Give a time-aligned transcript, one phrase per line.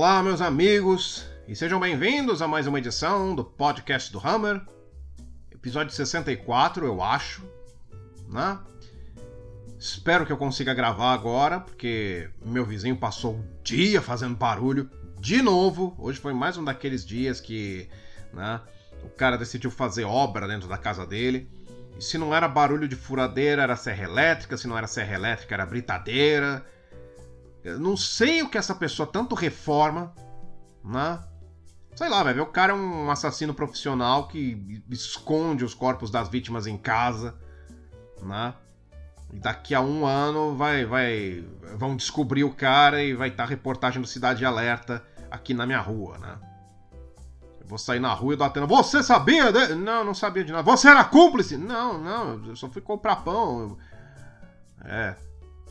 [0.00, 4.62] Olá, meus amigos, e sejam bem-vindos a mais uma edição do podcast do Hammer,
[5.50, 7.44] episódio 64, eu acho,
[8.26, 8.58] né?
[9.78, 15.42] Espero que eu consiga gravar agora, porque meu vizinho passou o dia fazendo barulho de
[15.42, 15.94] novo.
[15.98, 17.86] Hoje foi mais um daqueles dias que,
[18.32, 18.58] né,
[19.04, 21.46] o cara decidiu fazer obra dentro da casa dele.
[21.98, 25.54] E se não era barulho de furadeira, era serra elétrica, se não era serra elétrica,
[25.54, 26.64] era britadeira.
[27.62, 30.14] Eu não sei o que essa pessoa tanto reforma,
[30.84, 31.20] né?
[31.94, 36.66] Sei lá, ver, o cara é um assassino profissional que esconde os corpos das vítimas
[36.66, 37.34] em casa,
[38.22, 38.54] né?
[39.32, 41.44] E daqui a um ano vai, vai,
[41.76, 46.18] vão descobrir o cara e vai estar reportagem do Cidade Alerta aqui na minha rua,
[46.18, 46.38] né?
[47.60, 48.66] Eu vou sair na rua e dou atendo.
[48.66, 49.52] Você sabia?
[49.52, 49.74] De...
[49.74, 50.64] Não, não sabia de nada.
[50.64, 51.56] Você era cúmplice?
[51.56, 53.76] Não, não, eu só fui comprar pão.
[54.84, 55.14] É,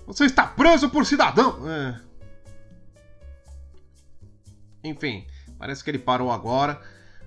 [0.10, 1.60] você está preso por cidadão!
[1.70, 2.02] É.
[4.84, 5.28] Enfim,
[5.60, 6.82] parece que ele parou agora.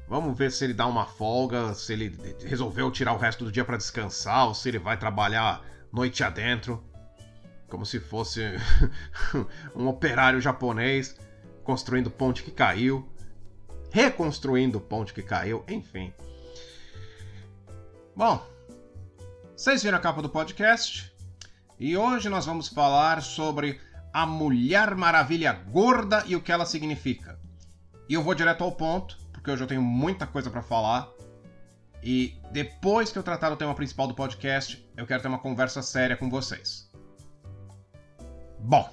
[0.08, 3.64] Vamos ver se ele dá uma folga, se ele resolveu tirar o resto do dia
[3.64, 6.82] para descansar, ou se ele vai trabalhar noite adentro,
[7.68, 8.42] como se fosse
[9.76, 11.16] um operário japonês
[11.62, 13.08] construindo ponte que caiu,
[13.92, 16.12] reconstruindo ponte que caiu, enfim.
[18.16, 18.44] Bom,
[19.56, 21.11] vocês viram a capa do podcast?
[21.82, 23.80] E hoje nós vamos falar sobre
[24.12, 27.40] a Mulher Maravilha gorda e o que ela significa.
[28.08, 31.08] E eu vou direto ao ponto, porque hoje eu tenho muita coisa para falar.
[32.00, 35.82] E depois que eu tratar do tema principal do podcast, eu quero ter uma conversa
[35.82, 36.88] séria com vocês.
[38.60, 38.88] Bom,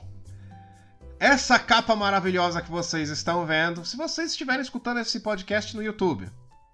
[1.20, 6.28] essa capa maravilhosa que vocês estão vendo, se vocês estiverem escutando esse podcast no YouTube,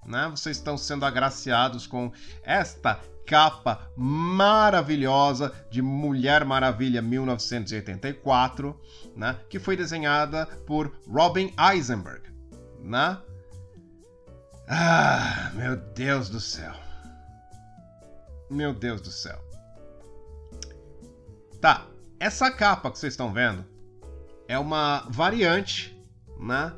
[0.06, 0.28] né?
[0.30, 2.12] Vocês estão sendo agraciados com
[2.44, 8.80] esta capa maravilhosa de Mulher Maravilha 1984,
[9.16, 9.38] né?
[9.50, 12.22] Que foi desenhada por Robin Eisenberg,
[12.80, 13.18] né?
[14.68, 16.74] Ah, meu Deus do céu.
[18.50, 19.44] Meu Deus do céu.
[21.60, 21.88] Tá,
[22.20, 23.66] essa capa que vocês estão vendo
[24.48, 26.00] é uma variante,
[26.40, 26.74] né?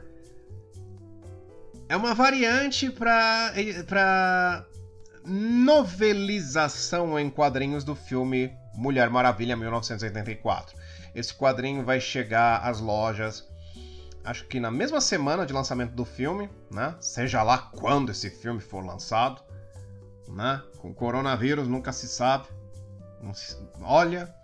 [1.90, 4.66] É uma variante para
[5.24, 10.78] novelização em quadrinhos do filme Mulher Maravilha 1984.
[11.16, 13.48] Esse quadrinho vai chegar às lojas,
[14.24, 16.94] acho que na mesma semana de lançamento do filme, né?
[17.00, 19.42] Seja lá quando esse filme for lançado,
[20.28, 20.62] né?
[20.80, 22.48] Com coronavírus nunca se sabe.
[23.34, 23.58] Se...
[23.82, 24.36] Olha.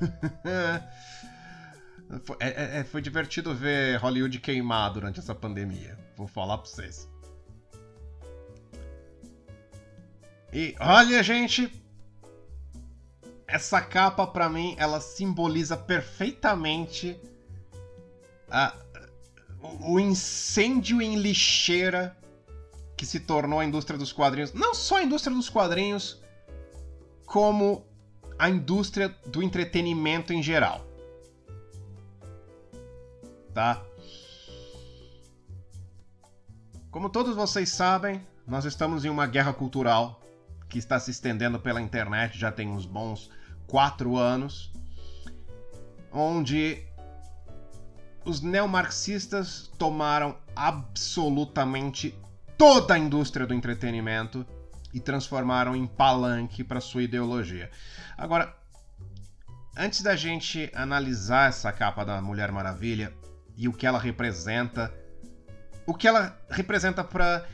[2.24, 6.05] foi, é, é, foi divertido ver Hollywood queimar durante essa pandemia.
[6.16, 7.08] Vou falar pra vocês.
[10.52, 11.70] E olha, gente,
[13.46, 17.20] essa capa para mim ela simboliza perfeitamente
[18.50, 18.74] a,
[19.80, 22.16] o incêndio em lixeira
[22.96, 24.54] que se tornou a indústria dos quadrinhos.
[24.54, 26.22] Não só a indústria dos quadrinhos,
[27.26, 27.84] como
[28.38, 30.86] a indústria do entretenimento em geral.
[33.52, 33.85] Tá?
[36.96, 40.18] Como todos vocês sabem, nós estamos em uma guerra cultural
[40.66, 43.30] que está se estendendo pela internet já tem uns bons
[43.66, 44.72] quatro anos,
[46.10, 46.82] onde
[48.24, 52.18] os neomarxistas tomaram absolutamente
[52.56, 54.46] toda a indústria do entretenimento
[54.90, 57.70] e transformaram em palanque para sua ideologia.
[58.16, 58.56] Agora,
[59.76, 63.12] antes da gente analisar essa capa da Mulher Maravilha
[63.54, 64.90] e o que ela representa,
[65.86, 67.46] o que ela representa para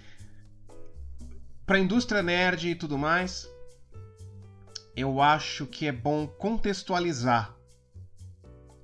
[1.64, 3.48] para a indústria nerd e tudo mais,
[4.96, 7.54] eu acho que é bom contextualizar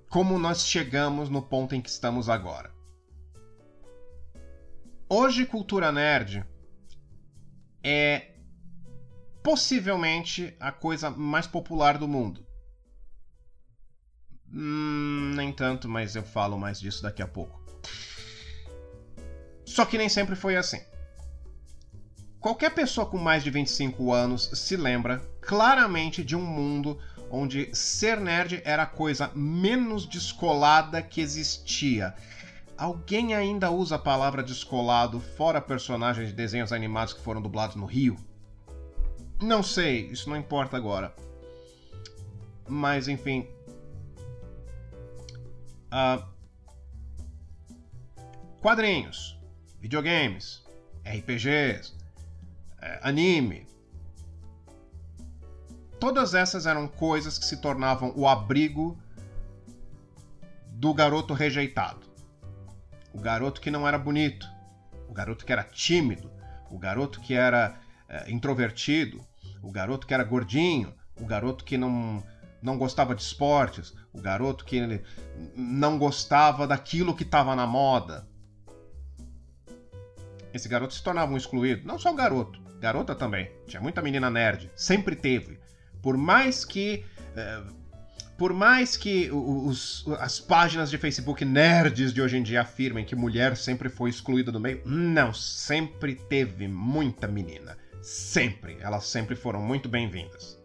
[0.09, 2.73] como nós chegamos no ponto em que estamos agora.
[5.09, 6.47] Hoje, cultura nerd
[7.83, 8.35] é
[9.43, 12.47] possivelmente a coisa mais popular do mundo.
[14.51, 17.58] Hum, nem tanto, mas eu falo mais disso daqui a pouco.
[19.69, 20.81] Só que nem sempre foi assim.
[22.41, 26.99] Qualquer pessoa com mais de 25 anos se lembra claramente de um mundo
[27.31, 32.15] onde ser nerd era a coisa menos descolada que existia.
[32.77, 37.85] Alguém ainda usa a palavra descolado fora personagens de desenhos animados que foram dublados no
[37.85, 38.17] Rio?
[39.43, 41.15] Não sei, isso não importa agora.
[42.67, 43.47] Mas enfim.
[45.93, 46.25] Uh,
[48.61, 49.38] quadrinhos,
[49.81, 50.65] videogames,
[51.05, 51.95] RPGs,
[52.81, 53.67] é, anime.
[55.99, 58.97] Todas essas eram coisas que se tornavam o abrigo
[60.71, 62.07] do garoto rejeitado.
[63.13, 64.49] o garoto que não era bonito,
[65.09, 66.31] o garoto que era tímido,
[66.71, 69.27] o garoto que era é, introvertido,
[69.63, 72.23] o garoto que era gordinho, o garoto que não,
[72.63, 75.03] não gostava de esportes, o garoto que
[75.57, 78.28] não gostava daquilo que estava na moda.
[80.59, 81.87] Esse garoto se tornava um excluído.
[81.87, 83.49] Não só o garoto, garota também.
[83.65, 85.61] Tinha muita menina nerd, sempre teve.
[86.03, 87.05] Por mais que.
[87.37, 87.63] É,
[88.37, 93.15] por mais que os, as páginas de Facebook nerds de hoje em dia afirmem que
[93.15, 97.77] mulher sempre foi excluída do meio, não, sempre teve muita menina.
[98.03, 98.79] Sempre.
[98.81, 100.59] Elas sempre foram muito bem-vindas.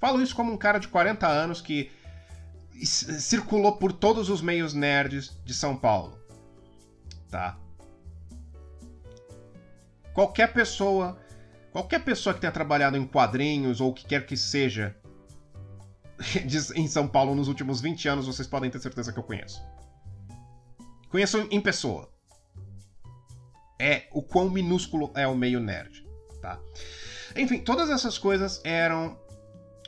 [0.00, 1.90] Falo isso como um cara de 40 anos que
[2.84, 6.19] circulou por todos os meios nerds de São Paulo.
[7.30, 7.58] Tá?
[10.12, 11.18] Qualquer pessoa,
[11.72, 14.96] qualquer pessoa que tenha trabalhado em quadrinhos ou o que quer que seja
[16.74, 19.62] em São Paulo nos últimos 20 anos, vocês podem ter certeza que eu conheço.
[21.08, 22.10] Conheço em pessoa.
[23.78, 26.06] É o quão minúsculo é o meio nerd,
[26.42, 26.60] tá?
[27.34, 29.18] Enfim, todas essas coisas eram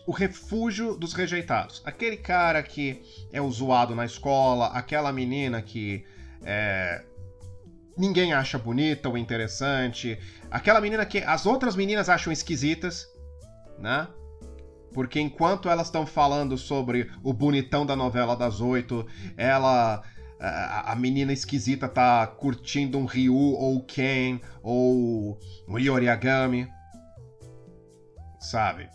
[0.07, 1.83] o refúgio dos rejeitados.
[1.85, 3.03] Aquele cara que
[3.33, 6.05] é o zoado na escola, aquela menina que
[6.43, 7.05] é,
[7.97, 10.19] ninguém acha bonita ou interessante,
[10.51, 13.07] aquela menina que as outras meninas acham esquisitas,
[13.79, 14.09] né?
[14.93, 19.07] Porque enquanto elas estão falando sobre o bonitão da novela das oito,
[19.37, 20.03] ela.
[20.45, 26.67] A, menina esquisita tá curtindo um Ryu ou Ken ou um Yoriagami.
[28.41, 28.89] Sabe?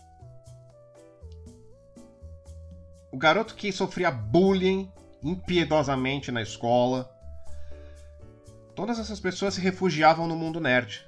[3.09, 4.91] O garoto que sofria bullying
[5.23, 7.09] impiedosamente na escola.
[8.77, 11.03] Todas essas pessoas se refugiavam no mundo nerd.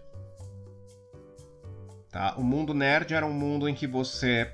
[2.10, 2.33] Tá?
[2.36, 4.51] O mundo nerd era um mundo em que você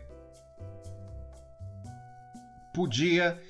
[2.74, 3.42] podia.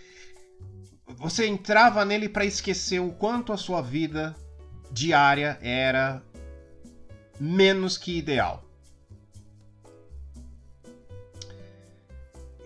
[1.18, 4.36] Você entrava nele para esquecer o quanto a sua vida
[4.92, 6.22] diária era
[7.40, 8.64] menos que ideal.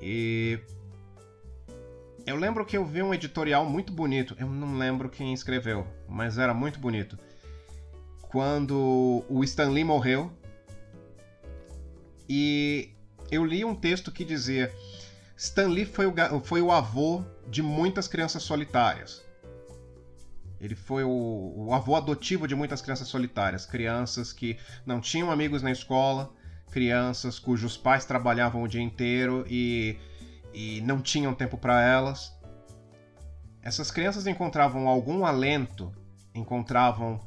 [0.01, 0.59] E
[2.25, 4.35] eu lembro que eu vi um editorial muito bonito.
[4.37, 7.17] Eu não lembro quem escreveu, mas era muito bonito.
[8.23, 10.31] Quando o Stan Lee morreu.
[12.27, 12.91] E
[13.31, 14.71] eu li um texto que dizia:
[15.35, 19.23] Stan Lee foi o, foi o avô de muitas crianças solitárias.
[20.59, 25.61] Ele foi o, o, avô adotivo de muitas crianças solitárias, crianças que não tinham amigos
[25.61, 26.29] na escola,
[26.69, 29.97] crianças cujos pais trabalhavam o dia inteiro e,
[30.53, 32.37] e não tinham tempo para elas.
[33.61, 35.93] Essas crianças encontravam algum alento,
[36.33, 37.19] encontravam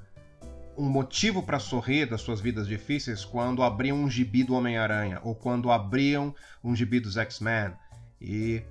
[0.76, 5.34] um motivo para sorrir das suas vidas difíceis quando abriam um gibi do Homem-Aranha ou
[5.34, 6.34] quando abriam
[6.64, 7.74] um gibi dos X-Men
[8.20, 8.62] e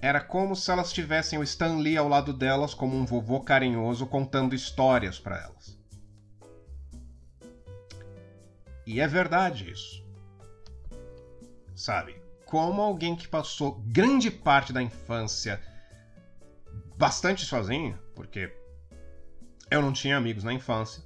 [0.00, 4.04] era como se elas tivessem o Stan Lee ao lado delas como um vovô carinhoso
[4.06, 5.78] contando histórias para elas.
[8.84, 10.04] E é verdade isso.
[11.74, 12.20] Sabe?
[12.44, 15.62] Como alguém que passou grande parte da infância
[16.96, 18.52] bastante sozinho, porque
[19.72, 21.02] eu não tinha amigos na infância,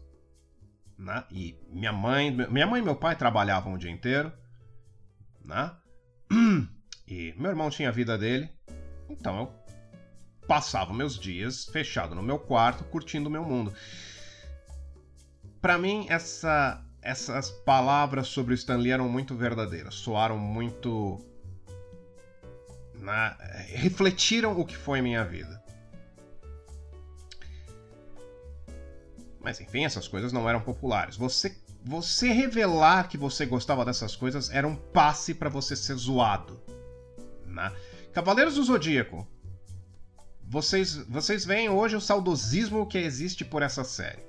[0.98, 1.24] né?
[1.30, 4.32] E minha mãe, minha mãe e meu pai trabalhavam o dia inteiro,
[5.44, 5.72] né?
[7.08, 8.50] E meu irmão tinha a vida dele,
[9.08, 9.54] então eu
[10.48, 13.72] passava meus dias fechado no meu quarto, curtindo o meu mundo.
[15.60, 21.24] Para mim, essa, essas palavras sobre o Stanley eram muito verdadeiras, soaram muito.
[22.94, 23.36] Na,
[23.69, 25.62] refletiram o que foi minha vida.
[29.46, 31.17] Mas enfim, essas coisas não eram populares.
[31.17, 36.60] Você, você revelar que você gostava dessas coisas era um passe para você ser zoado
[37.56, 37.72] né?
[38.12, 39.24] Cavaleiros do Zodíaco.
[40.43, 44.24] Vocês, vocês veem hoje o saudosismo que existe por essa série.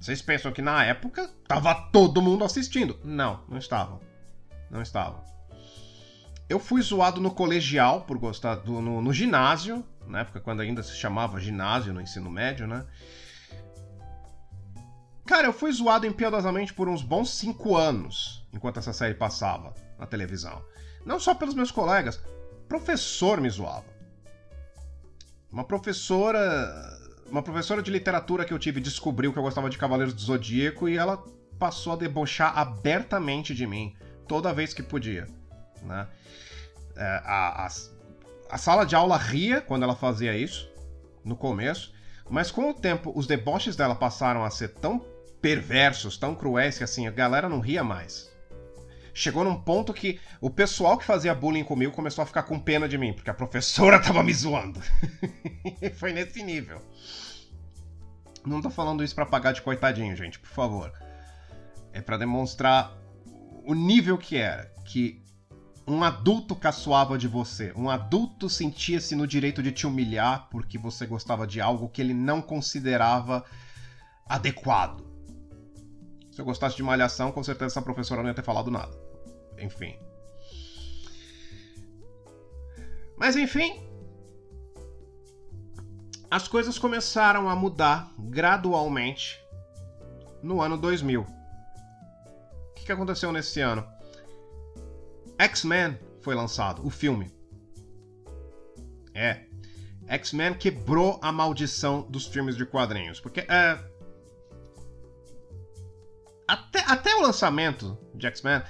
[0.00, 2.98] Vocês pensam que na época tava todo mundo assistindo?
[3.04, 4.00] Não, não estavam.
[4.68, 5.22] Não estavam.
[6.48, 10.82] Eu fui zoado no colegial por gostar do no, no ginásio, na época quando ainda
[10.82, 12.84] se chamava ginásio no ensino médio, né?
[15.26, 20.06] Cara, eu fui zoado impiedosamente por uns bons 5 anos enquanto essa série passava na
[20.06, 20.62] televisão.
[21.04, 22.20] Não só pelos meus colegas,
[22.68, 23.86] professor me zoava.
[25.50, 27.02] Uma professora.
[27.30, 30.88] Uma professora de literatura que eu tive descobriu que eu gostava de Cavaleiros do Zodíaco
[30.88, 31.24] e ela
[31.58, 33.96] passou a debochar abertamente de mim
[34.28, 35.26] toda vez que podia.
[35.82, 36.06] Né?
[36.96, 37.68] É, a, a,
[38.50, 40.68] a sala de aula ria quando ela fazia isso,
[41.24, 41.94] no começo,
[42.28, 45.13] mas com o tempo os deboches dela passaram a ser tão
[45.44, 48.32] perversos, tão cruéis que assim a galera não ria mais.
[49.12, 52.88] chegou num ponto que o pessoal que fazia bullying comigo começou a ficar com pena
[52.88, 54.80] de mim, porque a professora tava me zoando.
[56.00, 56.80] Foi nesse nível.
[58.46, 60.90] Não tô falando isso para pagar de coitadinho, gente, por favor.
[61.92, 62.96] É para demonstrar
[63.66, 65.22] o nível que era, que
[65.86, 71.04] um adulto caçoava de você, um adulto sentia-se no direito de te humilhar porque você
[71.04, 73.44] gostava de algo que ele não considerava
[74.26, 75.03] adequado.
[76.34, 78.92] Se eu gostasse de malhação, com certeza essa professora não ia ter falado nada.
[79.56, 79.96] Enfim.
[83.16, 83.80] Mas enfim.
[86.28, 89.40] As coisas começaram a mudar gradualmente
[90.42, 91.20] no ano 2000.
[91.22, 93.86] O que aconteceu nesse ano?
[95.38, 97.32] X-Men foi lançado, o filme.
[99.14, 99.44] É.
[100.08, 103.20] X-Men quebrou a maldição dos filmes de quadrinhos.
[103.20, 103.78] Porque é,
[106.46, 108.62] até, até o lançamento de X-Men,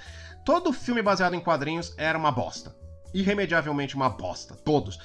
[0.45, 2.75] todo filme baseado em quadrinhos era uma bosta.
[3.13, 4.55] Irremediavelmente uma bosta.
[4.55, 4.99] Todos.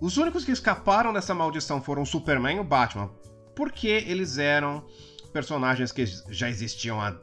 [0.00, 3.10] Os únicos que escaparam dessa maldição foram o Superman e o Batman.
[3.54, 4.84] Porque eles eram
[5.32, 7.16] personagens que já existiam há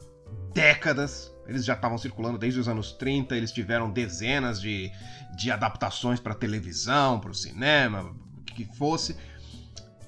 [0.54, 1.34] décadas.
[1.48, 3.36] Eles já estavam circulando desde os anos 30.
[3.36, 4.92] Eles tiveram dezenas de,
[5.36, 8.16] de adaptações para televisão, para o cinema,
[8.56, 9.18] que fosse.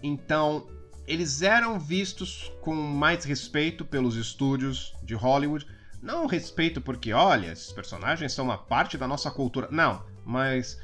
[0.02, 0.68] Então,
[1.08, 5.68] eles eram vistos com mais respeito pelos estúdios de Hollywood.
[6.02, 9.68] Não respeito porque, olha, esses personagens são uma parte da nossa cultura.
[9.72, 10.80] Não, mas.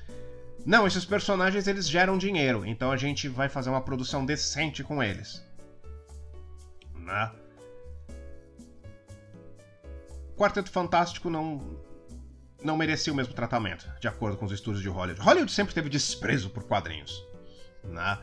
[0.65, 5.01] Não, esses personagens eles geram dinheiro, então a gente vai fazer uma produção decente com
[5.01, 5.45] eles.
[6.93, 7.31] Né?
[10.36, 11.86] Quarteto Fantástico não
[12.63, 15.21] não merecia o mesmo tratamento, de acordo com os estúdios de Hollywood.
[15.21, 17.24] Hollywood sempre teve desprezo por quadrinhos.
[17.83, 18.19] Né?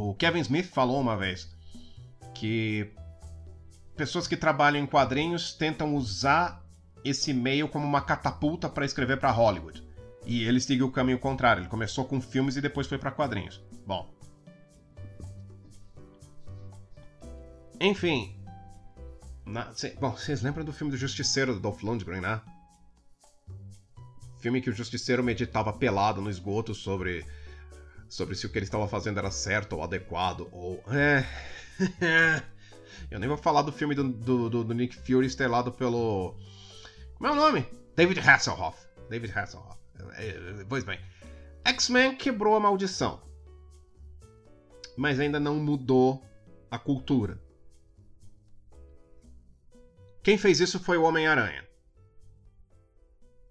[0.00, 1.54] O Kevin Smith falou uma vez
[2.34, 2.90] que
[3.94, 6.64] pessoas que trabalham em quadrinhos tentam usar
[7.04, 9.86] esse meio como uma catapulta para escrever para Hollywood.
[10.24, 11.60] E ele seguiu o caminho contrário.
[11.60, 13.62] Ele começou com filmes e depois foi para quadrinhos.
[13.86, 14.10] Bom.
[17.78, 18.34] Enfim.
[19.44, 22.40] Na, cê, bom, vocês lembram do filme do Justiceiro do Dolph Lundgren, né?
[24.40, 27.26] Filme que o Justiceiro meditava pelado no esgoto sobre
[28.10, 30.82] sobre se o que ele estava fazendo era certo ou adequado, ou.
[30.88, 31.24] É.
[33.08, 36.34] Eu nem vou falar do filme do, do, do, Nick Fury estrelado pelo.
[37.14, 37.66] Como é o nome?
[37.96, 38.78] David Hasselhoff.
[39.08, 39.78] David Hasselhoff.
[40.16, 41.00] É, é, pois bem.
[41.64, 43.22] X-Men quebrou a maldição.
[44.96, 46.22] Mas ainda não mudou
[46.70, 47.40] a cultura.
[50.22, 51.66] Quem fez isso foi o Homem-Aranha.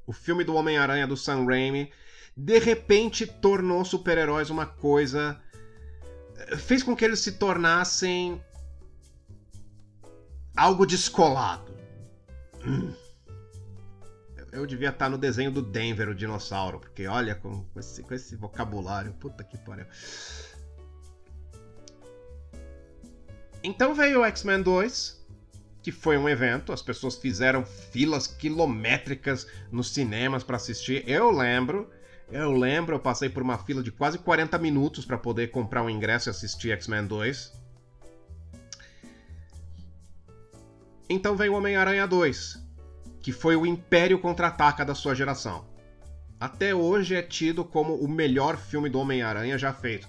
[0.05, 1.91] O filme do Homem-Aranha do Sam Raimi
[2.39, 5.39] de repente tornou super-heróis uma coisa.
[6.57, 8.41] fez com que eles se tornassem.
[10.55, 11.71] algo descolado.
[12.65, 12.93] Hum.
[14.51, 18.13] Eu devia estar no desenho do Denver, o dinossauro, porque olha com, com, esse, com
[18.13, 19.85] esse vocabulário, puta que pariu.
[23.63, 25.23] Então veio o X-Men 2,
[25.83, 31.07] que foi um evento, as pessoas fizeram filas quilométricas nos cinemas para assistir.
[31.07, 31.89] Eu lembro
[32.31, 35.89] eu lembro, eu passei por uma fila de quase 40 minutos para poder comprar um
[35.89, 37.59] ingresso e assistir X-Men 2.
[41.09, 42.63] Então veio Homem-Aranha 2,
[43.19, 45.65] que foi o Império Contra-Ataca da sua geração.
[46.39, 50.07] Até hoje é tido como o melhor filme do Homem-Aranha já feito.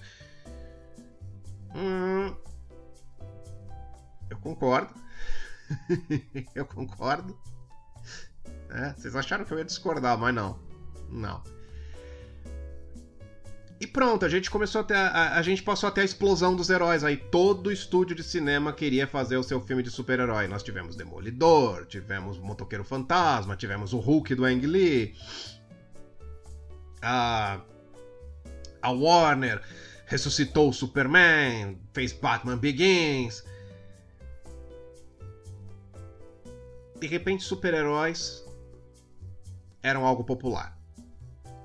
[1.75, 2.35] Hum,
[4.29, 4.93] eu concordo.
[6.53, 7.37] eu concordo.
[8.69, 10.59] É, vocês acharam que eu ia discordar, mas não.
[11.09, 11.43] Não.
[13.81, 14.93] E pronto, a gente começou a ter.
[14.93, 17.03] A, a, gente passou até a explosão dos heróis.
[17.03, 20.47] Aí todo estúdio de cinema queria fazer o seu filme de super-herói.
[20.47, 25.15] Nós tivemos Demolidor, tivemos Motoqueiro Fantasma, tivemos o Hulk do Ang Lee.
[27.01, 27.59] A,
[28.83, 29.63] a Warner
[30.05, 33.43] ressuscitou o Superman, fez Batman Begins.
[36.99, 38.45] De repente, super-heróis
[39.81, 40.79] eram algo popular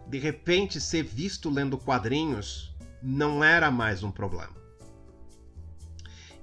[0.06, 4.54] de repente ser visto lendo quadrinhos não era mais um problema.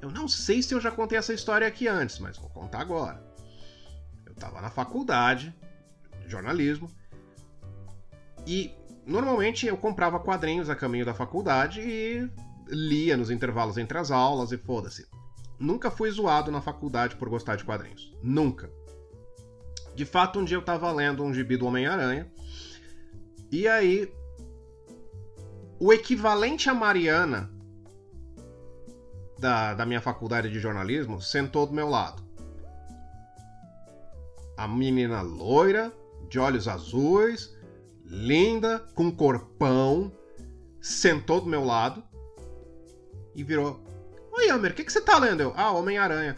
[0.02, 3.24] Eu não sei se eu já contei essa história aqui antes, mas vou contar agora.
[4.26, 5.56] Eu estava na faculdade
[6.22, 6.92] de jornalismo
[8.46, 8.72] e
[9.06, 12.30] normalmente eu comprava quadrinhos a caminho da faculdade e
[12.68, 15.08] lia nos intervalos entre as aulas e foda-se.
[15.58, 18.14] Nunca fui zoado na faculdade por gostar de quadrinhos.
[18.22, 18.70] Nunca.
[19.96, 22.30] De fato, um dia eu estava lendo um gibi do Homem-Aranha
[23.54, 24.12] e aí,
[25.80, 27.52] o equivalente a Mariana
[29.38, 32.24] da, da minha faculdade de jornalismo sentou do meu lado.
[34.58, 35.94] a menina loira,
[36.30, 37.56] de olhos azuis,
[38.06, 40.12] linda, com corpão,
[40.82, 42.04] sentou do meu lado
[43.36, 43.84] e virou.
[44.32, 45.42] Oi, Amer, o que, que você tá lendo?
[45.42, 46.38] Eu, ah, Homem-Aranha.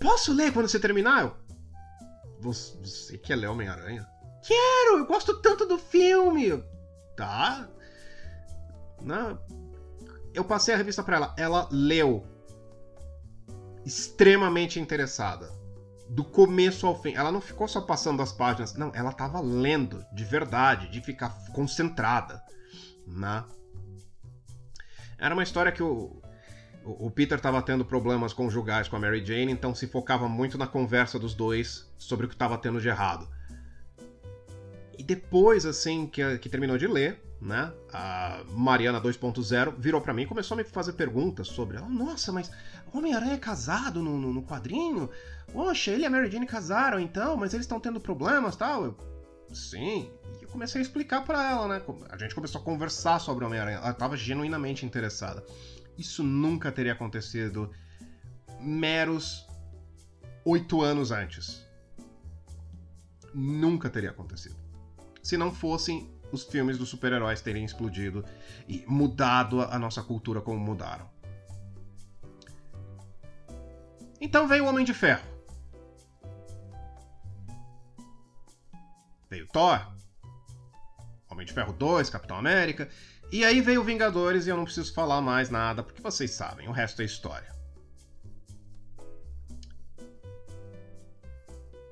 [0.00, 1.24] Posso ler quando você terminar?
[1.24, 1.36] Eu,
[2.40, 4.13] você, você quer ler Homem-Aranha?
[4.46, 4.98] Quero!
[4.98, 6.62] Eu gosto tanto do filme!
[7.16, 7.68] Tá.
[9.00, 9.38] Não.
[10.34, 11.34] Eu passei a revista para ela.
[11.36, 12.26] Ela leu.
[13.84, 15.50] Extremamente interessada.
[16.08, 17.14] Do começo ao fim.
[17.14, 18.74] Ela não ficou só passando as páginas.
[18.74, 22.42] Não, ela tava lendo de verdade, de ficar concentrada.
[23.06, 23.44] Né?
[25.18, 26.20] Era uma história que o,
[26.84, 30.66] o Peter estava tendo problemas conjugais com a Mary Jane, então se focava muito na
[30.66, 33.26] conversa dos dois sobre o que estava tendo de errado.
[34.98, 37.72] E depois, assim, que, que terminou de ler, né?
[37.92, 41.78] A Mariana 2.0 virou para mim e começou a me fazer perguntas sobre.
[41.78, 42.50] Oh, Nossa, mas
[42.92, 45.10] Homem-Aranha é casado no, no, no, quadrinho?
[45.52, 48.84] Poxa, ele e a Mary Jane casaram então, mas eles estão tendo problemas tal?
[48.84, 48.96] Eu,
[49.52, 50.10] Sim.
[50.40, 51.82] E eu comecei a explicar para ela, né?
[52.10, 53.78] A gente começou a conversar sobre Homem-Aranha.
[53.78, 55.44] Ela estava genuinamente interessada.
[55.96, 57.70] Isso nunca teria acontecido
[58.60, 59.46] meros
[60.44, 61.64] oito anos antes.
[63.32, 64.63] Nunca teria acontecido.
[65.24, 68.24] Se não fossem os filmes dos super-heróis terem explodido
[68.68, 71.08] e mudado a nossa cultura como mudaram.
[74.20, 75.24] Então veio o Homem de Ferro.
[79.30, 79.80] Veio Thor,
[81.30, 82.88] Homem de Ferro 2, Capitão América,
[83.32, 86.72] e aí veio Vingadores e eu não preciso falar mais nada, porque vocês sabem, o
[86.72, 87.52] resto é história.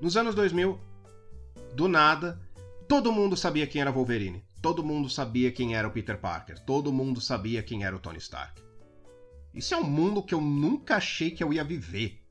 [0.01, 0.79] Nos anos 2000,
[1.75, 2.39] do nada,
[2.93, 4.45] todo mundo sabia quem era Wolverine.
[4.61, 6.59] Todo mundo sabia quem era o Peter Parker.
[6.59, 8.61] Todo mundo sabia quem era o Tony Stark.
[9.55, 12.23] Isso é um mundo que eu nunca achei que eu ia viver.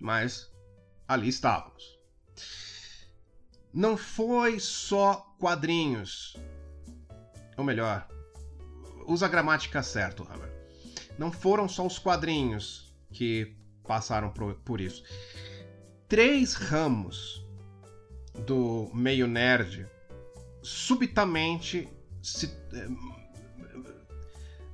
[0.00, 0.50] Mas
[1.06, 1.98] ali estávamos.
[3.74, 6.34] Não foi só quadrinhos
[7.58, 8.08] ou melhor,
[9.06, 10.50] usa a gramática certa, Hammer.
[11.18, 13.54] Não foram só os quadrinhos que
[13.86, 14.32] passaram
[14.64, 15.04] por isso.
[16.08, 17.46] Três ramos
[18.46, 19.86] do meio nerd
[20.62, 21.88] subitamente
[22.22, 22.88] se eh,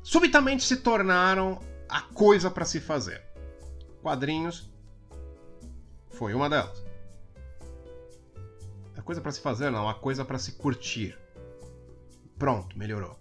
[0.03, 3.23] subitamente se tornaram a coisa para se fazer.
[4.03, 4.71] Quadrinhos
[6.11, 6.83] foi uma delas.
[8.97, 11.19] A coisa para se fazer não, a coisa para se curtir.
[12.39, 13.19] Pronto, melhorou.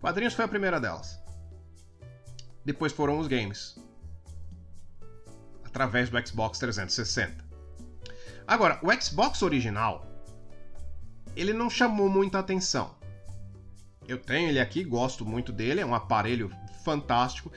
[0.00, 1.20] Quadrinhos foi a primeira delas.
[2.64, 3.78] Depois foram os games.
[5.64, 7.49] Através do Xbox 360.
[8.50, 10.04] Agora, o Xbox original
[11.36, 12.96] ele não chamou muita atenção.
[14.08, 16.50] Eu tenho ele aqui, gosto muito dele, é um aparelho
[16.84, 17.52] fantástico,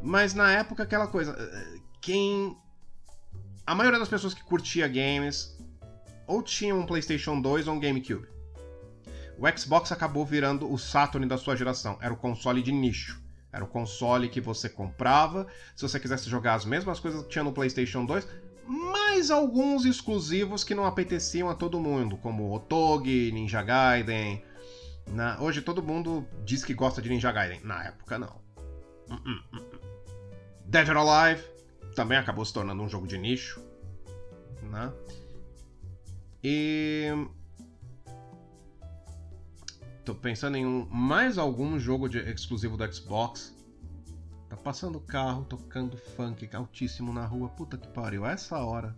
[0.00, 1.36] mas na época aquela coisa,
[2.00, 2.56] quem
[3.66, 5.58] a maioria das pessoas que curtia games
[6.28, 8.28] ou tinha um PlayStation 2 ou um GameCube
[9.40, 11.96] o Xbox acabou virando o Saturn da sua geração.
[12.02, 13.22] Era o console de nicho.
[13.50, 17.42] Era o console que você comprava se você quisesse jogar as mesmas coisas que tinha
[17.42, 18.28] no PlayStation 2,
[18.70, 24.44] mais alguns exclusivos que não apeteciam a todo mundo, como Otogi, Ninja Gaiden.
[25.08, 25.40] Na...
[25.40, 27.60] Hoje todo mundo diz que gosta de Ninja Gaiden.
[27.64, 28.40] Na época, não.
[29.08, 29.80] Uh -uh, uh
[30.66, 31.42] Dead or Alive
[31.96, 33.60] também acabou se tornando um jogo de nicho.
[34.62, 34.92] Né?
[36.44, 37.12] E
[40.04, 43.54] Tô pensando em um, mais algum jogo de, exclusivo do Xbox.
[44.50, 47.48] Tá passando carro, tocando funk altíssimo na rua.
[47.50, 48.96] Puta que pariu, essa hora.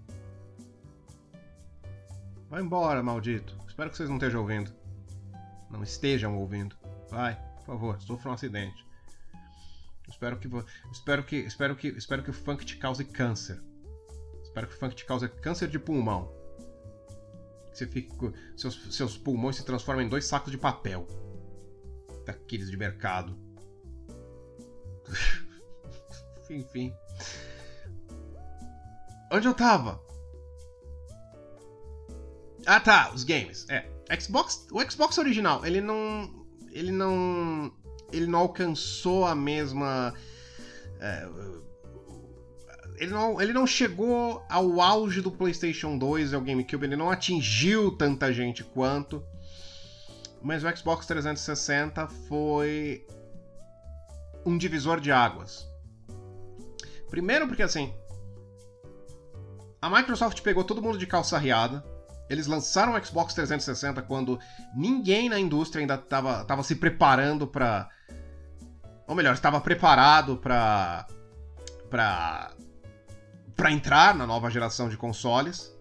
[2.48, 3.54] Vai embora, maldito.
[3.68, 4.72] Espero que vocês não estejam ouvindo.
[5.70, 6.74] Não estejam ouvindo.
[7.10, 8.82] Vai, por favor, sofra um acidente.
[10.08, 10.48] Espero que,
[10.90, 13.62] espero que, espero que, espero que o funk te cause câncer.
[14.42, 16.32] Espero que o funk te cause câncer de pulmão.
[17.72, 21.06] Você fica, seus, seus pulmões se transformam em dois sacos de papel.
[22.24, 23.38] Daqueles de mercado.
[26.52, 26.94] Enfim.
[29.30, 30.00] Onde eu tava?
[32.66, 33.66] Ah tá, os games.
[33.68, 33.88] É.
[34.20, 36.46] Xbox, o Xbox original, ele não.
[36.70, 37.72] Ele não.
[38.12, 40.12] Ele não alcançou a mesma.
[41.00, 41.28] É,
[42.96, 47.10] ele não, ele não chegou ao auge do PlayStation 2 e ao GameCube, ele não
[47.10, 49.24] atingiu tanta gente quanto.
[50.42, 53.06] Mas o Xbox 360 foi
[54.44, 55.71] um divisor de águas.
[57.12, 57.92] Primeiro porque assim,
[59.82, 61.84] a Microsoft pegou todo mundo de calça riada.
[62.30, 64.40] Eles lançaram o Xbox 360 quando
[64.74, 67.86] ninguém na indústria ainda estava se preparando para
[69.06, 71.06] ou melhor, estava preparado para
[71.90, 72.54] para
[73.54, 75.71] para entrar na nova geração de consoles.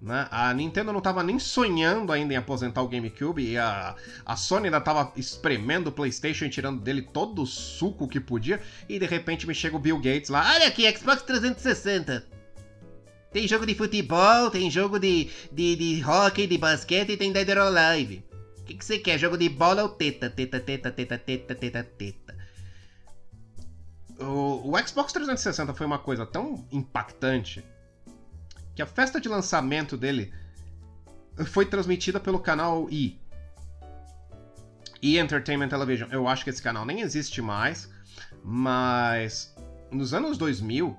[0.00, 0.26] Né?
[0.30, 4.66] A Nintendo não estava nem sonhando ainda em aposentar o GameCube e a, a Sony
[4.66, 8.62] ainda estava espremendo o PlayStation e tirando dele todo o suco que podia.
[8.88, 12.26] E de repente me chega o Bill Gates lá: Olha aqui, Xbox 360.
[13.30, 17.48] Tem jogo de futebol, tem jogo de, de, de hockey, de basquete e tem Dead
[17.50, 18.24] or Alive.
[18.58, 19.18] O que, que você quer?
[19.18, 20.30] Jogo de bola ou teta?
[20.30, 22.36] Teta, teta, teta, teta, teta, teta.
[24.18, 27.64] O, o Xbox 360 foi uma coisa tão impactante
[28.74, 30.32] que a festa de lançamento dele
[31.46, 33.18] foi transmitida pelo canal E.
[35.02, 36.08] E Entertainment Television.
[36.10, 37.90] Eu acho que esse canal nem existe mais,
[38.44, 39.54] mas
[39.90, 40.96] nos anos 2000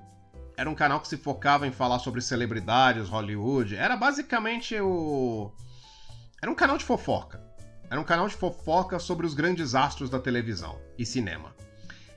[0.56, 3.76] era um canal que se focava em falar sobre celebridades, Hollywood.
[3.76, 5.52] Era basicamente o.
[6.40, 7.40] Era um canal de fofoca.
[7.88, 11.54] Era um canal de fofoca sobre os grandes astros da televisão e cinema.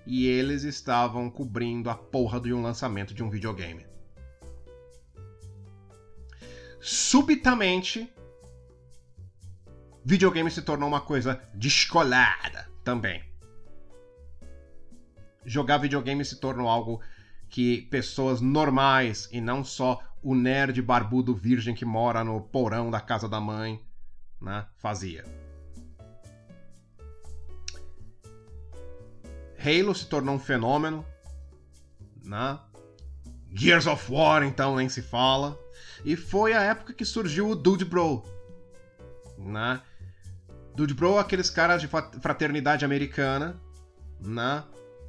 [0.05, 3.85] E eles estavam cobrindo a porra de um lançamento de um videogame
[6.85, 8.07] subitamente
[10.05, 13.23] videogame se tornou uma coisa descolada também.
[15.43, 17.01] Jogar videogame se tornou algo
[17.49, 23.01] que pessoas normais e não só o nerd barbudo virgem que mora no porão da
[23.01, 23.83] casa da mãe,
[24.39, 25.25] né, fazia.
[29.57, 31.03] Halo se tornou um fenômeno,
[32.23, 32.59] né?
[33.51, 35.64] Gears of War então nem se fala.
[36.05, 38.23] E foi a época que surgiu o Dude Bro.
[39.39, 39.81] Né?
[40.75, 43.59] Dude Bro, aqueles caras de fraternidade americana,
[44.21, 44.63] né?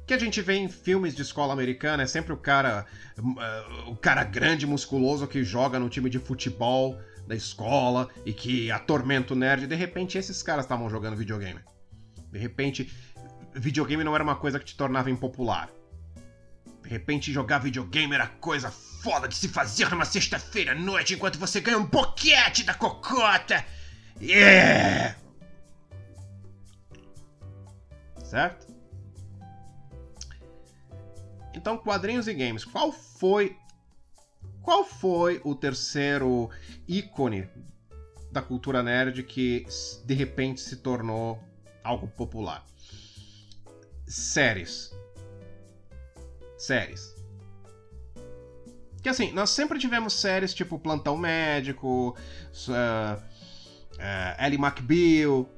[0.07, 2.85] Que a gente vê em filmes de escola americana, é sempre o cara,
[3.19, 8.71] uh, o cara grande, musculoso que joga no time de futebol da escola e que
[8.71, 9.67] atormenta o nerd.
[9.67, 11.59] De repente, esses caras estavam jogando videogame.
[12.31, 12.91] De repente,
[13.53, 15.69] videogame não era uma coisa que te tornava impopular.
[16.81, 18.71] De repente, jogar videogame era coisa
[19.07, 23.63] foda de se fazer numa sexta-feira à noite enquanto você ganha um boquete da cocota.
[24.21, 25.15] Yeah!
[28.21, 28.67] Certo?
[31.53, 32.65] Então, quadrinhos e games.
[32.65, 33.55] Qual foi
[34.61, 36.49] qual foi o terceiro
[36.85, 37.49] ícone
[38.29, 39.65] da cultura nerd que
[40.03, 41.41] de repente se tornou
[41.81, 42.65] algo popular?
[44.05, 44.91] Séries.
[46.57, 47.16] Séries.
[49.01, 52.17] Que assim, nós sempre tivemos séries tipo Plantão Médico,
[52.67, 53.21] uh,
[53.97, 55.49] uh, Ellie McBeal,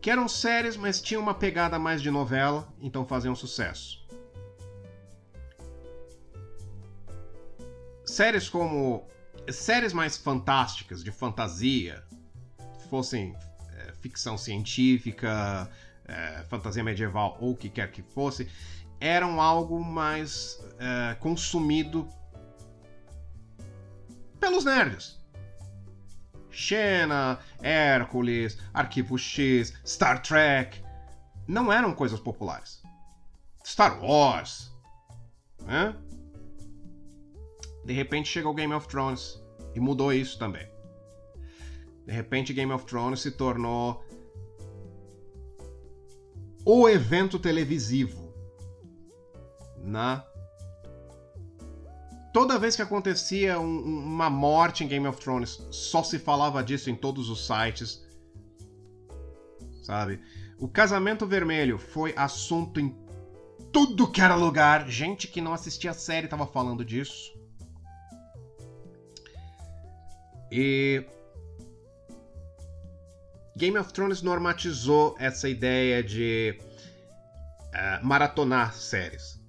[0.00, 4.00] que eram séries, mas tinham uma pegada mais de novela, então faziam sucesso.
[8.04, 9.06] Séries como.
[9.50, 12.04] Séries mais fantásticas, de fantasia,
[12.88, 13.34] fossem
[13.72, 15.68] é, ficção científica,
[16.06, 18.48] é, fantasia medieval ou o que quer que fosse,
[19.00, 22.06] eram algo mais é, consumido
[24.40, 25.20] pelos nerds.
[26.50, 30.82] Xena, Hércules, Arquivo X, Star Trek
[31.46, 32.82] não eram coisas populares.
[33.64, 34.72] Star Wars,
[35.62, 35.94] né?
[37.84, 39.40] De repente chegou Game of Thrones
[39.74, 40.68] e mudou isso também.
[42.06, 44.04] De repente Game of Thrones se tornou
[46.64, 48.34] o evento televisivo
[49.78, 50.24] na
[52.32, 56.90] toda vez que acontecia um, uma morte em Game of Thrones, só se falava disso
[56.90, 58.04] em todos os sites.
[59.82, 60.20] Sabe?
[60.58, 62.94] O casamento vermelho foi assunto em
[63.72, 64.88] tudo que era lugar.
[64.88, 67.32] Gente que não assistia a série tava falando disso.
[70.52, 71.04] E
[73.56, 79.39] Game of Thrones normatizou essa ideia de uh, maratonar séries.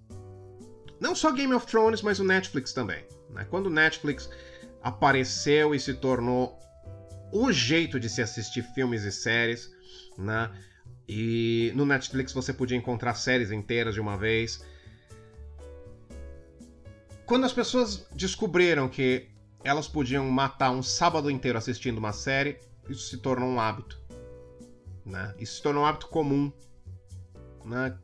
[1.02, 3.04] Não só Game of Thrones, mas o Netflix também.
[3.32, 3.44] Né?
[3.50, 4.30] Quando o Netflix
[4.84, 6.60] apareceu e se tornou
[7.32, 9.72] o jeito de se assistir filmes e séries,
[10.16, 10.52] né?
[11.08, 14.64] E no Netflix você podia encontrar séries inteiras de uma vez.
[17.26, 19.28] Quando as pessoas descobriram que
[19.64, 24.00] elas podiam matar um sábado inteiro assistindo uma série, isso se tornou um hábito.
[25.04, 25.34] Né?
[25.40, 26.52] Isso se tornou um hábito comum.
[27.66, 27.98] Né?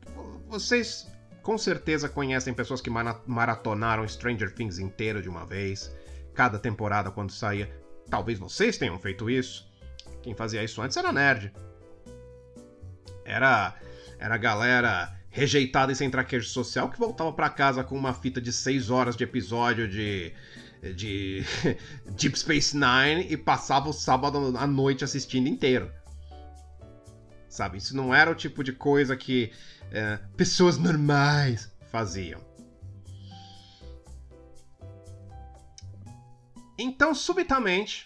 [0.47, 1.07] Vocês
[1.47, 5.89] com certeza conhecem pessoas que maratonaram Stranger Things inteiro de uma vez,
[6.33, 7.73] cada temporada quando saía.
[8.09, 9.65] Talvez vocês tenham feito isso.
[10.21, 11.53] Quem fazia isso antes era nerd.
[13.23, 13.75] Era
[14.19, 18.51] era galera rejeitada e sem traquejo social que voltava para casa com uma fita de
[18.51, 20.33] 6 horas de episódio de
[20.97, 21.45] de
[22.11, 25.89] Deep Space Nine e passava o sábado à noite assistindo inteiro.
[27.57, 29.51] Sabe, isso não era o tipo de coisa que
[29.89, 32.39] é, pessoas normais faziam.
[36.77, 38.05] Então, subitamente,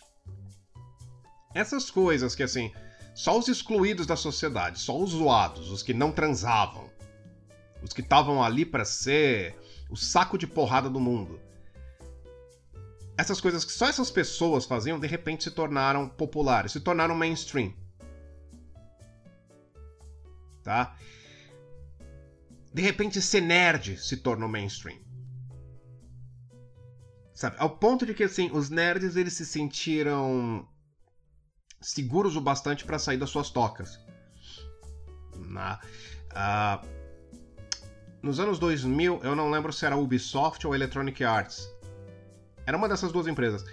[1.53, 2.71] essas coisas que assim,
[3.13, 6.89] só os excluídos da sociedade, só os zoados, os que não transavam,
[7.83, 9.53] os que estavam ali para ser
[9.89, 11.41] o saco de porrada do mundo.
[13.17, 17.80] Essas coisas que só essas pessoas faziam, de repente se tornaram populares, se tornaram mainstream.
[20.63, 20.95] Tá?
[22.73, 24.99] De repente ser nerd se tornou mainstream.
[27.33, 27.55] Sabe?
[27.59, 30.67] Ao ponto de que assim, os nerds eles se sentiram
[31.81, 33.99] seguros o bastante para sair das suas tocas.
[35.35, 35.79] Na,
[36.31, 36.87] uh,
[38.21, 41.67] nos anos 2000, eu não lembro se era Ubisoft ou Electronic Arts.
[42.65, 43.65] Era uma dessas duas empresas.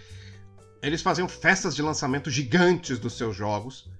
[0.81, 3.91] Eles faziam festas de lançamento gigantes dos seus jogos.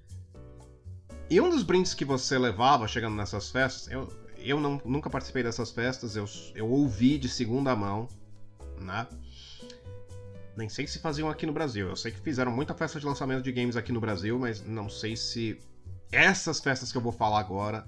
[1.31, 5.43] E um dos brindes que você levava chegando nessas festas, eu, eu não, nunca participei
[5.43, 8.09] dessas festas, eu, eu ouvi de segunda mão,
[8.81, 9.07] né?
[10.57, 11.87] Nem sei se faziam aqui no Brasil.
[11.87, 14.89] Eu sei que fizeram muita festa de lançamento de games aqui no Brasil, mas não
[14.89, 15.61] sei se
[16.11, 17.87] essas festas que eu vou falar agora,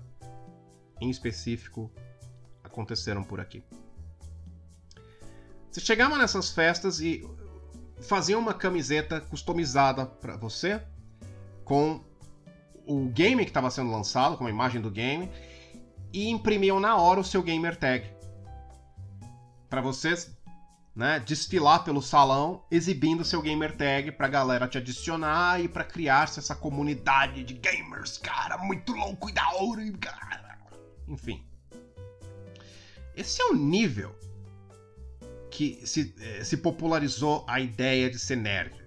[1.00, 1.90] em específico,
[2.62, 3.64] aconteceram por aqui.
[5.70, 7.26] Você chegava nessas festas e
[8.03, 10.83] fazia uma camiseta customizada para você
[11.64, 12.05] com
[12.90, 15.31] o game que estava sendo lançado, com a imagem do game,
[16.12, 18.05] e imprimiam na hora o seu gamer tag.
[19.68, 20.37] Para vocês
[20.94, 26.40] né, desfilar pelo salão exibindo seu gamer tag pra galera te adicionar e para criar-se
[26.40, 30.59] essa comunidade de gamers, cara, muito louco e da hora, cara.
[31.07, 31.44] Enfim.
[33.14, 34.18] Esse é o nível
[35.48, 38.79] que se, eh, se popularizou a ideia de ser nerd.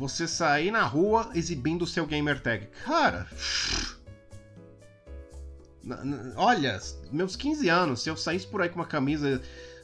[0.00, 2.66] Você sair na rua exibindo seu gamer tag.
[2.86, 3.28] Cara.
[6.36, 6.80] Olha,
[7.12, 9.42] meus 15 anos, se eu saísse por aí com uma camisa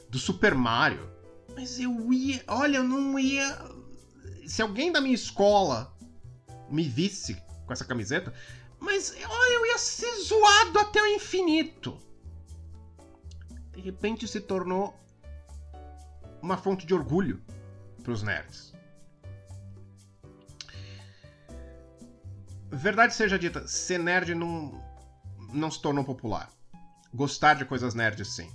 [0.09, 1.07] do Super Mario.
[1.53, 2.43] Mas eu ia.
[2.47, 3.59] Olha, eu não ia.
[4.47, 5.95] Se alguém da minha escola
[6.67, 8.33] me visse com essa camiseta,
[8.79, 11.95] mas olha, eu ia ser zoado até o infinito.
[13.71, 14.99] De repente se tornou
[16.41, 17.39] uma fonte de orgulho
[18.01, 18.76] para os nerds.
[22.69, 24.83] Verdade seja dita, ser nerd não,
[25.53, 26.49] não se tornou popular.
[27.13, 28.51] Gostar de coisas nerds, sim.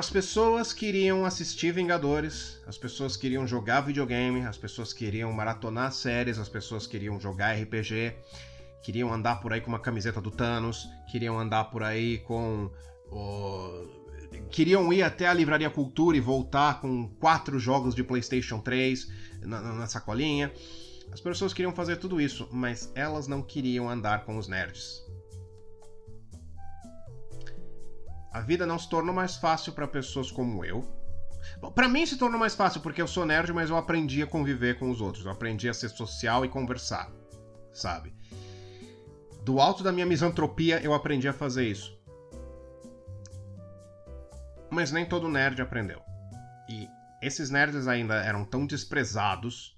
[0.00, 6.38] as pessoas queriam assistir Vingadores, as pessoas queriam jogar videogame, as pessoas queriam maratonar séries,
[6.38, 8.14] as pessoas queriam jogar RPG,
[8.82, 12.70] queriam andar por aí com uma camiseta do Thanos, queriam andar por aí com.
[14.50, 19.08] Queriam ir até a Livraria Cultura e voltar com quatro jogos de PlayStation 3
[19.42, 20.52] na, na sacolinha.
[21.12, 25.02] As pessoas queriam fazer tudo isso, mas elas não queriam andar com os nerds.
[28.32, 30.82] A vida não se tornou mais fácil para pessoas como eu.
[31.74, 34.78] Para mim se tornou mais fácil porque eu sou nerd, mas eu aprendi a conviver
[34.78, 35.24] com os outros.
[35.24, 37.10] Eu aprendi a ser social e conversar,
[37.72, 38.14] sabe?
[39.42, 41.98] Do alto da minha misantropia eu aprendi a fazer isso.
[44.70, 46.00] Mas nem todo nerd aprendeu.
[46.68, 46.88] E
[47.20, 49.76] esses nerds ainda eram tão desprezados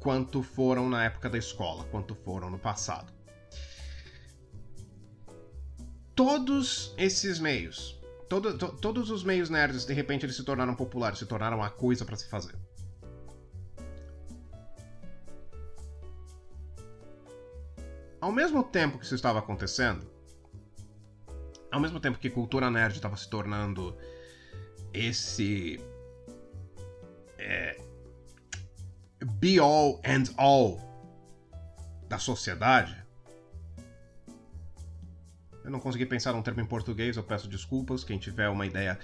[0.00, 3.16] quanto foram na época da escola, quanto foram no passado
[6.16, 11.18] todos esses meios, todo, to, todos os meios nerds, de repente eles se tornaram populares,
[11.18, 12.56] se tornaram a coisa para se fazer.
[18.18, 20.10] Ao mesmo tempo que isso estava acontecendo,
[21.76, 23.94] ao mesmo tempo que cultura nerd estava se tornando
[24.94, 25.78] esse
[27.38, 27.78] é,
[29.22, 30.80] be all and all
[32.08, 32.96] da sociedade,
[35.62, 38.02] eu não consegui pensar um termo em português, eu peço desculpas.
[38.02, 38.98] Quem tiver uma ideia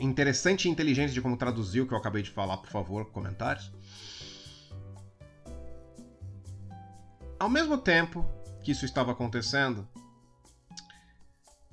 [0.00, 3.70] interessante e inteligente de como traduzir o que eu acabei de falar, por favor, comentários.
[7.38, 8.24] Ao mesmo tempo
[8.62, 9.86] que isso estava acontecendo,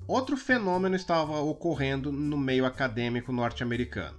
[0.06, 4.18] outro fenômeno estava ocorrendo no meio acadêmico norte-americano.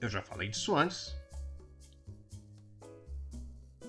[0.00, 1.14] Eu já falei disso antes.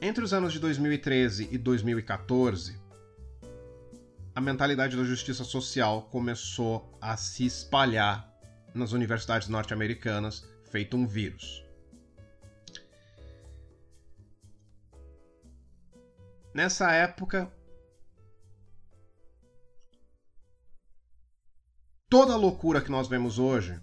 [0.01, 2.75] Entre os anos de 2013 e 2014,
[4.33, 8.29] a mentalidade da justiça social começou a se espalhar
[8.73, 11.63] nas universidades norte-americanas, feito um vírus.
[16.53, 17.51] Nessa época,
[22.11, 23.79] toda a loucura que nós vemos hoje,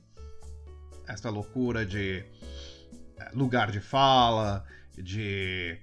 [1.06, 2.22] essa loucura de
[3.16, 4.66] eh, lugar de fala,
[4.98, 5.78] de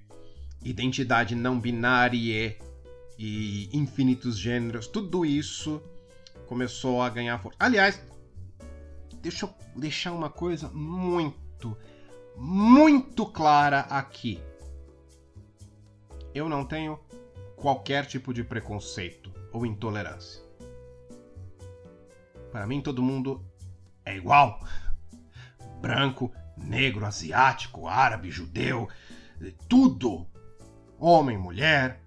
[0.62, 2.56] identidade não binária
[3.18, 5.82] e infinitos gêneros, tudo isso
[6.46, 7.56] começou a ganhar força.
[7.58, 8.00] Aliás,
[9.20, 11.76] deixa eu deixar uma coisa muito,
[12.36, 14.40] muito clara aqui.
[16.32, 16.96] Eu não tenho
[17.56, 20.45] qualquer tipo de preconceito ou intolerância.
[22.56, 23.44] Para mim, todo mundo
[24.02, 24.66] é igual.
[25.78, 28.88] Branco, negro, asiático, árabe, judeu,
[29.68, 30.26] tudo.
[30.98, 32.00] Homem, mulher.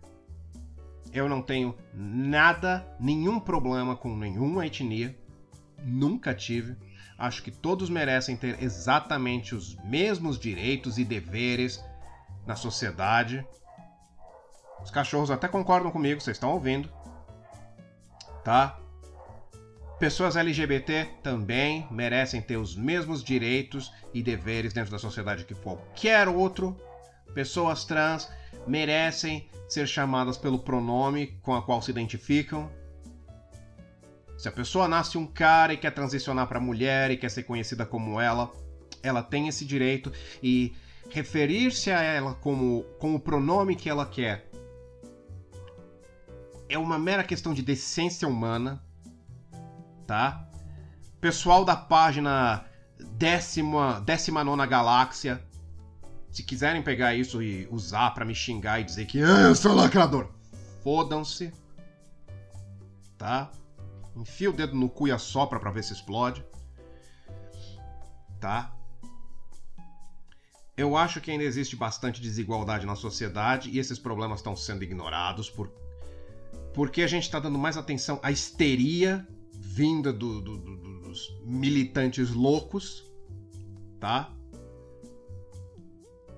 [1.14, 5.16] Eu não tenho nada, nenhum problema com nenhuma etnia.
[5.84, 6.76] Nunca tive.
[7.16, 11.80] Acho que todos merecem ter exatamente os mesmos direitos e deveres
[12.48, 13.46] na sociedade.
[14.82, 16.90] Os cachorros até concordam comigo, vocês estão ouvindo.
[18.44, 18.80] Tá?
[20.00, 26.30] Pessoas LGBT também merecem ter os mesmos direitos e deveres dentro da sociedade que qualquer
[26.30, 26.78] outro.
[27.34, 28.30] Pessoas trans
[28.66, 32.72] merecem ser chamadas pelo pronome com a qual se identificam.
[34.38, 37.86] Se a pessoa nasce um cara e quer transicionar para mulher e quer ser conhecida
[37.86, 38.50] como ela,
[39.04, 40.74] ela tem esse direito e
[41.10, 44.48] referir-se a ela como, como o pronome que ela quer
[46.70, 48.82] é uma mera questão de decência humana
[50.10, 50.44] tá?
[51.22, 52.66] Pessoal da página
[53.12, 55.40] décima, décima nona galáxia,
[56.32, 59.76] se quiserem pegar isso e usar para me xingar e dizer que ah, eu sou
[59.76, 60.28] lacrador,
[60.84, 61.54] fodam-se,
[63.20, 63.52] tá?
[64.16, 66.44] Enfia o dedo no cu e assopra pra ver se explode,
[68.40, 68.74] tá?
[70.76, 75.52] Eu acho que ainda existe bastante desigualdade na sociedade e esses problemas estão sendo ignorados
[75.52, 75.72] por
[76.74, 79.28] porque a gente está dando mais atenção à histeria
[79.80, 83.10] vinda do, do, do, dos militantes loucos,
[83.98, 84.36] tá?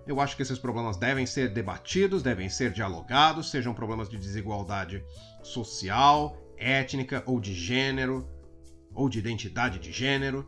[0.06, 5.04] Eu acho que esses problemas devem ser debatidos, devem ser dialogados, sejam problemas de desigualdade
[5.41, 8.30] social, étnica ou de gênero,
[8.93, 10.47] ou de identidade de gênero,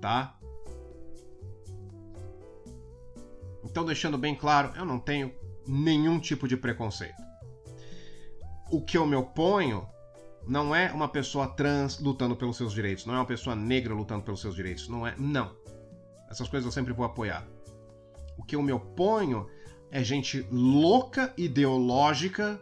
[0.00, 0.38] tá?
[3.62, 5.30] Então, deixando bem claro, eu não tenho
[5.66, 7.22] nenhum tipo de preconceito.
[8.70, 9.86] O que eu me oponho
[10.46, 14.22] não é uma pessoa trans lutando pelos seus direitos, não é uma pessoa negra lutando
[14.22, 15.54] pelos seus direitos, não é, não.
[16.30, 17.46] Essas coisas eu sempre vou apoiar.
[18.36, 19.46] O que eu me oponho
[19.90, 22.60] é gente louca ideológica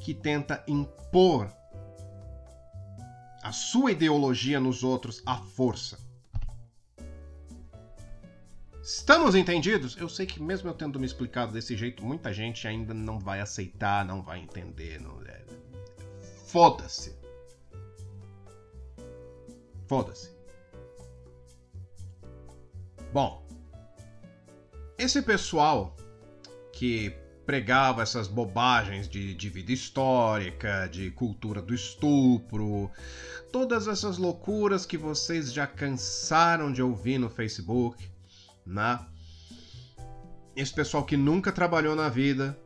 [0.00, 1.50] que tenta impor
[3.42, 5.98] a sua ideologia nos outros à força.
[8.82, 9.96] Estamos entendidos?
[9.98, 13.40] Eu sei que mesmo eu tendo me explicado desse jeito, muita gente ainda não vai
[13.40, 15.00] aceitar, não vai entender.
[15.00, 15.22] Não...
[16.54, 17.12] Foda-se.
[19.88, 20.30] Foda-se.
[23.12, 23.44] Bom,
[24.96, 25.96] esse pessoal
[26.72, 27.12] que
[27.44, 32.88] pregava essas bobagens de, de, vida histórica, de cultura do estupro,
[33.50, 38.08] todas essas loucuras que vocês já cansaram de ouvir no Facebook,
[38.64, 39.04] né?
[40.54, 42.56] Esse pessoal que nunca trabalhou na vida,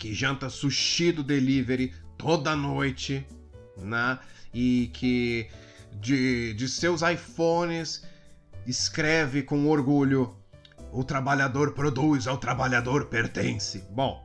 [0.00, 3.26] que janta sushi do delivery toda noite,
[3.76, 4.18] né?
[4.54, 5.46] E que
[6.00, 8.02] de, de seus iPhones
[8.66, 10.34] escreve com orgulho:
[10.90, 13.84] o trabalhador produz, ao trabalhador pertence.
[13.90, 14.24] Bom,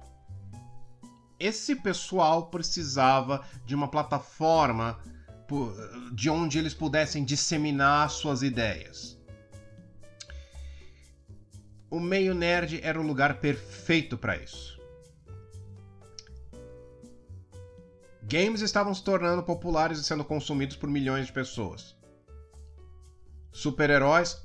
[1.37, 4.97] esse pessoal precisava de uma plataforma
[6.13, 9.19] de onde eles pudessem disseminar suas ideias.
[11.89, 14.68] O meio nerd era o lugar perfeito para isso.
[18.29, 21.95] Games estavam se tornando populares e sendo consumidos por milhões de pessoas.
[23.51, 24.37] Super-heróis,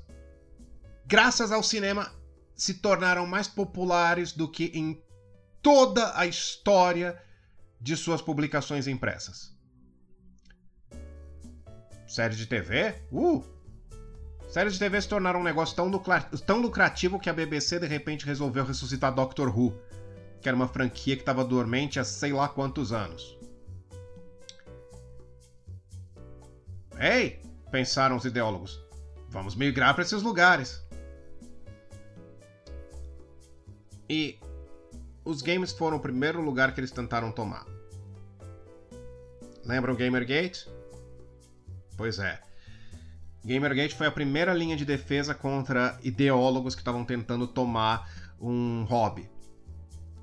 [1.05, 2.11] graças ao cinema,
[2.55, 4.99] se tornaram mais populares do que em
[5.61, 7.21] toda a história
[7.79, 9.55] de suas publicações impressas.
[12.07, 12.95] Séries de TV?
[13.11, 13.43] Uh!
[14.49, 15.91] Séries de TV se tornaram um negócio tão,
[16.43, 19.79] tão lucrativo que a BBC de repente resolveu ressuscitar Doctor Who,
[20.41, 23.34] que era uma franquia que estava dormente há sei lá quantos anos.
[26.99, 27.41] Ei,
[27.71, 28.79] pensaram os ideólogos,
[29.29, 30.83] vamos migrar para esses lugares.
[34.09, 34.39] E
[35.23, 37.65] os games foram o primeiro lugar que eles tentaram tomar.
[39.65, 40.69] Lembra o Gamergate?
[41.97, 42.39] Pois é.
[43.43, 49.29] Gamergate foi a primeira linha de defesa contra ideólogos que estavam tentando tomar um hobby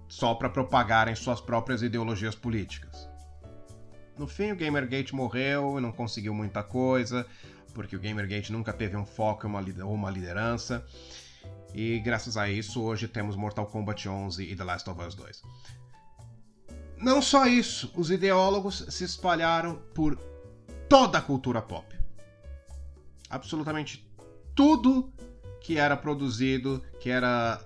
[0.08, 3.08] só para propagarem suas próprias ideologias políticas.
[4.18, 7.26] No fim, o Gamergate morreu e não conseguiu muita coisa,
[7.72, 10.84] porque o Gamergate nunca teve um foco ou uma liderança.
[11.74, 15.42] E graças a isso, hoje temos Mortal Kombat 11 e The Last of Us 2.
[16.98, 20.16] Não só isso, os ideólogos se espalharam por
[20.88, 21.96] toda a cultura pop.
[23.28, 24.06] Absolutamente
[24.54, 25.10] tudo
[25.60, 27.64] que era produzido, que era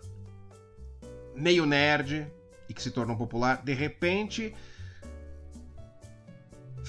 [1.35, 2.27] meio nerd
[2.69, 4.55] e que se tornou popular, de repente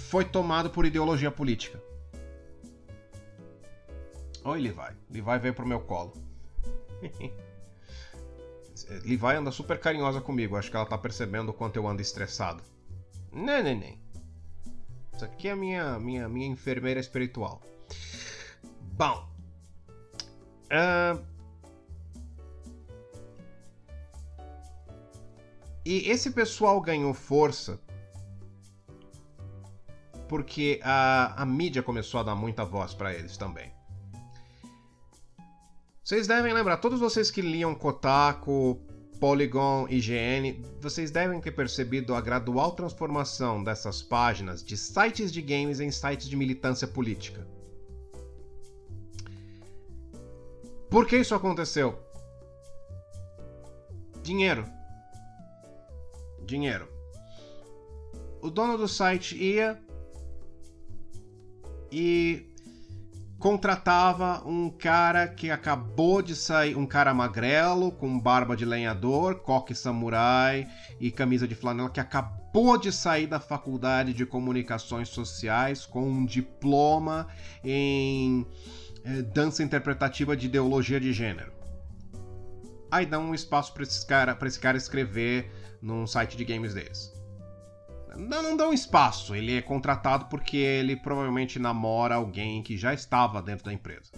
[0.07, 1.81] foi tomado por ideologia política.
[4.45, 4.95] Oi, Levi.
[5.11, 6.13] Levi veio pro meu colo.
[9.03, 10.55] Levi anda super carinhosa comigo.
[10.55, 12.63] Acho que ela tá percebendo o quanto eu ando estressado.
[13.33, 13.97] Não, não.
[15.13, 17.61] Isso aqui é a minha, minha, minha enfermeira espiritual.
[18.93, 19.27] Bom.
[20.71, 21.21] Uh...
[25.85, 27.79] E esse pessoal ganhou força
[30.27, 33.71] porque a, a mídia começou a dar muita voz para eles também.
[36.03, 38.79] Vocês devem lembrar, todos vocês que liam Kotaku,
[39.19, 45.79] Polygon, IGN, vocês devem ter percebido a gradual transformação dessas páginas de sites de games
[45.79, 47.45] em sites de militância política.
[50.89, 51.99] Por que isso aconteceu?
[54.23, 54.65] Dinheiro.
[56.45, 56.87] Dinheiro.
[58.41, 59.81] O dono do site ia
[61.91, 62.47] e
[63.39, 69.75] contratava um cara que acabou de sair, um cara magrelo, com barba de lenhador, coque
[69.75, 70.67] samurai
[70.99, 76.25] e camisa de flanela, que acabou de sair da faculdade de comunicações sociais com um
[76.25, 77.27] diploma
[77.63, 78.45] em
[79.05, 81.51] eh, dança interpretativa de ideologia de gênero.
[82.89, 87.16] Aí dá um espaço para esse, cara, esse cara escrever num site de games deles
[88.15, 89.35] não, não dão espaço.
[89.35, 94.11] Ele é contratado porque ele provavelmente namora alguém que já estava dentro da empresa.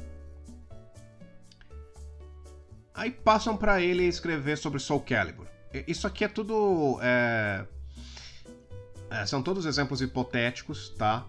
[2.93, 5.47] Aí passam para ele escrever sobre Soul Calibur.
[5.87, 6.99] Isso aqui é tudo.
[7.01, 7.65] É...
[9.11, 11.25] É, são todos exemplos hipotéticos, tá?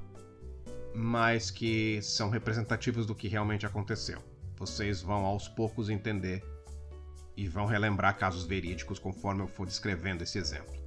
[0.95, 4.23] Mas que são representativos do que realmente aconteceu.
[4.57, 6.45] Vocês vão aos poucos entender
[7.37, 10.80] e vão relembrar casos verídicos conforme eu for descrevendo esse exemplo.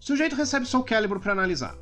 [0.00, 1.76] O sujeito recebe Soul Calibur para analisar.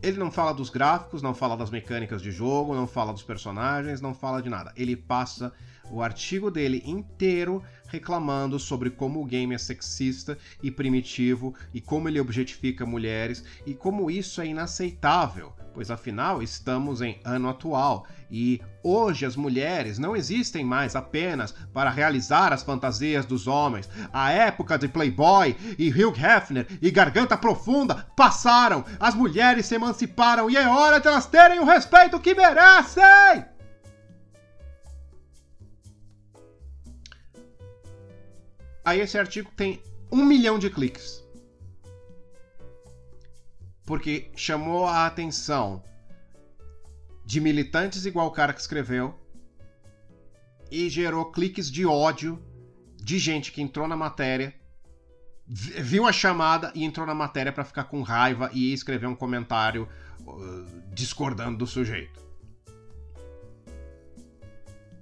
[0.00, 4.00] Ele não fala dos gráficos, não fala das mecânicas de jogo, não fala dos personagens,
[4.00, 4.72] não fala de nada.
[4.76, 5.52] Ele passa
[5.90, 12.08] o artigo dele inteiro reclamando sobre como o game é sexista e primitivo e como
[12.08, 18.60] ele objetifica mulheres e como isso é inaceitável, pois afinal estamos em ano atual e
[18.82, 23.88] hoje as mulheres não existem mais apenas para realizar as fantasias dos homens.
[24.12, 30.50] A época de Playboy e Hugh Hefner e Garganta Profunda passaram, as mulheres se emanciparam
[30.50, 33.44] e é hora de elas terem o respeito que merecem!
[38.84, 41.22] Aí esse artigo tem um milhão de cliques.
[43.88, 45.82] Porque chamou a atenção
[47.24, 49.18] de militantes igual o cara que escreveu
[50.70, 52.38] e gerou cliques de ódio
[52.96, 54.54] de gente que entrou na matéria,
[55.46, 59.88] viu a chamada e entrou na matéria para ficar com raiva e escrever um comentário
[60.20, 62.20] uh, discordando do sujeito.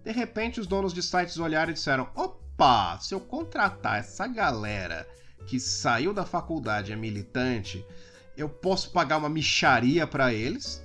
[0.05, 3.01] De repente, os donos de sites olharam e disseram: opa!
[3.01, 5.05] se eu contratar essa galera
[5.49, 7.85] que saiu da faculdade é militante,
[8.37, 10.85] eu posso pagar uma micharia para eles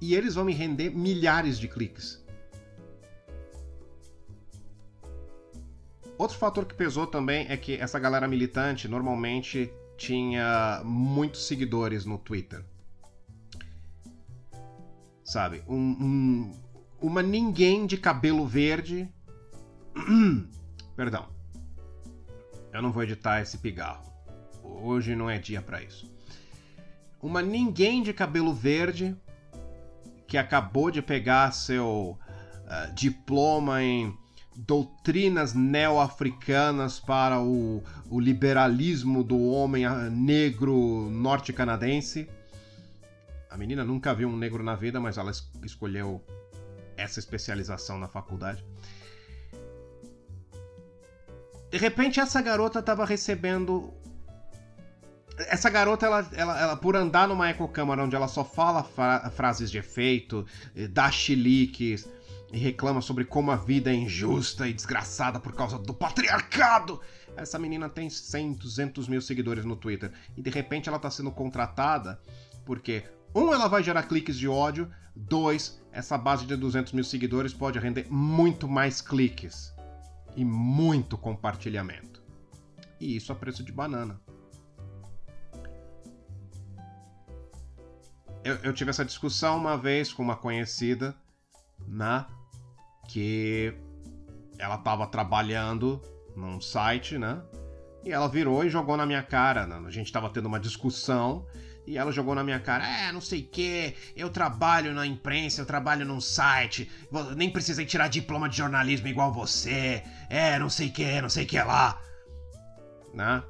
[0.00, 2.22] e eles vão me render milhares de cliques.
[6.16, 12.18] Outro fator que pesou também é que essa galera militante normalmente tinha muitos seguidores no
[12.18, 12.64] Twitter.
[15.24, 15.64] Sabe?
[15.66, 16.52] Um, um,
[17.00, 19.08] uma ninguém de cabelo verde
[20.96, 21.28] Perdão.
[22.72, 24.13] Eu não vou editar esse pigarro.
[24.64, 26.10] Hoje não é dia para isso.
[27.22, 29.16] Uma ninguém de cabelo verde
[30.26, 34.16] que acabou de pegar seu uh, diploma em
[34.56, 42.28] doutrinas neo-africanas para o, o, liberalismo do homem ah, negro norte-canadense.
[43.50, 46.22] A menina nunca viu um negro na vida, mas ela escolheu
[46.96, 48.64] essa especialização na faculdade.
[51.70, 53.92] De repente, essa garota estava recebendo.
[55.38, 59.70] Essa garota, ela, ela, ela, por andar numa ecocâmara onde ela só fala fra frases
[59.70, 60.46] de efeito,
[60.90, 62.08] dá chiliques
[62.52, 67.00] e reclama sobre como a vida é injusta e desgraçada por causa do patriarcado.
[67.36, 70.12] Essa menina tem 100, 200 mil seguidores no Twitter.
[70.36, 72.20] E de repente ela está sendo contratada
[72.64, 73.02] porque,
[73.34, 74.88] um, ela vai gerar cliques de ódio.
[75.16, 79.74] Dois, essa base de 200 mil seguidores pode render muito mais cliques
[80.36, 82.22] e muito compartilhamento.
[83.00, 84.20] E isso a preço de banana.
[88.44, 91.16] Eu, eu tive essa discussão uma vez com uma conhecida,
[91.88, 92.26] né?
[93.08, 93.74] Que
[94.58, 96.00] ela estava trabalhando
[96.36, 97.42] num site, né?
[98.04, 99.66] E ela virou e jogou na minha cara.
[99.66, 99.82] Né?
[99.86, 101.46] A gente estava tendo uma discussão
[101.86, 105.62] e ela jogou na minha cara: É, não sei o que, eu trabalho na imprensa,
[105.62, 106.90] eu trabalho num site,
[107.36, 110.02] nem precisei tirar diploma de jornalismo igual você.
[110.28, 111.98] É, não sei o que, não sei o que lá.
[113.14, 113.42] Né?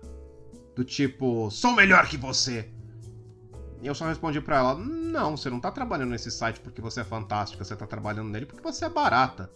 [0.76, 2.70] Do tipo, sou melhor que você.
[3.82, 7.04] Eu só respondi pra ela: Não, você não tá trabalhando nesse site porque você é
[7.04, 9.50] fantástica, você tá trabalhando nele porque você é barata.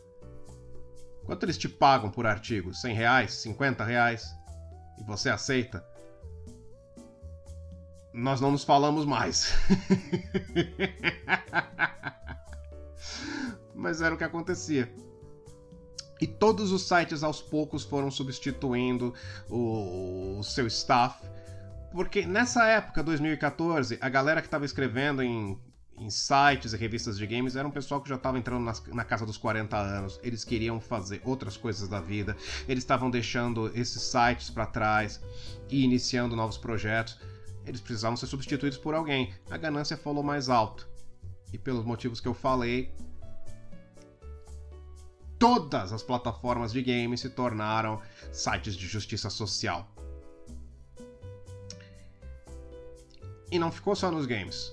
[1.24, 2.74] Quanto eles te pagam por artigo?
[2.74, 3.32] 100 reais?
[3.34, 4.34] 50 reais?
[4.98, 5.84] E você aceita?
[8.18, 9.52] nós não nos falamos mais.
[13.74, 14.90] Mas era o que acontecia.
[16.20, 19.14] E todos os sites aos poucos foram substituindo
[19.48, 21.24] o, o seu staff.
[21.92, 25.58] Porque nessa época, 2014, a galera que estava escrevendo em,
[25.96, 29.04] em, sites e revistas de games era um pessoal que já estava entrando na, na,
[29.04, 30.20] casa dos 40 anos.
[30.22, 32.36] Eles queriam fazer outras coisas da vida.
[32.68, 35.20] Eles estavam deixando esses sites para trás
[35.70, 37.18] e iniciando novos projetos
[37.68, 39.34] eles precisavam ser substituídos por alguém.
[39.50, 40.88] A ganância falou mais alto.
[41.52, 42.94] E pelos motivos que eu falei,
[45.38, 48.00] todas as plataformas de games se tornaram
[48.32, 49.86] sites de justiça social.
[53.50, 54.72] E não ficou só nos games.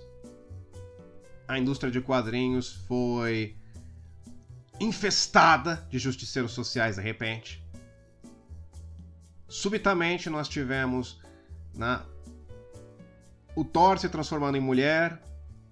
[1.47, 3.55] A indústria de quadrinhos foi
[4.80, 7.63] infestada de justiceiros sociais de repente.
[9.47, 11.21] Subitamente nós tivemos
[11.73, 12.03] na
[13.55, 15.21] o Thor se transformando em mulher,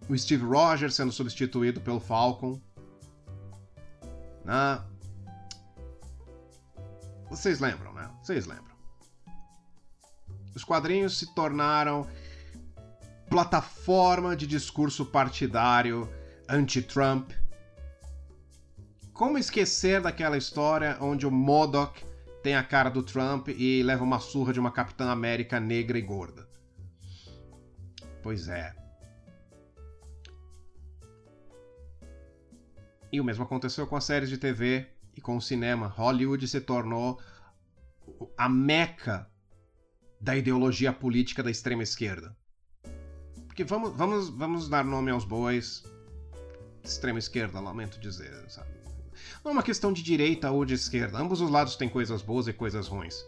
[0.08, 2.62] o Steve Rogers sendo substituído pelo Falcon.
[4.46, 4.82] Né?
[7.30, 8.10] Vocês lembram, né?
[8.22, 8.74] Vocês lembram.
[10.56, 12.08] Os quadrinhos se tornaram
[13.34, 16.08] plataforma de discurso partidário
[16.48, 17.32] anti-Trump.
[19.12, 21.98] Como esquecer daquela história onde o Modoc
[22.44, 26.02] tem a cara do Trump e leva uma surra de uma Capitã América negra e
[26.04, 26.48] gorda?
[28.22, 28.72] Pois é.
[33.12, 35.88] E o mesmo aconteceu com as séries de TV e com o cinema.
[35.88, 37.20] Hollywood se tornou
[38.38, 39.28] a meca
[40.22, 42.38] da ideologia política da extrema esquerda.
[43.54, 45.84] Porque vamos, vamos, vamos dar nome aos bois.
[46.84, 48.72] Extrema esquerda, lamento dizer, sabe?
[49.44, 51.20] Não é uma questão de direita ou de esquerda.
[51.20, 53.24] Ambos os lados têm coisas boas e coisas ruins.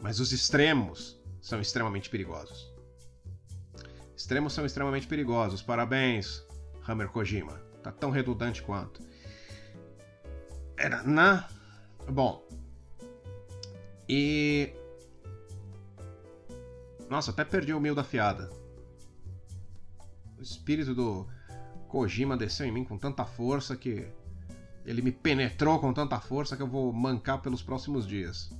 [0.00, 2.72] Mas os extremos são extremamente perigosos.
[4.16, 5.62] Extremos são extremamente perigosos.
[5.62, 6.40] Parabéns,
[6.86, 7.60] Hammer Kojima.
[7.82, 9.02] Tá tão redundante quanto.
[10.76, 11.48] Era na.
[12.08, 12.46] Bom.
[14.08, 14.72] E.
[17.10, 18.57] Nossa, até perdi o meio da fiada.
[20.38, 21.26] O espírito do
[21.88, 24.06] Kojima desceu em mim com tanta força que.
[24.84, 28.50] Ele me penetrou com tanta força que eu vou mancar pelos próximos dias.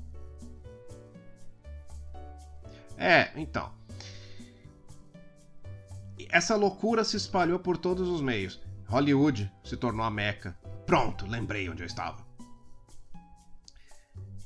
[2.99, 3.73] É, então
[6.29, 8.61] essa loucura se espalhou por todos os meios.
[8.87, 10.57] Hollywood se tornou a meca.
[10.87, 12.27] Pronto, lembrei onde eu estava.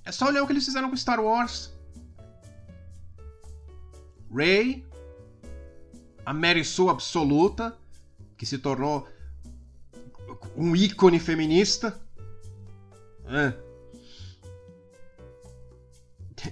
[0.04, 1.72] É só olhar o que eles fizeram com Star Wars.
[4.34, 4.86] Rey,
[6.24, 7.76] a Mary Sue absoluta,
[8.36, 9.06] que se tornou
[10.56, 12.00] um ícone feminista.
[13.26, 13.54] É.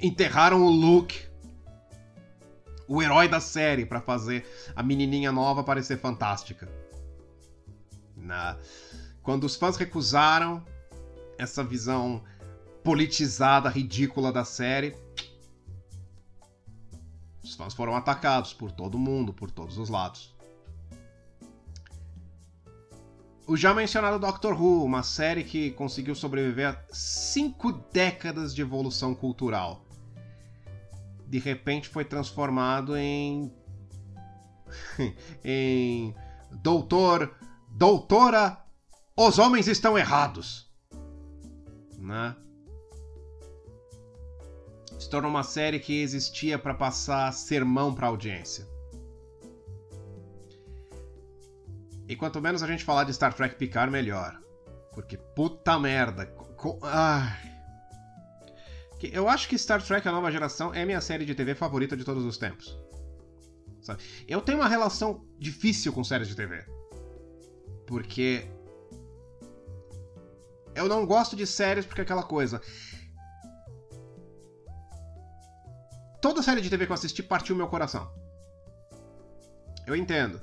[0.03, 1.31] Enterraram o Luke
[2.91, 4.45] o herói da série para fazer
[4.75, 6.69] a menininha nova parecer fantástica.
[8.17, 8.59] Na...
[9.23, 10.65] Quando os fãs recusaram
[11.39, 12.25] essa visão
[12.83, 14.97] politizada, ridícula da série,
[17.43, 20.35] os fãs foram atacados por todo mundo, por todos os lados.
[23.47, 29.15] O já mencionado Doctor Who, uma série que conseguiu sobreviver a cinco décadas de evolução
[29.15, 29.85] cultural
[31.31, 33.55] de repente foi transformado em.
[35.45, 36.13] em.
[36.51, 37.33] Doutor.
[37.69, 38.59] Doutora.
[39.17, 40.69] Os homens estão errados.
[41.97, 42.35] Né?
[45.11, 48.65] Se tornou uma série que existia para passar sermão para audiência.
[52.09, 54.41] E quanto menos a gente falar de Star Trek Picard, melhor.
[54.95, 56.33] Porque puta merda.
[56.83, 57.37] Ai.
[59.03, 62.05] Eu acho que Star Trek A Nova Geração é minha série de TV favorita de
[62.05, 62.79] todos os tempos.
[63.83, 64.01] Sabe?
[64.29, 66.65] Eu tenho uma relação difícil com séries de TV.
[67.85, 68.49] Porque.
[70.73, 72.63] Eu não gosto de séries porque é aquela coisa.
[76.21, 78.11] Toda série de TV que eu assisti partiu meu coração.
[79.87, 80.41] Eu entendo.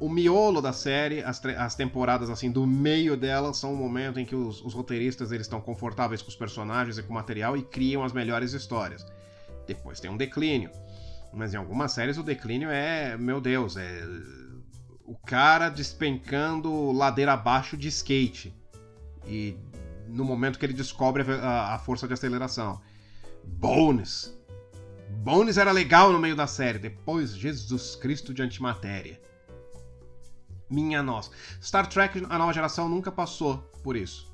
[0.00, 4.24] O miolo da série, as, as temporadas assim do meio dela, são o momento em
[4.24, 7.62] que os, os roteiristas eles estão confortáveis com os personagens e com o material e
[7.62, 9.06] criam as melhores histórias.
[9.66, 10.70] Depois tem um declínio.
[11.32, 14.02] Mas em algumas séries o declínio é, meu Deus, é
[15.04, 18.54] o cara despencando ladeira abaixo de skate.
[19.26, 19.56] E
[20.08, 22.80] no momento que ele descobre a, a força de aceleração.
[23.44, 24.36] Bones.
[25.18, 26.78] Bones era legal no meio da série.
[26.78, 29.20] Depois, Jesus Cristo de antimatéria.
[30.68, 31.30] Minha nossa.
[31.62, 34.32] Star Trek, a nova geração, nunca passou por isso.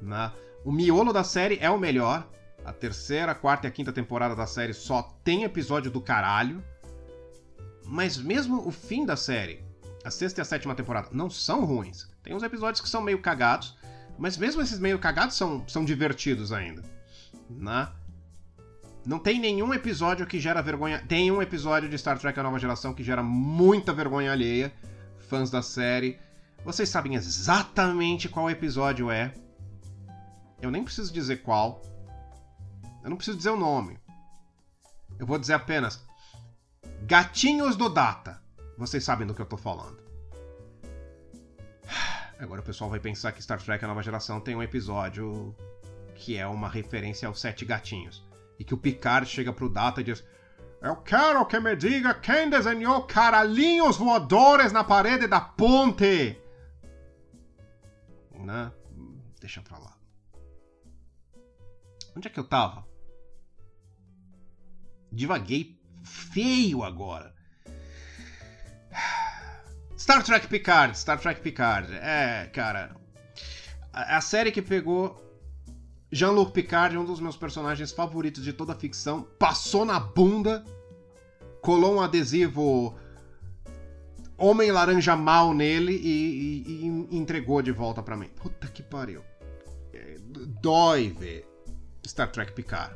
[0.00, 0.32] Né?
[0.64, 2.28] O miolo da série é o melhor.
[2.64, 6.62] A terceira, quarta e a quinta temporada da série só tem episódio do caralho.
[7.84, 9.64] Mas mesmo o fim da série,
[10.04, 12.08] a sexta e a sétima temporada, não são ruins.
[12.22, 13.76] Tem uns episódios que são meio cagados,
[14.16, 16.82] mas mesmo esses meio cagados são, são divertidos ainda.
[17.50, 17.88] Né?
[19.04, 21.04] Não tem nenhum episódio que gera vergonha.
[21.08, 24.72] Tem um episódio de Star Trek A Nova Geração que gera muita vergonha alheia.
[25.28, 26.18] Fãs da série.
[26.64, 29.34] Vocês sabem exatamente qual episódio é.
[30.60, 31.82] Eu nem preciso dizer qual.
[33.02, 33.98] Eu não preciso dizer o nome.
[35.18, 36.04] Eu vou dizer apenas
[37.02, 38.40] Gatinhos do Data.
[38.78, 39.98] Vocês sabem do que eu tô falando.
[42.38, 45.54] Agora o pessoal vai pensar que Star Trek A Nova Geração tem um episódio
[46.14, 48.24] que é uma referência aos Sete Gatinhos.
[48.62, 50.24] E que o Picard chega pro Data e diz:
[50.80, 56.40] Eu quero que me diga quem desenhou caralhinhos voadores na parede da ponte.
[58.30, 58.70] Né?
[59.40, 59.96] Deixa pra lá.
[62.16, 62.86] Onde é que eu tava?
[65.10, 67.34] Divaguei feio agora.
[69.98, 71.92] Star Trek Picard, Star Trek Picard.
[71.94, 72.94] É, cara.
[73.92, 75.20] A, a série que pegou
[76.12, 80.62] Jean-Luc Picard, um dos meus personagens favoritos de toda a ficção, passou na bunda,
[81.62, 82.94] colou um adesivo
[84.36, 88.28] Homem Laranja Mal nele e, e, e entregou de volta para mim.
[88.28, 89.22] Puta que pariu.
[89.94, 90.18] É,
[90.60, 91.48] dói ver
[92.06, 92.94] Star Trek Picard.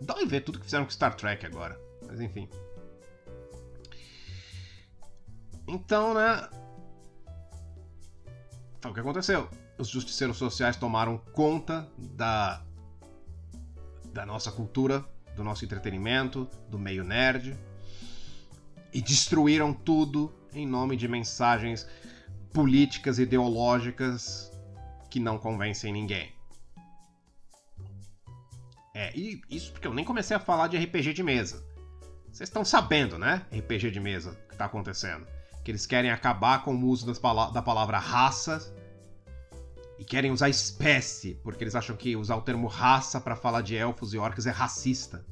[0.00, 1.80] Dói ver tudo que fizeram com Star Trek agora.
[2.06, 2.48] Mas enfim.
[5.66, 6.48] Então, né?
[8.80, 9.48] Foi o que aconteceu.
[9.78, 12.62] Os justiceiros sociais tomaram conta da
[14.12, 15.04] da nossa cultura,
[15.36, 17.56] do nosso entretenimento, do meio nerd
[18.92, 21.86] e destruíram tudo em nome de mensagens
[22.52, 24.50] políticas ideológicas
[25.08, 26.32] que não convencem ninguém.
[28.94, 31.64] É, e isso porque eu nem comecei a falar de RPG de mesa.
[32.32, 33.46] Vocês estão sabendo, né?
[33.56, 35.26] RPG de mesa que está acontecendo.
[35.64, 38.74] Que eles querem acabar com o uso pala da palavra raça
[39.98, 43.76] e querem usar espécie, porque eles acham que usar o termo raça para falar de
[43.76, 45.24] elfos e orcs é racista.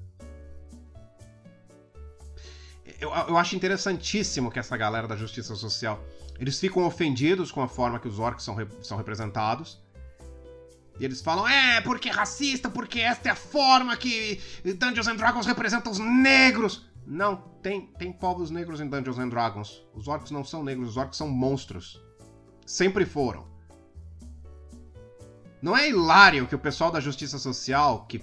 [3.01, 6.03] Eu, eu, acho interessantíssimo que essa galera da justiça social
[6.39, 9.81] eles ficam ofendidos com a forma que os orcs são, re são representados
[10.99, 15.17] e eles falam, é, porque é racista, porque esta é a forma que Dungeons and
[15.17, 16.87] Dragons representa os negros.
[17.07, 19.85] Não, tem, tem povos negros em Dungeons and Dragons.
[19.95, 22.03] Os orcs não são negros, os orcs são monstros.
[22.65, 23.47] Sempre foram.
[25.61, 28.21] Não é hilário que o pessoal da justiça social, que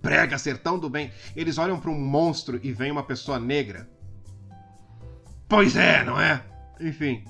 [0.00, 3.88] prega ser tão do bem, eles olham para um monstro e vem uma pessoa negra?
[5.48, 6.44] Pois é, não é?
[6.80, 7.24] Enfim.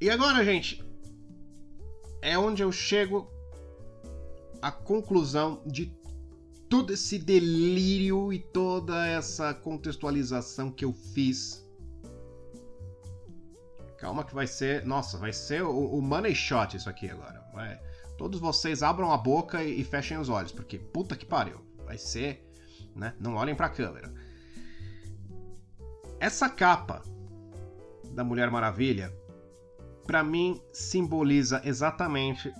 [0.00, 0.82] E agora, gente,
[2.22, 3.30] é onde eu chego
[4.62, 5.92] à conclusão de
[6.68, 11.68] todo esse delírio e toda essa contextualização que eu fiz.
[14.00, 17.44] Calma que vai ser, nossa, vai ser o, o money shot isso aqui agora.
[17.52, 17.78] Vai.
[18.16, 21.60] Todos vocês abram a boca e, e fechem os olhos, porque puta que pariu.
[21.84, 22.50] Vai ser,
[22.96, 23.14] né?
[23.20, 24.10] Não olhem para a câmera.
[26.18, 27.02] Essa capa
[28.12, 29.12] da Mulher Maravilha
[30.06, 32.52] para mim simboliza exatamente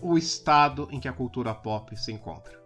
[0.00, 2.60] o estado em que a cultura pop se encontra.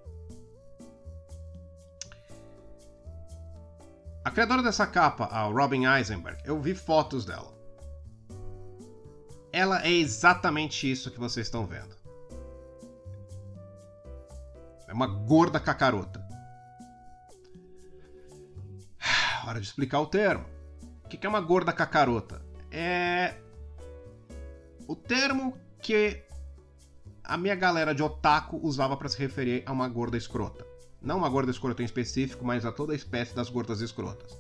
[4.25, 7.55] A criadora dessa capa, a Robin Eisenberg, eu vi fotos dela.
[9.57, 11.97] Ela é exatamente isso que vocês estão vendo.
[14.87, 16.23] É uma gorda cacarota.
[19.49, 20.45] Hora de explicar o termo.
[21.03, 22.45] O que é uma gorda cacarota?
[22.71, 23.37] É
[24.87, 26.23] o termo que
[27.25, 30.67] a minha galera de otaku usava para se referir a uma gorda escrota.
[31.01, 34.37] Não uma gorda escrota em específico, mas a toda a espécie das gordas escrotas.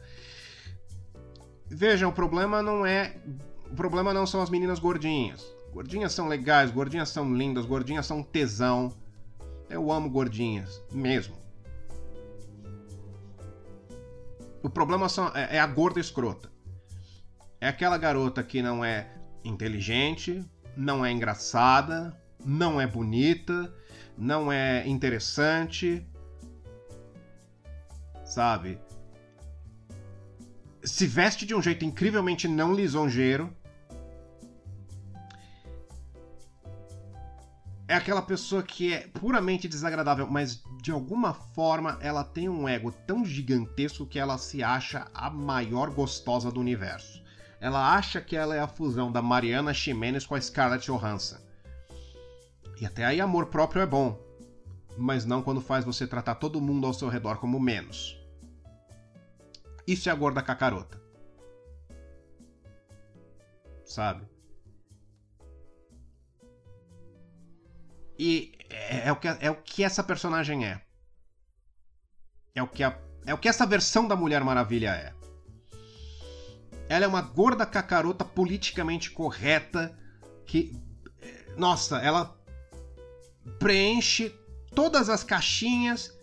[1.69, 3.17] Vejam, o problema não é.
[3.71, 5.45] O problema não são as meninas gordinhas.
[5.73, 8.93] Gordinhas são legais, gordinhas são lindas, gordinhas são tesão.
[9.69, 11.37] Eu amo gordinhas, mesmo.
[14.62, 16.51] O problema são, é, é a gorda escrota.
[17.61, 19.09] É aquela garota que não é
[19.45, 20.45] inteligente,
[20.77, 23.73] não é engraçada, não é bonita,
[24.17, 26.07] não é interessante,
[28.25, 28.79] sabe?
[30.83, 33.56] Se veste de um jeito incrivelmente não lisonjeiro.
[37.89, 42.91] É aquela pessoa que é puramente desagradável, mas de alguma forma ela tem um ego
[42.91, 47.22] tão gigantesco que ela se acha a maior gostosa do universo.
[47.61, 51.39] Ela acha que ela é a fusão da Mariana Ximenes com a Scarlett Johansson.
[52.80, 54.20] E até aí amor próprio é bom,
[54.99, 58.18] mas não quando faz você tratar todo mundo ao seu redor como menos.
[59.87, 61.01] Isso é a gorda cacarota.
[63.84, 64.26] Sabe?
[68.19, 70.81] E é, é, o que, é o que essa personagem é.
[72.55, 75.12] É o que, a, é o que essa versão da Mulher Maravilha é.
[76.89, 79.97] Ela é uma gorda cacarota politicamente correta
[80.47, 80.73] que.
[81.57, 82.39] Nossa, ela
[83.59, 84.35] preenche
[84.75, 86.17] todas as caixinhas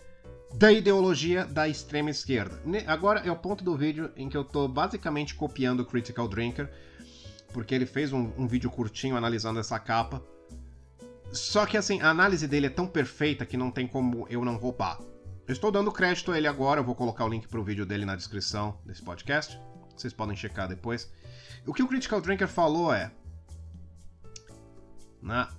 [0.54, 2.62] da ideologia da extrema esquerda.
[2.86, 6.72] Agora é o ponto do vídeo em que eu estou basicamente copiando o Critical Drinker,
[7.52, 10.24] porque ele fez um, um, vídeo curtinho analisando essa capa.
[11.34, 14.56] Só que assim, a análise dele é tão perfeita que não tem como eu não
[14.56, 15.00] roubar.
[15.48, 17.86] Eu estou dando crédito a ele agora, eu vou colocar o link para o vídeo
[17.86, 19.60] dele na descrição desse podcast.
[19.96, 21.12] Vocês podem checar depois.
[21.66, 23.12] O que o Critical Drinker falou é.
[25.22, 25.50] Na,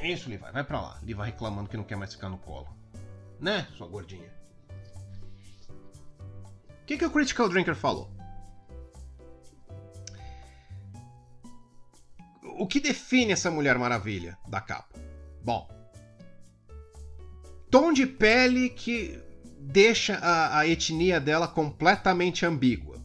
[0.00, 0.44] é isso, Levi.
[0.52, 0.98] Vai pra lá.
[1.02, 2.68] Levi reclamando que não quer mais ficar no colo.
[3.40, 4.32] Né, sua gordinha?
[6.82, 8.10] O que, que o Critical Drinker falou?
[12.58, 14.98] O que define essa Mulher Maravilha da capa?
[15.44, 15.68] Bom,
[17.70, 19.18] tom de pele que
[19.60, 22.98] deixa a, a etnia dela completamente ambígua.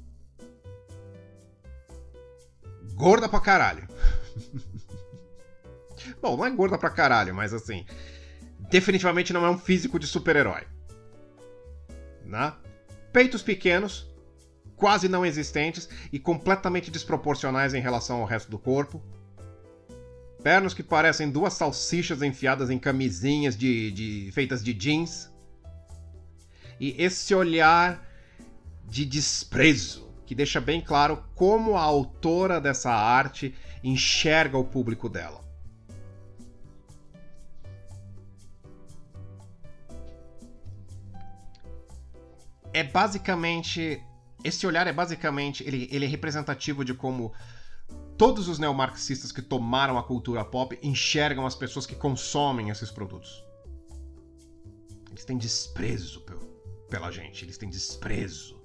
[2.95, 3.88] Gorda pra caralho.
[6.20, 7.86] Bom, não é gorda pra caralho, mas assim.
[8.72, 10.64] Definitivamente não é um físico de super-herói.
[12.26, 12.54] Né?
[13.12, 14.12] Peitos pequenos,
[14.76, 19.04] quase não existentes e completamente desproporcionais em relação ao resto do corpo.
[20.44, 25.32] Pernas que parecem duas salsichas enfiadas em camisinhas de, de feitas de jeans.
[26.80, 28.06] E esse olhar
[28.86, 35.44] de desprezo que deixa bem claro como a autora dessa arte enxerga o público dela.
[42.74, 44.02] é basicamente.
[44.44, 45.64] Esse olhar é basicamente.
[45.64, 47.32] Ele, ele é representativo de como
[48.18, 53.43] todos os neomarxistas que tomaram a cultura pop enxergam as pessoas que consomem esses produtos.
[55.09, 56.24] Eles têm desprezo
[56.89, 58.61] pela gente, eles têm desprezo.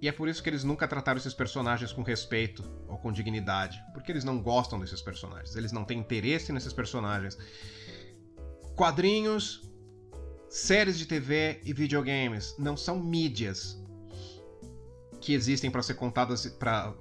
[0.00, 3.82] E é por isso que eles nunca trataram esses personagens com respeito ou com dignidade,
[3.94, 7.38] porque eles não gostam desses personagens, eles não têm interesse nesses personagens.
[8.76, 9.62] Quadrinhos
[10.48, 13.82] séries de TV e videogames não são mídias
[15.26, 16.94] que existem para ser contadas para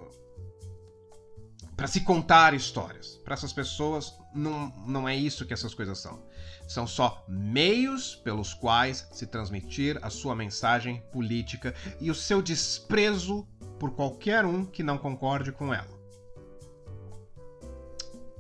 [1.78, 3.18] para se contar histórias.
[3.24, 6.26] Para essas pessoas não, não é isso que essas coisas são.
[6.68, 13.48] São só meios pelos quais se transmitir a sua mensagem política e o seu desprezo
[13.78, 16.00] por qualquer um que não concorde com ela.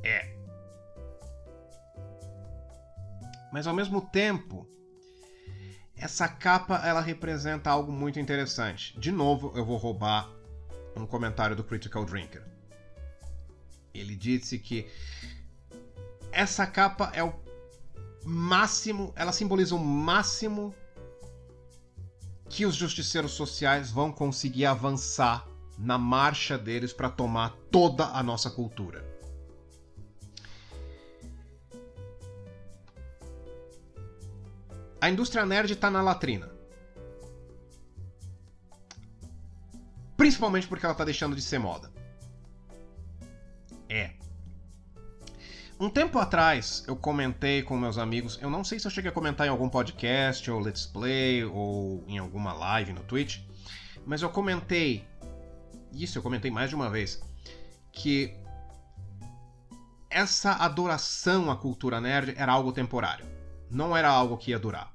[0.02, 0.36] É.
[3.54, 4.68] Mas ao mesmo tempo,
[5.98, 9.00] essa capa ela representa algo muito interessante.
[9.00, 10.30] De novo, eu vou roubar
[10.96, 12.44] um comentário do Critical Drinker.
[13.94, 14.88] Ele disse que
[16.32, 17.34] essa capa é o
[18.26, 20.76] máximo, ela simboliza o máximo
[22.50, 28.50] que os justiceiros sociais vão conseguir avançar na marcha deles para tomar toda a nossa
[28.50, 29.05] cultura.
[35.06, 36.50] A indústria nerd está na latrina.
[40.18, 41.92] Principalmente porque ela está deixando de ser moda.
[43.88, 44.14] É.
[45.80, 49.14] Um tempo atrás eu comentei com meus amigos, eu não sei se eu cheguei a
[49.14, 53.42] comentar em algum podcast ou let's play ou em alguma live no Twitch,
[54.08, 55.08] mas eu comentei,
[55.92, 57.22] isso eu comentei mais de uma vez,
[57.92, 58.36] que
[60.10, 63.28] essa adoração à cultura nerd era algo temporário,
[63.70, 64.95] não era algo que ia durar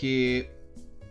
[0.00, 0.48] que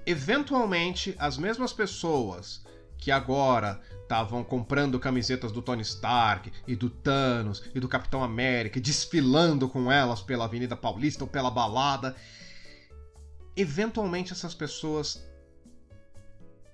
[0.03, 2.65] eventualmente as mesmas pessoas
[2.97, 8.81] que agora estavam comprando camisetas do Tony Stark e do Thanos e do Capitão América,
[8.81, 12.15] desfilando com elas pela Avenida Paulista ou pela balada.
[13.55, 15.23] Eventualmente essas pessoas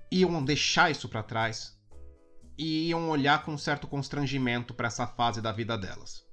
[0.09, 1.78] iam deixar isso para trás
[2.57, 6.25] e iam olhar com um certo constrangimento para essa fase da vida delas.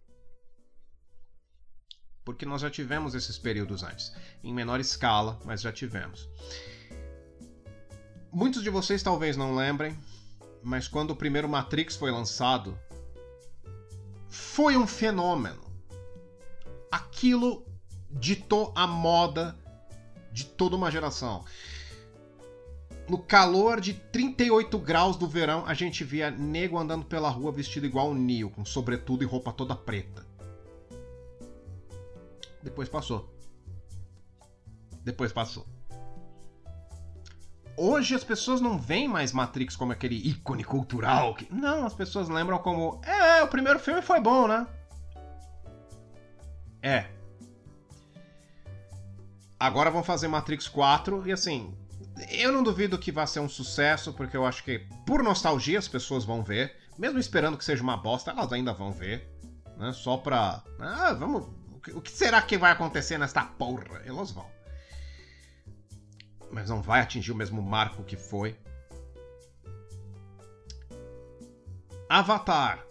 [2.25, 4.13] Porque nós já tivemos esses períodos antes,
[4.43, 6.29] em menor escala, mas já tivemos.
[8.33, 9.99] Muitos de vocês talvez não lembrem,
[10.63, 12.79] mas quando o primeiro Matrix foi lançado,
[14.29, 15.63] foi um fenômeno.
[16.91, 17.67] Aquilo
[18.11, 19.59] ditou a moda
[20.33, 21.45] de toda uma geração.
[23.09, 27.85] No calor de 38 graus do verão, a gente via nego andando pela rua vestido
[27.85, 30.25] igual o Neo, com sobretudo e roupa toda preta.
[32.63, 33.35] Depois passou.
[35.05, 35.67] Depois passou.
[37.77, 41.35] Hoje as pessoas não veem mais Matrix como aquele ícone cultural.
[41.35, 41.53] Que...
[41.53, 43.01] Não, as pessoas lembram como.
[43.05, 44.67] É, o primeiro filme foi bom, né?
[46.83, 47.07] É.
[49.59, 51.75] Agora vão fazer Matrix 4 e assim.
[52.31, 55.89] Eu não duvido que vai ser um sucesso, porque eu acho que, por nostalgia, as
[55.89, 56.77] pessoas vão ver.
[56.99, 59.29] Mesmo esperando que seja uma bosta, elas ainda vão ver.
[59.79, 59.93] Né?
[59.93, 60.63] Só pra.
[60.79, 61.49] Ah, vamos.
[61.95, 64.03] O que será que vai acontecer nesta porra?
[64.05, 64.49] Elas vão
[66.53, 68.57] mas não vai atingir o mesmo marco que foi.
[72.09, 72.85] Avatar.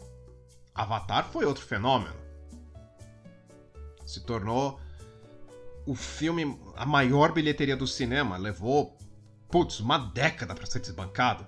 [0.74, 2.16] Avatar foi outro fenômeno.
[4.04, 4.82] Se tornou
[5.86, 8.36] o filme, a maior bilheteria do cinema.
[8.36, 8.98] Levou,
[9.48, 11.46] putz, uma década para ser desbancado.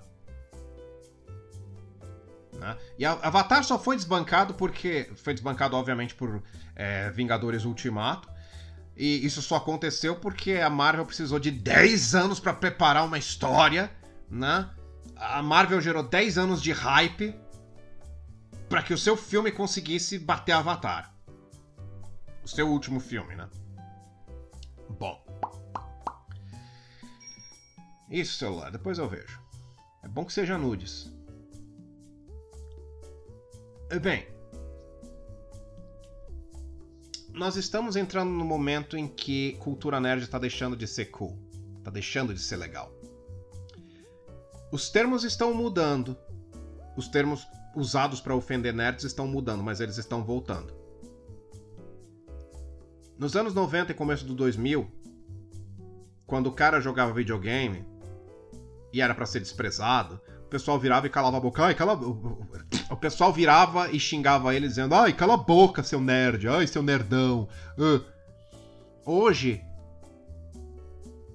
[2.64, 2.78] Né?
[2.98, 5.10] E Avatar só foi desbancado porque.
[5.16, 6.42] Foi desbancado, obviamente, por
[6.74, 8.26] é, Vingadores Ultimato.
[8.96, 13.90] E isso só aconteceu porque a Marvel precisou de 10 anos para preparar uma história,
[14.30, 14.70] né?
[15.14, 17.34] A Marvel gerou 10 anos de hype
[18.68, 21.12] para que o seu filme conseguisse bater Avatar.
[22.42, 23.46] O seu último filme, né?
[24.98, 25.22] Bom.
[28.08, 29.38] Isso, celular, depois eu vejo.
[30.02, 31.13] É bom que seja nudes.
[34.00, 34.26] Bem,
[37.32, 41.38] nós estamos entrando no momento em que cultura nerd está deixando de ser cool,
[41.78, 42.92] está deixando de ser legal.
[44.72, 46.16] Os termos estão mudando.
[46.96, 50.72] Os termos usados para ofender nerds estão mudando, mas eles estão voltando.
[53.16, 54.90] Nos anos 90 e começo do 2000,
[56.26, 57.84] quando o cara jogava videogame
[58.92, 60.20] e era para ser desprezado,
[60.54, 61.64] pessoal virava e calava a boca.
[61.64, 66.46] Ai, cala O pessoal virava e xingava ele dizendo: Ai, cala a boca, seu nerd.
[66.46, 67.48] Ai, seu nerdão.
[67.76, 68.04] Uh.
[69.04, 69.60] Hoje.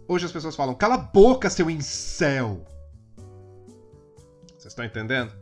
[0.07, 2.65] Hoje as pessoas falam: Cala a boca, seu incel.
[4.57, 5.33] Vocês estão entendendo?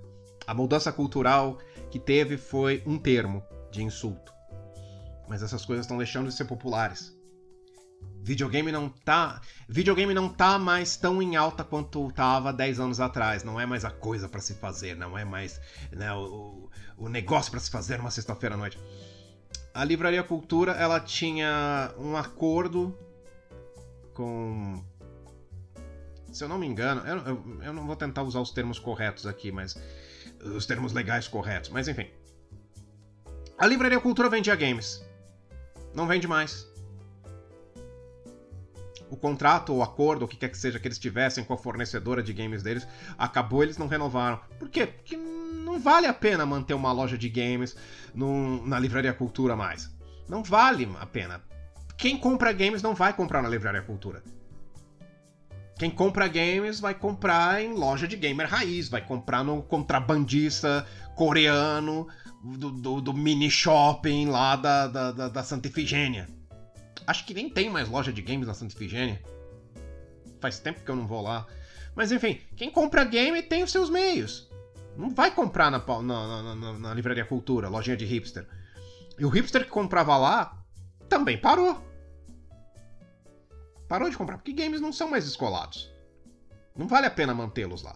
[0.47, 1.59] A mudança cultural
[1.91, 4.33] que teve foi um termo de insulto.
[5.27, 7.15] Mas essas coisas estão deixando de ser populares.
[8.27, 13.41] Videogame não tá, videogame não tá mais tão em alta quanto tava 10 anos atrás.
[13.41, 15.61] Não é mais a coisa para se fazer, não é mais
[15.93, 18.77] né, o, o negócio para se fazer uma sexta-feira à noite.
[19.73, 22.93] A Livraria Cultura, ela tinha um acordo
[24.13, 24.83] com
[26.29, 29.25] se eu não me engano, eu, eu, eu, não vou tentar usar os termos corretos
[29.25, 29.79] aqui, mas
[30.43, 32.09] os termos legais corretos, mas enfim.
[33.57, 35.01] A Livraria Cultura vendia games.
[35.93, 36.67] Não vende mais
[39.09, 42.21] o contrato ou acordo, o que quer que seja que eles tivessem com a fornecedora
[42.21, 42.87] de games deles,
[43.17, 44.39] acabou, eles não renovaram.
[44.59, 44.87] Por quê?
[44.87, 47.75] Porque não vale a pena manter uma loja de games
[48.65, 49.89] na Livraria Cultura mais.
[50.27, 51.41] Não vale a pena.
[51.97, 54.23] Quem compra games não vai comprar na Livraria Cultura.
[55.77, 60.85] Quem compra games vai comprar em loja de gamer raiz, vai comprar no contrabandista
[61.15, 62.07] coreano
[62.43, 66.27] do, do, do mini shopping lá da, da, da, da Santa Ifigênia.
[67.07, 69.23] Acho que nem tem mais loja de games na Santa Ifigênia.
[70.41, 71.47] Faz tempo que eu não vou lá.
[71.95, 74.51] Mas enfim, quem compra game tem os seus meios.
[74.97, 78.45] Não vai comprar na, na, na, na Livraria Cultura, lojinha de hipster.
[79.17, 80.61] E o hipster que comprava lá
[81.07, 81.81] também parou.
[83.87, 85.89] Parou de comprar, porque games não são mais descolados.
[86.75, 87.95] Não vale a pena mantê-los lá.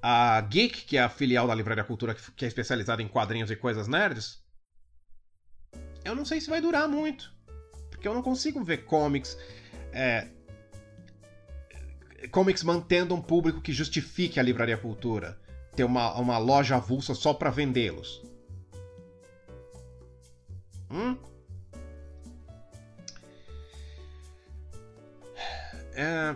[0.00, 3.56] A Geek, que é a filial da Livraria Cultura, que é especializada em quadrinhos e
[3.56, 4.41] coisas nerds,
[6.04, 7.32] eu não sei se vai durar muito.
[7.90, 9.38] Porque eu não consigo ver comics.
[9.92, 10.28] É,
[12.30, 15.38] comics mantendo um público que justifique a livraria cultura.
[15.74, 18.22] Ter uma, uma loja avulsa só para vendê-los.
[20.90, 21.16] Hum?
[25.94, 26.34] É...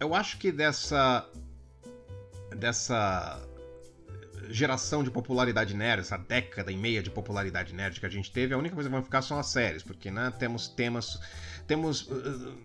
[0.00, 1.28] eu acho que dessa
[2.56, 3.46] dessa
[4.52, 8.52] geração de popularidade nerd, essa década e meia de popularidade nerd que a gente teve,
[8.54, 11.18] a única coisa que vai ficar são as séries, porque né, temos temas.
[11.66, 12.02] Temos.
[12.02, 12.56] Uh,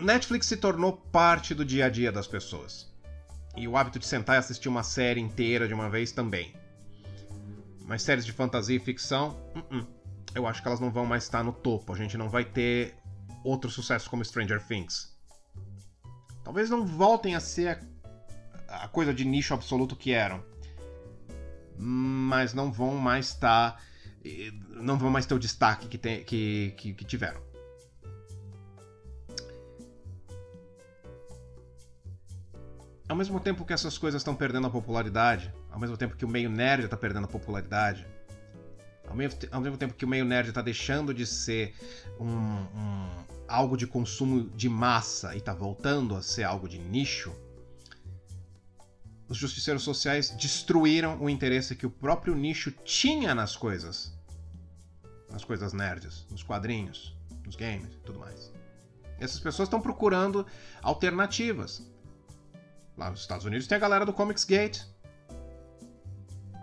[0.00, 2.88] Netflix se tornou parte do dia a dia das pessoas.
[3.56, 6.54] E o hábito de sentar e assistir uma série inteira de uma vez também.
[7.84, 9.86] Mas séries de fantasia e ficção, uh -uh.
[10.34, 11.92] eu acho que elas não vão mais estar no topo.
[11.92, 12.94] A gente não vai ter
[13.42, 15.16] outro sucesso como Stranger Things.
[16.44, 17.80] Talvez não voltem a ser
[18.68, 20.44] a coisa de nicho absoluto que eram.
[21.76, 23.72] Mas não vão mais estar.
[23.72, 23.82] Tá,
[24.80, 27.40] não vão mais ter o destaque que, tem, que, que, que tiveram.
[33.08, 36.28] Ao mesmo tempo que essas coisas estão perdendo a popularidade, ao mesmo tempo que o
[36.28, 38.06] meio nerd está perdendo a popularidade,
[39.08, 41.74] ao mesmo, ao mesmo, tempo que o meio nerd está deixando de ser
[42.20, 43.08] um, um,
[43.48, 47.32] algo de consumo de massa e está voltando a ser algo de nicho,
[49.28, 54.16] os justiceiros sociais destruíram o interesse que o próprio nicho tinha nas coisas.
[55.30, 57.14] Nas coisas nerds, nos quadrinhos,
[57.44, 58.50] nos games e tudo mais.
[59.20, 60.46] Essas pessoas estão procurando
[60.80, 61.86] alternativas.
[62.96, 64.80] Lá nos Estados Unidos tem a galera do Comics Gate.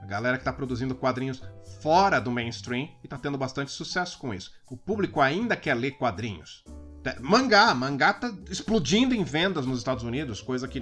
[0.01, 1.41] A galera que está produzindo quadrinhos
[1.81, 4.51] fora do mainstream e está tendo bastante sucesso com isso.
[4.67, 6.63] O público ainda quer ler quadrinhos.
[7.19, 10.79] Mangá, mangá tá explodindo em vendas nos Estados Unidos, coisa que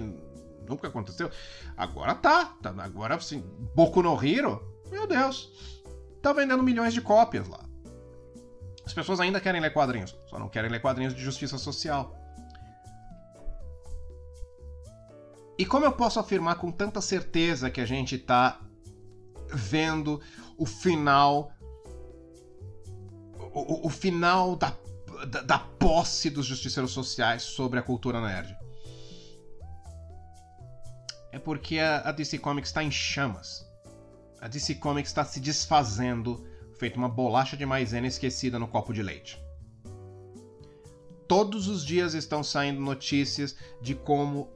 [0.68, 1.30] nunca aconteceu.
[1.76, 3.40] Agora tá, tá agora assim,
[3.74, 5.50] Boku no Hero, meu Deus,
[6.20, 7.60] tá vendendo milhões de cópias lá.
[8.84, 12.14] As pessoas ainda querem ler quadrinhos, só não querem ler quadrinhos de justiça social.
[15.56, 18.60] E como eu posso afirmar com tanta certeza que a gente tá
[19.48, 20.20] vendo
[20.58, 21.52] o final
[23.54, 24.76] o, o, final da,
[25.28, 28.54] da, da posse dos justiceiros sociais sobre a cultura nerd?
[31.34, 33.68] É porque a, DC Comics está em chamas.
[34.40, 36.46] A DC Comics está se desfazendo,
[36.78, 39.42] feito uma bolacha de maisena esquecida no copo de leite.
[41.26, 44.48] Todos os dias estão saindo notícias de como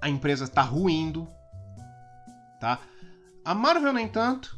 [0.00, 1.26] a empresa está ruindo,
[2.60, 2.78] tá?
[3.44, 4.56] A Marvel nem tanto,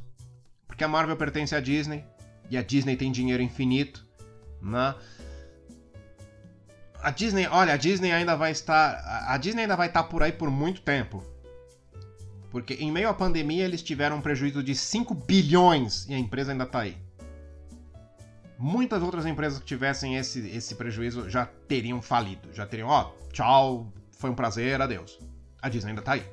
[0.66, 2.04] porque a Marvel pertence à Disney
[2.50, 4.06] e a Disney tem dinheiro infinito,
[4.60, 4.94] né?
[7.02, 10.32] A Disney, olha, a Disney ainda vai estar, a Disney ainda vai estar por aí
[10.32, 11.22] por muito tempo.
[12.50, 16.52] Porque em meio à pandemia eles tiveram um prejuízo de 5 bilhões e a empresa
[16.52, 16.96] ainda está aí.
[18.58, 23.32] Muitas outras empresas que tivessem esse, esse prejuízo já teriam falido, já teriam, ó, oh,
[23.32, 25.18] tchau, foi um prazer, adeus.
[25.62, 26.24] A Disney ainda está aí.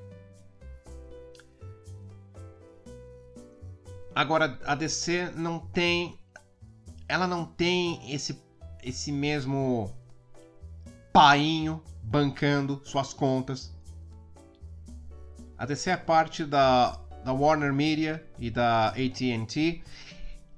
[4.15, 6.17] Agora, a DC não tem.
[7.07, 8.41] Ela não tem esse,
[8.81, 9.93] esse mesmo
[11.15, 13.73] painho bancando suas contas.
[15.57, 19.81] A DC é parte da, da Warner Media e da AT&T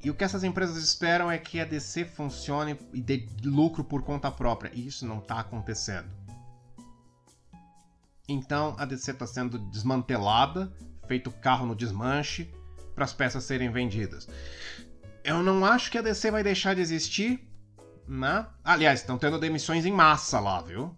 [0.03, 4.01] e o que essas empresas esperam é que a DC funcione e dê lucro por
[4.01, 4.71] conta própria.
[4.73, 6.09] E isso não está acontecendo.
[8.27, 10.73] Então a DC está sendo desmantelada,
[11.07, 12.51] feito carro no desmanche,
[12.95, 14.27] para as peças serem vendidas.
[15.23, 17.46] Eu não acho que a DC vai deixar de existir,
[18.07, 18.47] né?
[18.63, 20.95] Aliás, estão tendo demissões em massa lá, viu?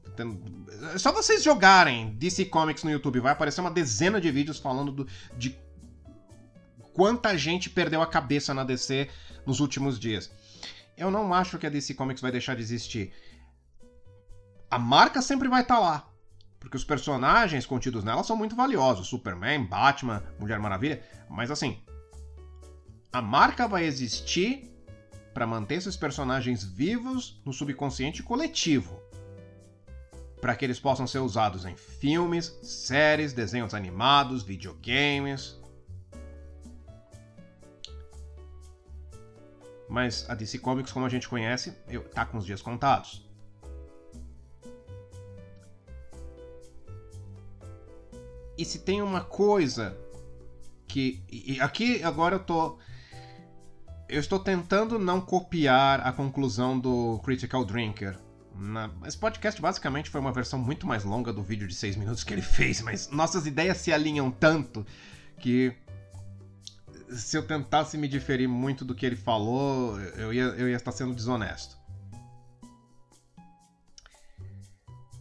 [0.93, 4.91] É só vocês jogarem DC Comics no YouTube, vai aparecer uma dezena de vídeos falando
[4.91, 5.57] do, de
[6.93, 9.09] quanta gente perdeu a cabeça na DC
[9.45, 10.31] nos últimos dias.
[10.95, 13.11] Eu não acho que a DC Comics vai deixar de existir.
[14.69, 16.05] A marca sempre vai estar tá lá.
[16.59, 19.07] Porque os personagens contidos nela são muito valiosos.
[19.07, 21.01] Superman, Batman, Mulher Maravilha.
[21.29, 21.81] Mas assim,
[23.13, 24.69] a marca vai existir
[25.39, 29.01] para manter esses personagens vivos no subconsciente coletivo,
[30.41, 35.57] para que eles possam ser usados em filmes, séries, desenhos animados, videogames.
[39.87, 41.71] Mas a DC Comics, como a gente conhece,
[42.13, 43.25] tá com os dias contados.
[48.57, 49.97] E se tem uma coisa
[50.85, 51.23] que.
[51.31, 52.77] E aqui agora eu tô
[54.09, 58.17] eu estou tentando não copiar a conclusão do Critical Drinker.
[58.55, 58.89] Na...
[59.05, 62.33] Esse podcast basicamente foi uma versão muito mais longa do vídeo de 6 minutos que
[62.33, 64.85] ele fez, mas nossas ideias se alinham tanto
[65.37, 65.73] que
[67.09, 70.91] se eu tentasse me diferir muito do que ele falou, eu ia, eu ia estar
[70.91, 71.77] sendo desonesto.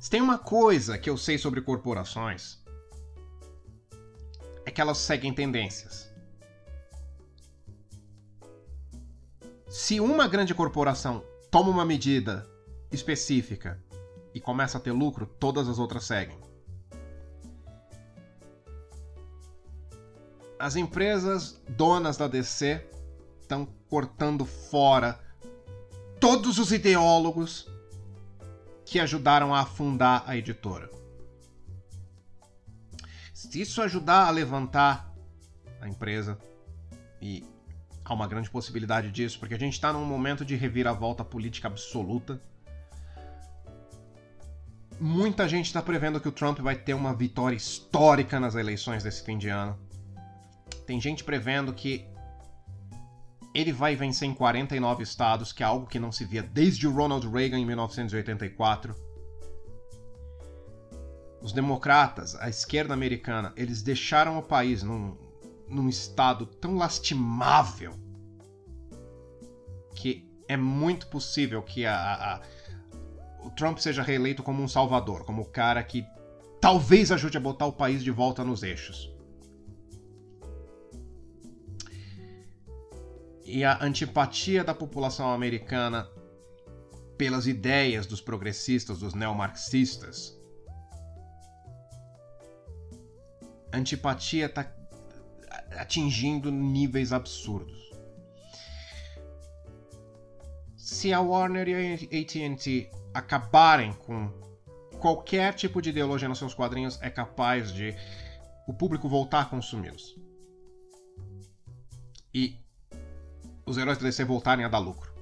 [0.00, 2.58] Se tem uma coisa que eu sei sobre corporações,
[4.64, 6.07] é que elas seguem tendências.
[9.68, 12.48] Se uma grande corporação toma uma medida
[12.90, 13.78] específica
[14.34, 16.38] e começa a ter lucro, todas as outras seguem.
[20.58, 22.84] As empresas donas da DC
[23.40, 25.20] estão cortando fora
[26.18, 27.70] todos os ideólogos
[28.86, 30.90] que ajudaram a afundar a editora.
[33.34, 35.14] Se isso ajudar a levantar
[35.80, 36.38] a empresa,
[37.20, 37.44] e
[38.12, 42.40] há uma grande possibilidade disso, porque a gente está num momento de reviravolta política absoluta.
[45.00, 49.22] Muita gente está prevendo que o Trump vai ter uma vitória histórica nas eleições desse
[49.22, 49.78] fim de ano.
[50.86, 52.06] Tem gente prevendo que
[53.54, 56.92] ele vai vencer em 49 estados, que é algo que não se via desde o
[56.92, 58.94] Ronald Reagan em 1984.
[61.40, 65.16] Os democratas, a esquerda americana, eles deixaram o país num,
[65.68, 67.94] num estado tão lastimável
[69.94, 72.40] que é muito possível que a, a, a,
[73.44, 76.06] o Trump seja reeleito como um salvador, como o cara que
[76.60, 79.12] talvez ajude a botar o país de volta nos eixos.
[83.44, 86.08] E a antipatia da população americana
[87.16, 90.38] pelas ideias dos progressistas, dos neomarxistas.
[93.72, 94.64] Antipatia está
[95.76, 97.88] atingindo níveis absurdos.
[100.76, 104.30] Se a Warner e a AT&T acabarem com
[104.98, 107.94] qualquer tipo de ideologia nos seus quadrinhos, é capaz de
[108.66, 110.16] o público voltar a consumi-los.
[112.34, 112.56] E
[113.64, 115.12] os heróis da DC voltarem a dar lucro.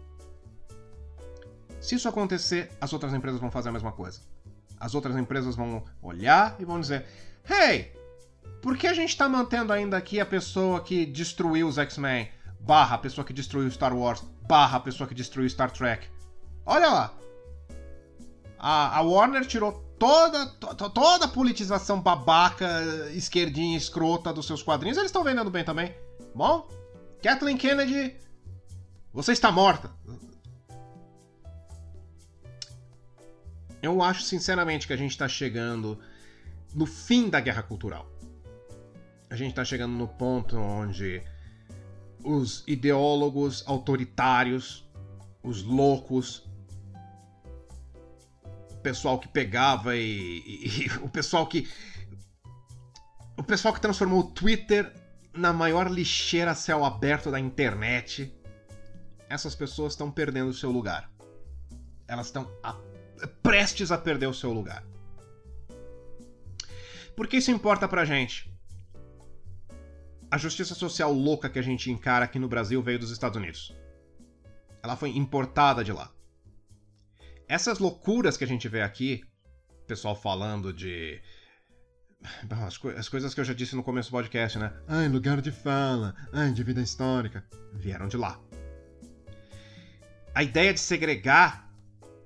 [1.80, 4.20] Se isso acontecer, as outras empresas vão fazer a mesma coisa.
[4.78, 7.06] As outras empresas vão olhar e vão dizer:
[7.48, 7.92] Hey,
[8.62, 12.28] por que a gente tá mantendo ainda aqui a pessoa que destruiu os X-Men?
[12.60, 14.22] Barra a pessoa que destruiu Star Wars?
[14.48, 16.08] Barra a pessoa que destruiu Star Trek?
[16.64, 17.14] Olha lá!
[18.58, 22.66] A, a Warner tirou toda, to, toda a politização babaca,
[23.12, 24.98] esquerdinha, escrota dos seus quadrinhos.
[24.98, 25.94] Eles estão vendendo bem também.
[26.34, 26.68] Bom,
[27.22, 28.16] Kathleen Kennedy
[29.16, 29.90] você está morta!
[33.80, 35.98] Eu acho sinceramente que a gente está chegando
[36.74, 38.06] no fim da guerra cultural.
[39.28, 41.22] A gente está chegando no ponto onde
[42.24, 44.88] os ideólogos autoritários,
[45.42, 46.48] os loucos,
[48.70, 51.68] o pessoal que pegava e, e, e o pessoal que
[53.36, 54.92] o pessoal que transformou o Twitter
[55.34, 58.32] na maior lixeira céu aberto da internet
[59.28, 61.10] essas pessoas estão perdendo o seu lugar.
[62.06, 62.48] Elas estão
[63.42, 64.84] prestes a perder o seu lugar.
[67.16, 68.55] Por que isso importa pra gente?
[70.30, 73.74] A justiça social louca que a gente encara aqui no Brasil veio dos Estados Unidos.
[74.82, 76.10] Ela foi importada de lá.
[77.48, 79.22] Essas loucuras que a gente vê aqui,
[79.86, 81.20] pessoal falando de
[82.50, 84.72] as, co as, coisas que eu já disse no começo do podcast, né?
[84.88, 88.40] Ai, lugar de fala, ai, de vida histórica, vieram de lá.
[90.34, 91.72] A ideia de segregar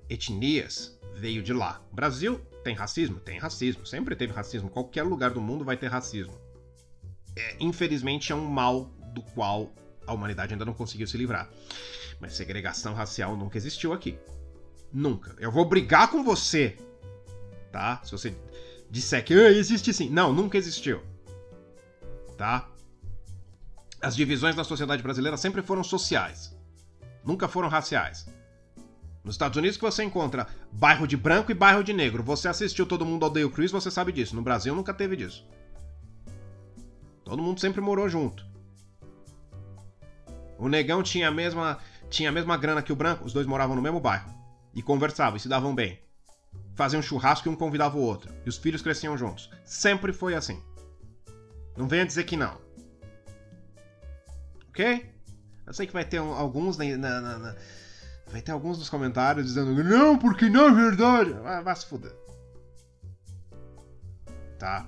[0.09, 1.81] etnias veio de lá.
[1.91, 3.19] O Brasil tem racismo?
[3.19, 3.85] Tem racismo.
[3.85, 4.69] Sempre teve racismo.
[4.69, 6.37] Qualquer lugar do mundo vai ter racismo.
[7.35, 9.71] É, infelizmente é um mal do qual
[10.05, 11.49] a humanidade ainda não conseguiu se livrar.
[12.19, 14.17] Mas segregação racial nunca existiu aqui.
[14.91, 15.35] Nunca.
[15.39, 16.77] Eu vou brigar com você,
[17.71, 18.01] tá?
[18.03, 18.35] Se você
[18.89, 20.09] disser que ah, existe sim.
[20.09, 21.01] Não, nunca existiu.
[22.37, 22.69] Tá?
[24.01, 26.53] As divisões na sociedade brasileira sempre foram sociais
[27.23, 28.27] nunca foram raciais.
[29.23, 32.23] Nos Estados Unidos que você encontra bairro de branco e bairro de negro.
[32.23, 34.35] Você assistiu Todo Mundo Odeia o Chris, você sabe disso.
[34.35, 35.45] No Brasil nunca teve disso.
[37.31, 38.45] Todo mundo sempre morou junto.
[40.57, 41.77] O negão tinha a mesma,
[42.09, 44.29] tinha a mesma grana que o branco, os dois moravam no mesmo bairro.
[44.73, 45.97] E conversavam, e se davam bem.
[46.75, 48.29] Faziam churrasco e um convidava o outro.
[48.45, 49.49] E os filhos cresciam juntos.
[49.63, 50.61] Sempre foi assim.
[51.77, 52.57] Não venha dizer que não.
[54.67, 55.09] Ok?
[55.65, 57.55] Eu sei que vai ter alguns na, na, na,
[58.27, 61.31] vai ter alguns nos comentários dizendo não, porque não é verdade.
[61.31, 62.13] Vai, vai se fuder.
[64.59, 64.85] Tá.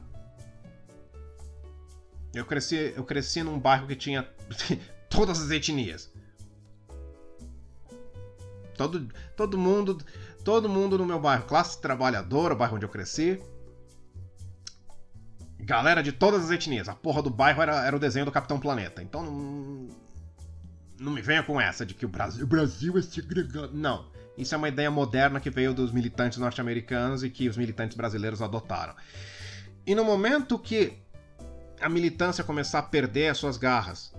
[2.34, 4.28] Eu cresci, eu cresci num bairro que tinha
[5.10, 6.12] todas as etnias.
[8.76, 9.08] Todo,
[9.38, 10.00] todo mundo,
[10.44, 13.40] todo mundo no meu bairro, classe trabalhadora, o bairro onde eu cresci.
[15.60, 16.90] Galera de todas as etnias.
[16.90, 19.04] A porra do bairro era, era o desenho do Capitão Planeta.
[19.04, 19.24] Então
[21.00, 23.74] não me venha com essa de que o Brasil, o Brasil é segregado.
[23.74, 24.12] Não.
[24.36, 28.42] Isso é uma ideia moderna que veio dos militantes norte-americanos e que os militantes brasileiros
[28.42, 28.96] adotaram.
[29.86, 31.03] E no momento que
[31.84, 34.14] a militância começar a perder as suas garras,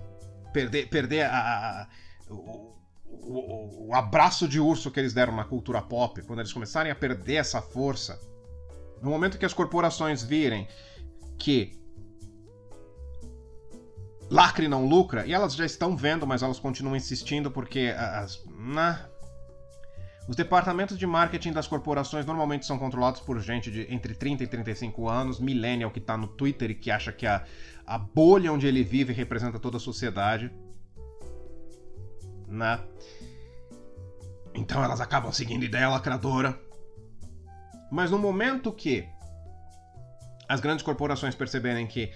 [0.53, 1.87] perder, perder a, a,
[2.29, 2.75] o,
[3.07, 6.95] o, o, abraço de urso que eles deram na cultura pop, quando eles começarem a
[6.95, 8.19] perder essa força,
[9.01, 10.67] no momento que as corporações virem
[11.37, 11.79] que
[14.29, 19.09] lacre não lucra, e elas já estão vendo, mas elas continuam insistindo porque as, na,
[20.27, 24.47] os departamentos de marketing das corporações normalmente são controlados por gente de entre 30 e
[24.47, 27.45] 35 anos, millennial que está no Twitter e que acha que a,
[27.85, 30.51] a bolha onde ele vive representa toda a sociedade.
[32.47, 32.79] Né?
[34.55, 36.59] Então elas acabam seguindo ideia lacradora.
[37.91, 39.07] Mas no momento que
[40.49, 42.11] as grandes corporações perceberem que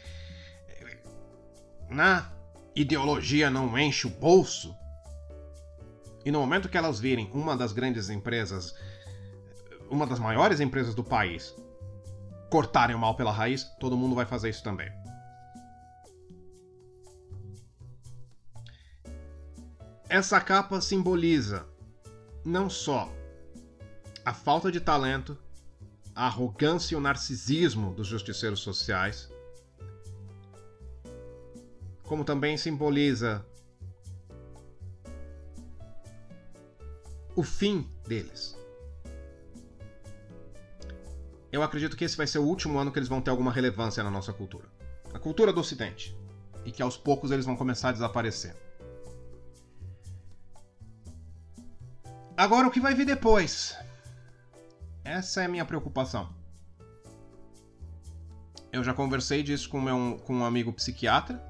[1.89, 2.31] na
[2.75, 4.75] ideologia não enche o bolso,
[6.25, 8.75] e no momento que elas virem uma das grandes empresas,
[9.89, 11.55] uma das maiores empresas do país,
[12.49, 14.91] cortarem o mal pela raiz, todo mundo vai fazer isso também.
[20.09, 21.67] Essa capa simboliza
[22.43, 23.13] não só
[24.25, 25.37] a falta de talento,
[26.15, 29.31] a arrogância e o narcisismo dos justiceiros sociais,
[32.03, 33.45] como também simboliza
[37.39, 38.53] o fim deles.
[41.49, 44.03] Eu acredito que esse vai ser o último ano que eles vão ter alguma relevância
[44.03, 44.67] na nossa cultura.
[45.13, 46.13] A cultura do Ocidente.
[46.65, 48.53] E que aos poucos eles vão começar a desaparecer.
[52.35, 53.73] Agora o que vai vir depois?
[55.05, 56.29] Essa é a minha preocupação.
[58.69, 61.41] Eu já conversei disso com, meu, com um amigo psiquiatra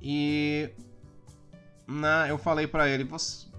[0.00, 0.70] e
[1.84, 3.51] na, eu falei para ele, você,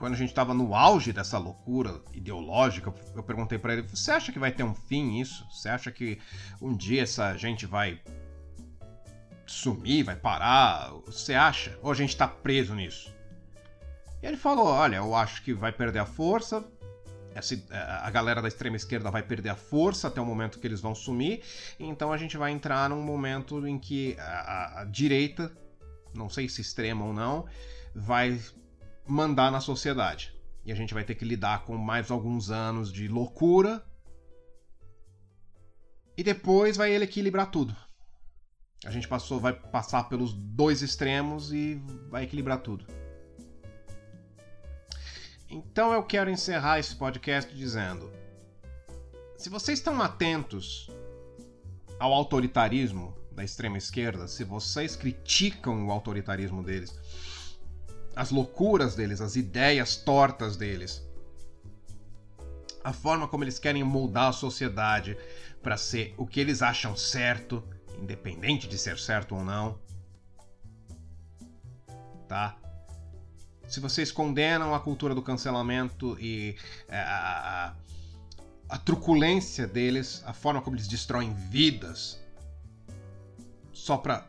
[0.00, 4.32] quando a gente estava no auge dessa loucura ideológica, eu perguntei para ele: você acha
[4.32, 5.46] que vai ter um fim isso?
[5.50, 6.18] Você acha que
[6.60, 8.00] um dia essa gente vai
[9.46, 10.90] sumir, vai parar?
[11.04, 11.78] Você acha?
[11.82, 13.14] Ou a gente está preso nisso?
[14.22, 16.64] E ele falou: olha, eu acho que vai perder a força.
[18.02, 20.94] a galera da extrema esquerda vai perder a força até o momento que eles vão
[20.94, 21.42] sumir.
[21.78, 25.52] Então a gente vai entrar num momento em que a, a, a direita
[26.14, 27.46] não sei se extrema ou não,
[27.94, 28.40] vai
[29.10, 30.34] mandar na sociedade.
[30.64, 33.84] E a gente vai ter que lidar com mais alguns anos de loucura.
[36.16, 37.74] E depois vai ele equilibrar tudo.
[38.84, 42.86] A gente passou, vai passar pelos dois extremos e vai equilibrar tudo.
[45.48, 48.10] Então eu quero encerrar esse podcast dizendo:
[49.36, 50.88] se vocês estão atentos
[51.98, 56.98] ao autoritarismo, da extrema esquerda, se vocês criticam o autoritarismo deles,
[58.14, 61.02] as loucuras deles, as ideias tortas deles,
[62.82, 65.16] a forma como eles querem moldar a sociedade
[65.62, 67.62] para ser o que eles acham certo,
[68.00, 69.78] independente de ser certo ou não,
[72.26, 72.56] tá?
[73.68, 76.56] Se vocês condenam a cultura do cancelamento e
[76.88, 77.74] é, a,
[78.68, 82.18] a, a truculência deles, a forma como eles destroem vidas,
[83.72, 84.26] só para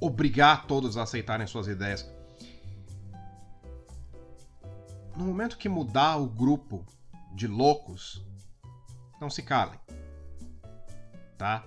[0.00, 2.08] obrigar todos a aceitarem suas ideias.
[5.20, 6.82] No momento que mudar o grupo
[7.34, 8.24] de loucos,
[9.20, 9.78] não se calem.
[11.36, 11.62] Tá?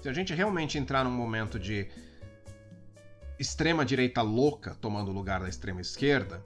[0.00, 1.88] Se a gente realmente entrar num momento de
[3.36, 6.40] extrema direita louca tomando o lugar da extrema esquerda,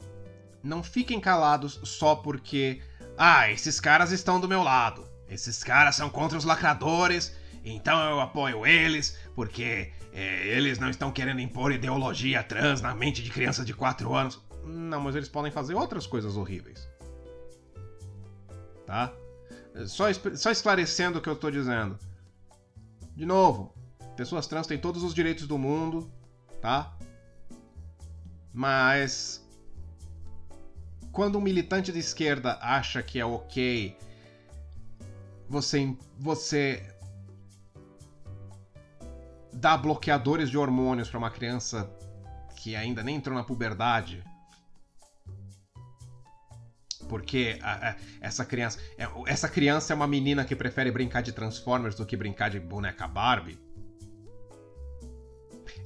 [0.63, 2.81] não fiquem calados só porque
[3.19, 5.07] ah, esses caras estão do meu lado.
[5.29, 11.13] Esses caras são contra os lacradores então eu apoio eles, porque é, eles não estão
[11.13, 14.41] querendo impor ideologia trans na mente de criança de 4 anos.
[14.65, 16.89] Não, mas eles podem fazer outras coisas horríveis.
[18.87, 19.13] Tá?
[19.87, 21.99] Só, só esclarecendo o que eu tô dizendo.
[23.17, 23.75] De novo,
[24.17, 26.11] pessoas trans têm todos os direitos do mundo,
[26.61, 26.97] tá?
[28.53, 29.41] Mas.
[31.11, 33.97] Quando um militante de esquerda acha que é ok
[35.47, 36.83] você, você
[39.53, 41.91] dar bloqueadores de hormônios para uma criança
[42.57, 44.25] que ainda nem entrou na puberdade.
[47.13, 48.79] Porque a, a, essa criança.
[48.97, 52.59] É, essa criança é uma menina que prefere brincar de Transformers do que brincar de
[52.59, 53.61] boneca Barbie.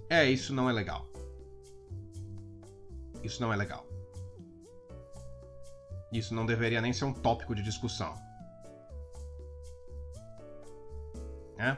[0.09, 1.05] É, isso não é legal.
[3.25, 3.85] Isso não é legal.
[6.13, 8.15] Isso não deveria nem ser um tópico de discussão.
[11.59, 11.77] É?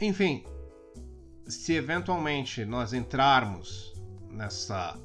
[0.00, 0.44] Enfim,
[1.46, 3.94] se eventualmente nós entrarmos
[4.28, 4.98] nessa.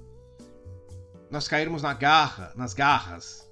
[1.32, 3.50] Nós cairmos na garra, nas garras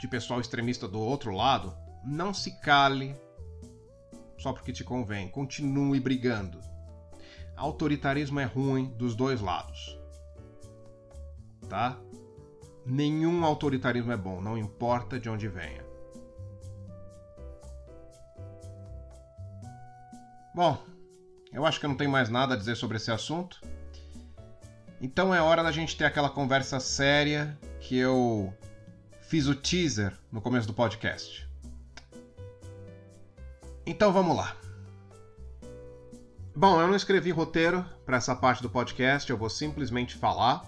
[0.00, 3.14] de pessoal extremista do outro lado, não se cale
[4.38, 5.28] só porque te convém.
[5.28, 6.58] Continue brigando.
[7.54, 9.98] Autoritarismo é ruim dos dois lados.
[11.68, 11.98] tá?
[12.86, 15.84] Nenhum autoritarismo é bom, não importa de onde venha.
[20.54, 20.82] Bom,
[21.52, 23.60] eu acho que eu não tenho mais nada a dizer sobre esse assunto.
[25.04, 28.50] Então é hora da gente ter aquela conversa séria que eu
[29.20, 31.46] fiz o teaser no começo do podcast.
[33.84, 34.56] Então vamos lá.
[36.56, 40.64] Bom, eu não escrevi roteiro para essa parte do podcast, eu vou simplesmente falar.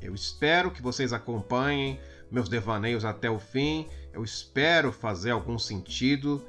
[0.00, 2.00] Eu espero que vocês acompanhem
[2.30, 3.90] meus devaneios até o fim.
[4.10, 6.42] Eu espero fazer algum sentido,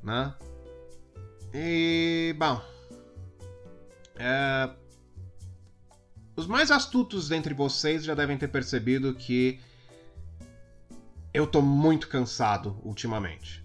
[0.00, 0.32] né?
[1.52, 2.62] E, bom,
[4.14, 4.70] é,
[6.34, 9.60] os mais astutos dentre vocês já devem ter percebido que
[11.32, 13.64] eu tô muito cansado ultimamente,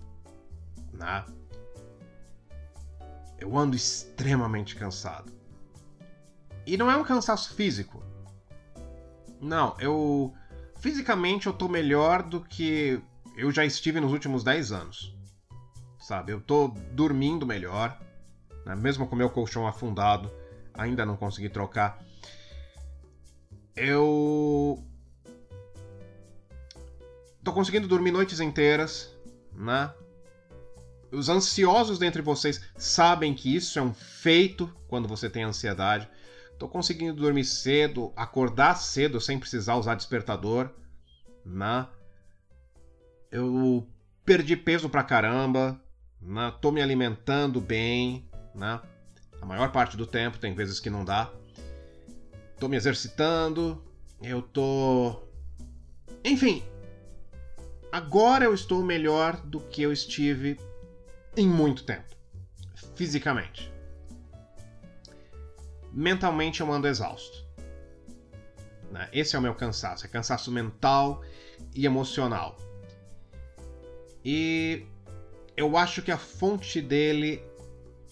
[0.93, 1.25] né?
[3.39, 5.31] Eu ando extremamente cansado.
[6.65, 8.03] E não é um cansaço físico.
[9.39, 10.33] Não, eu
[10.79, 13.01] fisicamente eu tô melhor do que
[13.35, 15.15] eu já estive nos últimos 10 anos.
[15.99, 17.99] Sabe, eu tô dormindo melhor,
[18.65, 18.75] né?
[18.75, 20.31] mesmo com meu colchão afundado,
[20.73, 21.99] ainda não consegui trocar.
[23.77, 24.83] Eu
[27.43, 29.15] tô conseguindo dormir noites inteiras,
[29.53, 29.93] né?
[31.11, 36.09] Os ansiosos dentre vocês sabem que isso é um feito quando você tem ansiedade.
[36.57, 40.71] Tô conseguindo dormir cedo, acordar cedo sem precisar usar despertador,
[41.45, 41.87] né?
[43.31, 43.87] Eu
[44.25, 45.79] perdi peso pra caramba,
[46.19, 46.51] né?
[46.59, 48.81] Tô me alimentando bem, né?
[49.39, 51.31] A maior parte do tempo, tem vezes que não dá.
[52.59, 53.83] Tô me exercitando,
[54.21, 55.21] eu tô.
[56.23, 56.63] Enfim,
[57.91, 60.59] agora eu estou melhor do que eu estive
[61.35, 62.15] em muito tempo,
[62.95, 63.71] fisicamente.
[65.93, 67.45] Mentalmente eu ando exausto.
[68.91, 69.07] Né?
[69.13, 71.23] Esse é o meu cansaço, é cansaço mental
[71.75, 72.57] e emocional.
[74.25, 74.85] E
[75.55, 77.41] eu acho que a fonte dele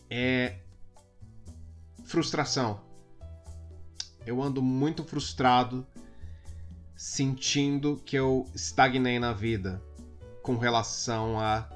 [0.10, 0.60] é
[2.06, 2.85] frustração.
[4.26, 5.86] Eu ando muito frustrado,
[6.96, 9.82] sentindo que eu estagnei na vida
[10.42, 11.70] com relação a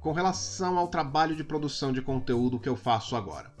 [0.00, 3.52] com relação ao trabalho de produção de conteúdo que eu faço agora.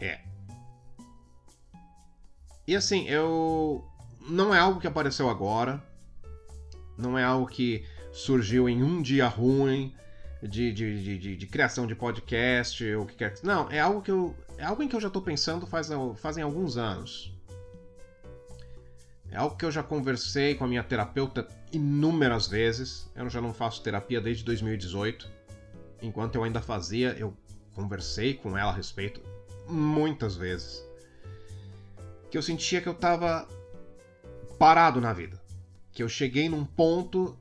[0.00, 0.20] É.
[2.66, 3.86] E assim, eu.
[4.28, 5.82] Não é algo que apareceu agora.
[6.96, 9.94] Não é algo que surgiu em um dia ruim
[10.42, 13.44] de, de, de, de criação de podcast ou o que quer que.
[13.44, 14.34] Não, é algo que eu.
[14.56, 17.32] É algo em que eu já estou pensando faz, fazem alguns anos.
[19.30, 23.10] É algo que eu já conversei com a minha terapeuta inúmeras vezes.
[23.14, 25.30] Eu já não faço terapia desde 2018.
[26.00, 27.36] Enquanto eu ainda fazia, eu
[27.74, 29.20] conversei com ela a respeito
[29.68, 30.82] muitas vezes.
[32.30, 33.46] Que eu sentia que eu estava
[34.58, 35.40] parado na vida.
[35.92, 37.36] Que eu cheguei num ponto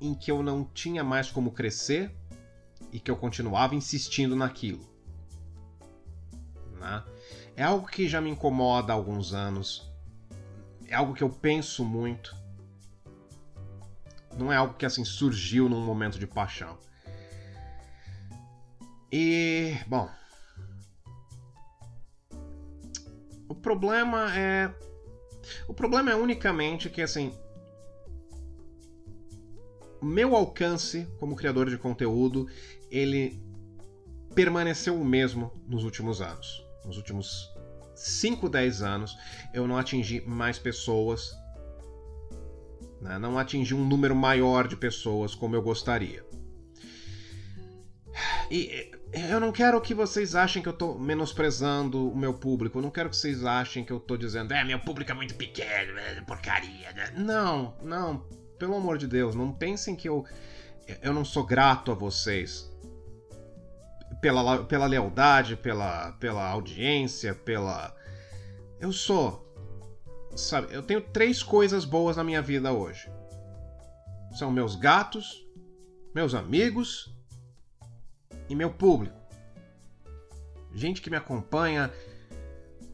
[0.00, 2.14] em que eu não tinha mais como crescer
[2.92, 4.88] e que eu continuava insistindo naquilo.
[6.78, 7.04] Né?
[7.56, 9.90] É algo que já me incomoda há alguns anos
[10.90, 12.36] é algo que eu penso muito.
[14.36, 16.76] Não é algo que assim surgiu num momento de paixão.
[19.10, 20.10] E, bom.
[23.48, 24.72] O problema é
[25.66, 27.36] o problema é unicamente que assim
[30.02, 32.48] meu alcance como criador de conteúdo,
[32.90, 33.42] ele
[34.34, 36.64] permaneceu o mesmo nos últimos anos.
[36.84, 37.50] Nos últimos
[37.94, 39.16] 5, 10 anos,
[39.52, 41.30] eu não atingi mais pessoas,
[43.00, 43.18] né?
[43.18, 46.24] não atingi um número maior de pessoas como eu gostaria.
[48.50, 52.78] E eu não quero que vocês achem que eu estou menosprezando o meu público.
[52.78, 55.34] Eu não quero que vocês achem que eu estou dizendo, é, meu público é muito
[55.34, 56.92] pequeno, é porcaria.
[56.92, 57.12] Né?
[57.16, 58.26] Não, não.
[58.60, 60.22] Pelo amor de Deus, não pensem que eu,
[61.00, 62.70] eu não sou grato a vocês
[64.20, 67.96] pela, pela lealdade, pela, pela audiência, pela.
[68.78, 69.48] Eu sou.
[70.36, 73.10] Sabe, eu tenho três coisas boas na minha vida hoje.
[74.32, 75.42] São meus gatos,
[76.14, 77.10] meus amigos
[78.46, 79.18] e meu público.
[80.74, 81.90] Gente que me acompanha.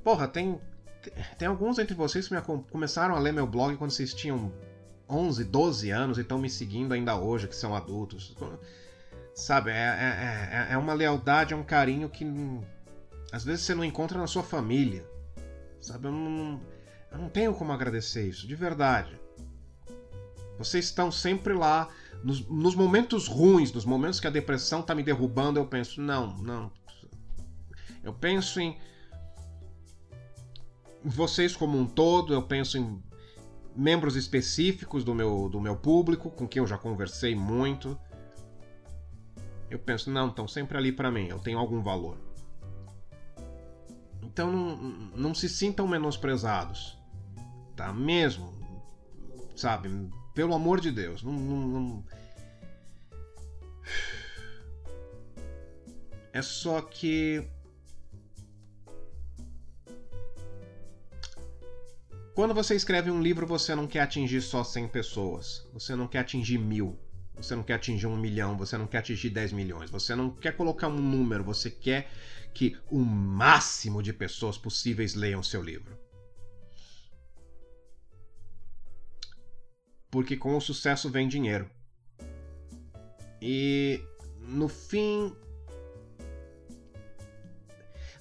[0.05, 0.61] Porra, tem.
[1.37, 2.41] Tem alguns entre vocês que me,
[2.71, 4.53] começaram a ler meu blog quando vocês tinham
[5.09, 8.37] 11, 12 anos e estão me seguindo ainda hoje, que são adultos.
[9.35, 12.25] Sabe, é, é, é, é uma lealdade, é um carinho que
[13.31, 15.07] às vezes você não encontra na sua família.
[15.81, 16.61] Sabe, eu não,
[17.13, 19.19] eu não tenho como agradecer isso, de verdade.
[20.59, 21.89] Vocês estão sempre lá.
[22.25, 26.37] Nos, nos momentos ruins, nos momentos que a depressão está me derrubando, eu penso: não,
[26.39, 26.73] não.
[28.03, 28.77] Eu penso em
[31.05, 33.03] vocês como um todo, eu penso em
[33.77, 37.99] membros específicos do meu, do meu público, com quem eu já conversei muito.
[39.71, 42.19] Eu penso, não, estão sempre ali para mim, eu tenho algum valor.
[44.23, 44.77] Então não,
[45.17, 46.97] não se sintam menosprezados.
[47.75, 48.53] Tá mesmo?
[49.55, 50.11] Sabe?
[50.35, 51.23] Pelo amor de Deus.
[51.23, 52.05] Não, não, não...
[56.33, 57.49] É só que
[62.37, 65.67] Quando você escreve um livro, você não quer atingir só 100 pessoas.
[65.73, 66.99] Você não quer atingir mil.
[67.35, 68.59] Você não quer atingir um milhão.
[68.59, 69.89] Você não quer atingir 10 milhões.
[69.89, 71.43] Você não quer colocar um número.
[71.45, 72.11] Você quer
[72.53, 75.99] que o máximo de pessoas possíveis leiam seu livro.
[80.11, 81.71] Porque com o sucesso vem dinheiro.
[83.41, 83.99] E
[84.43, 85.35] no fim,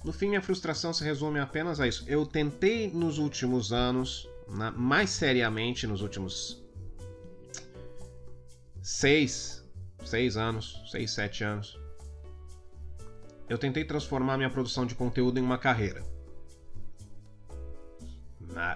[0.06, 2.04] no fim, minha frustração se resume apenas a isso.
[2.06, 6.62] Eu tentei nos últimos anos, na, mais seriamente nos últimos
[8.80, 9.64] seis,
[10.04, 11.76] seis anos, seis, sete anos,
[13.48, 16.04] eu tentei transformar minha produção de conteúdo em uma carreira.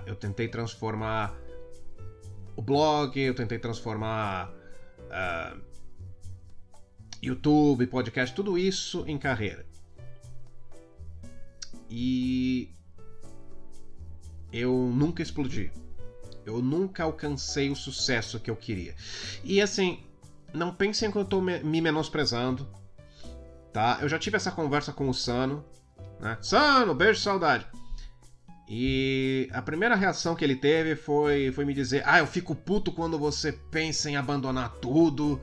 [0.05, 1.33] Eu tentei transformar
[2.57, 5.61] o blog, eu tentei transformar uh,
[7.23, 9.70] YouTube, podcast, tudo isso em carreira.
[11.91, 12.71] E
[14.53, 15.73] eu nunca explodi.
[16.47, 18.95] Eu nunca alcancei o sucesso que eu queria.
[19.45, 20.03] E assim,
[20.55, 22.67] não pensem que eu tô me menosprezando,
[23.73, 23.99] tá?
[24.01, 25.65] Eu já tive essa conversa com o Sano,
[26.21, 26.39] né?
[26.41, 27.67] Sano, beijo, saudade.
[28.69, 32.93] E a primeira reação que ele teve foi, foi me dizer: Ah, eu fico puto
[32.93, 35.41] quando você pensa em abandonar tudo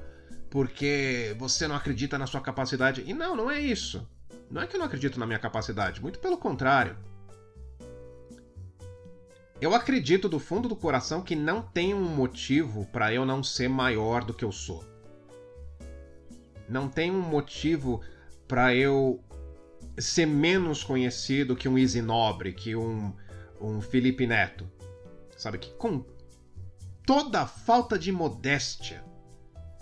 [0.49, 3.03] porque você não acredita na sua capacidade.
[3.05, 4.07] E não, não é isso.
[4.49, 6.97] Não é que eu não acredito na minha capacidade, muito pelo contrário.
[9.59, 13.67] Eu acredito do fundo do coração que não tem um motivo para eu não ser
[13.67, 14.85] maior do que eu sou.
[16.69, 18.01] Não tem um motivo
[18.47, 19.21] para eu
[19.97, 23.13] ser menos conhecido que um Easy Nobre, que um,
[23.59, 24.69] um Felipe Neto.
[25.35, 26.05] Sabe que com
[27.05, 29.03] toda a falta de modéstia,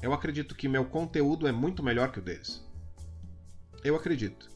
[0.01, 2.63] eu acredito que meu conteúdo é muito melhor que o deles.
[3.83, 4.54] Eu acredito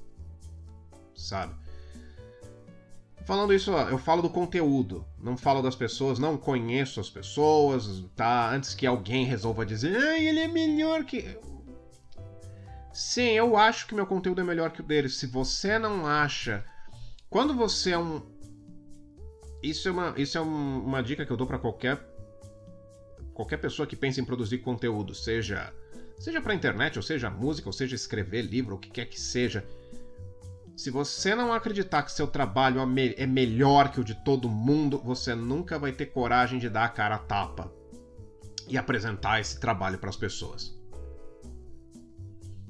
[1.20, 1.54] sabe?
[3.30, 8.52] Falando isso, eu falo do conteúdo, não falo das pessoas, não conheço as pessoas, tá?
[8.52, 11.38] Antes que alguém resolva dizer, ah, ele é melhor que.
[12.92, 15.18] Sim, eu acho que meu conteúdo é melhor que o deles.
[15.18, 16.66] Se você não acha.
[17.30, 18.20] Quando você é um.
[19.62, 22.00] Isso é uma, isso é um, uma dica que eu dou para qualquer.
[23.32, 25.72] Qualquer pessoa que pense em produzir conteúdo, seja.
[26.18, 29.64] Seja pra internet, ou seja música, ou seja escrever livro, o que quer que seja
[30.80, 35.36] se você não acreditar que seu trabalho é melhor que o de todo mundo, você
[35.36, 37.70] nunca vai ter coragem de dar a cara a tapa
[38.66, 40.74] e apresentar esse trabalho para as pessoas.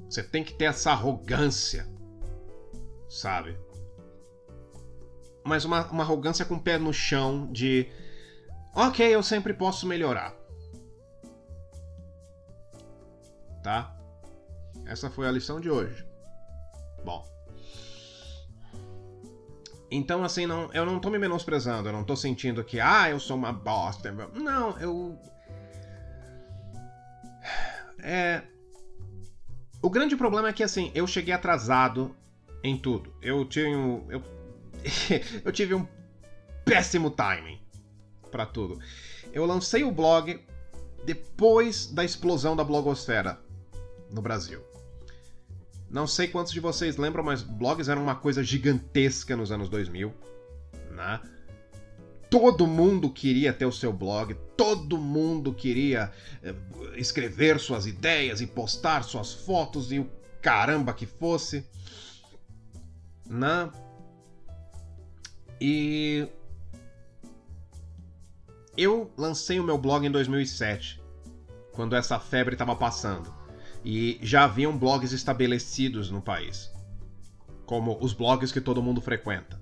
[0.08, 1.86] Você tem que ter essa arrogância,
[3.08, 3.56] sabe?
[5.44, 7.88] Mas uma, uma arrogância com o pé no chão de.
[8.74, 10.34] Ok, eu sempre posso melhorar.
[13.62, 13.96] Tá?
[14.84, 16.04] Essa foi a lição de hoje.
[17.04, 17.39] Bom.
[19.90, 23.18] Então, assim, não, eu não tô me menosprezando, eu não tô sentindo que, ah, eu
[23.18, 24.12] sou uma bosta.
[24.34, 25.18] Não, eu.
[27.98, 28.42] É.
[29.82, 32.14] O grande problema é que, assim, eu cheguei atrasado
[32.62, 33.12] em tudo.
[33.20, 33.48] Eu.
[34.08, 34.22] Eu,
[35.44, 35.86] eu tive um
[36.64, 37.60] péssimo timing
[38.30, 38.78] para tudo.
[39.32, 40.40] Eu lancei o blog
[41.04, 43.40] depois da explosão da blogosfera
[44.12, 44.69] no Brasil.
[45.90, 50.14] Não sei quantos de vocês lembram, mas blogs eram uma coisa gigantesca nos anos 2000,
[50.92, 51.20] né?
[52.30, 56.12] Todo mundo queria ter o seu blog, todo mundo queria
[56.44, 56.54] eh,
[56.94, 60.08] escrever suas ideias e postar suas fotos e o
[60.40, 61.66] caramba que fosse,
[63.26, 63.68] né?
[65.60, 66.28] E
[68.76, 71.02] eu lancei o meu blog em 2007,
[71.72, 73.39] quando essa febre estava passando
[73.84, 76.70] e já haviam blogs estabelecidos no país,
[77.66, 79.60] como os blogs que todo mundo frequenta.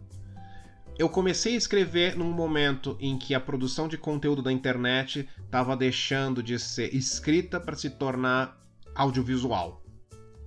[0.98, 5.76] Eu comecei a escrever num momento em que a produção de conteúdo da internet estava
[5.76, 8.60] deixando de ser escrita para se tornar
[8.96, 9.80] audiovisual.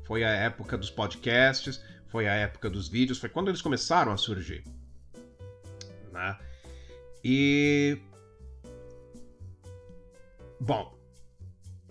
[0.04, 4.18] Foi a época dos podcasts, foi a época dos vídeos, foi quando eles começaram a
[4.18, 4.66] surgir.
[6.12, 6.38] Né?
[7.24, 7.98] E.
[10.60, 11.01] Bom,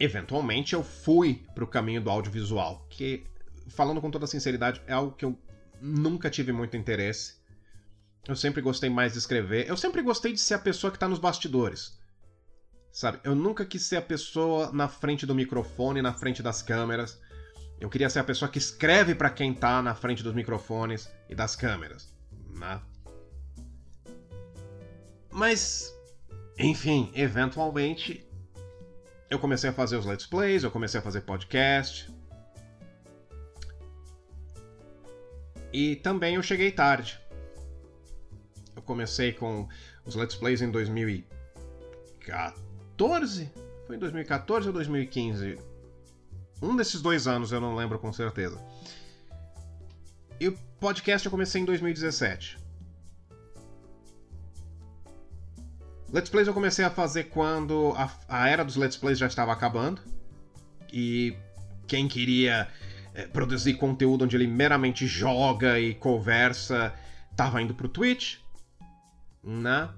[0.01, 3.23] eventualmente eu fui para o caminho do audiovisual, que,
[3.69, 5.39] falando com toda sinceridade, é algo que eu
[5.81, 7.39] nunca tive muito interesse.
[8.27, 9.69] Eu sempre gostei mais de escrever.
[9.69, 11.99] Eu sempre gostei de ser a pessoa que tá nos bastidores.
[12.91, 13.21] Sabe?
[13.23, 17.21] Eu nunca quis ser a pessoa na frente do microfone, na frente das câmeras.
[17.79, 21.35] Eu queria ser a pessoa que escreve para quem tá na frente dos microfones e
[21.35, 22.13] das câmeras,
[22.51, 22.81] né?
[25.31, 25.95] Mas,
[26.59, 28.30] enfim, eventualmente
[29.31, 32.13] eu comecei a fazer os let's plays, eu comecei a fazer podcast.
[35.73, 37.21] E também eu cheguei tarde.
[38.75, 39.69] Eu comecei com
[40.05, 43.51] os let's plays em 2014?
[43.87, 45.59] Foi em 2014 ou 2015?
[46.61, 48.61] Um desses dois anos, eu não lembro com certeza.
[50.39, 52.60] E o podcast eu comecei em 2017.
[56.13, 59.53] Let's Plays eu comecei a fazer quando a, a era dos Let's Plays já estava
[59.53, 60.03] acabando.
[60.93, 61.37] E
[61.87, 62.69] quem queria
[63.15, 66.93] é, produzir conteúdo onde ele meramente joga e conversa
[67.31, 68.39] estava indo pro Twitch.
[69.43, 69.89] Né?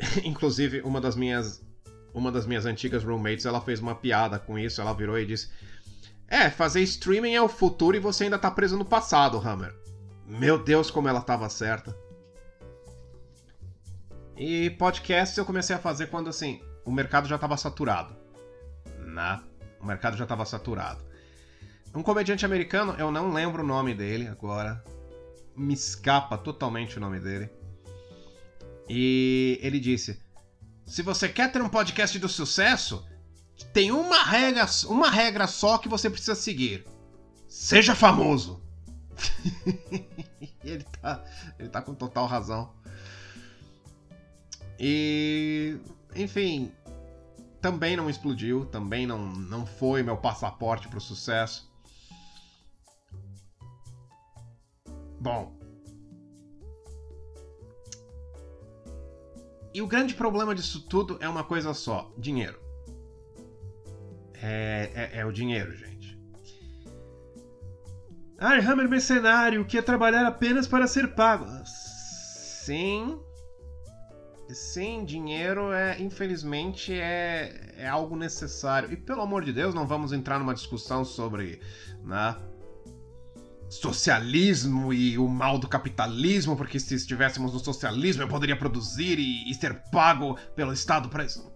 [0.22, 1.62] Inclusive, uma das minhas
[2.12, 5.48] uma das minhas antigas roommates, ela fez uma piada com isso, ela virou e disse:
[6.28, 9.74] "É, fazer streaming é o futuro e você ainda tá preso no passado, Hammer".
[10.26, 11.96] Meu Deus, como ela tava certa.
[14.42, 18.16] E podcast eu comecei a fazer quando assim, o mercado já estava saturado.
[19.04, 19.38] Né?
[19.78, 21.04] O mercado já estava saturado.
[21.94, 24.82] Um comediante americano, eu não lembro o nome dele agora.
[25.54, 27.50] Me escapa totalmente o nome dele.
[28.88, 30.18] E ele disse:
[30.86, 33.06] se você quer ter um podcast do sucesso,
[33.74, 36.86] tem uma regra, uma regra só que você precisa seguir.
[37.46, 38.62] Seja famoso.
[40.64, 41.22] ele, tá,
[41.58, 42.79] ele tá com total razão.
[44.80, 45.78] E,
[46.16, 46.72] enfim,
[47.60, 51.70] também não explodiu, também não, não foi meu passaporte para o sucesso.
[55.20, 55.60] Bom,
[59.72, 62.58] E o grande problema disso tudo é uma coisa só: dinheiro.
[64.42, 66.18] É, é, é o dinheiro, gente.
[68.38, 71.46] Ai, Hammer mercenário, que é trabalhar apenas para ser pago.
[71.66, 73.20] Sim.
[74.54, 78.92] Sim, dinheiro é, infelizmente, é, é algo necessário.
[78.92, 81.60] E pelo amor de Deus, não vamos entrar numa discussão sobre
[82.02, 82.36] né,
[83.68, 89.48] socialismo e o mal do capitalismo, porque se estivéssemos no socialismo eu poderia produzir e,
[89.50, 91.50] e ser pago pelo Estado para isso.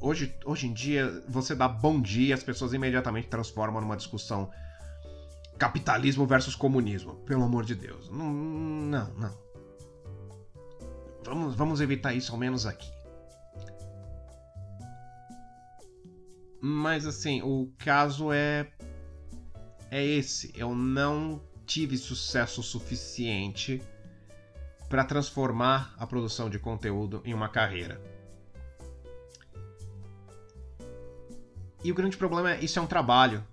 [0.00, 4.50] Hoje, hoje em dia, você dá bom dia, as pessoas imediatamente transformam numa discussão
[5.58, 7.14] capitalismo versus comunismo.
[7.24, 8.10] Pelo amor de Deus.
[8.10, 9.14] Não, não.
[9.14, 9.43] não.
[11.24, 12.90] Vamos, vamos evitar isso ao menos aqui.
[16.60, 18.70] Mas assim, o caso é
[19.90, 20.52] é esse.
[20.56, 23.82] Eu não tive sucesso suficiente
[24.88, 28.00] para transformar a produção de conteúdo em uma carreira.
[31.82, 33.44] E o grande problema é isso é um trabalho.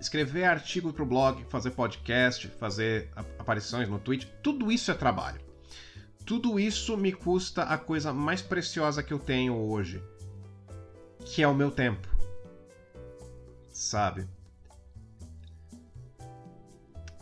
[0.00, 5.43] Escrever artigo para o blog, fazer podcast, fazer aparições no Twitch, tudo isso é trabalho.
[6.24, 10.02] Tudo isso me custa a coisa mais preciosa que eu tenho hoje,
[11.26, 12.08] que é o meu tempo.
[13.70, 14.26] Sabe?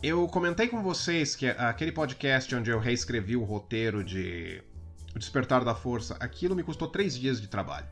[0.01, 4.63] Eu comentei com vocês que aquele podcast onde eu reescrevi o roteiro de
[5.13, 7.87] O Despertar da Força, aquilo me custou três dias de trabalho.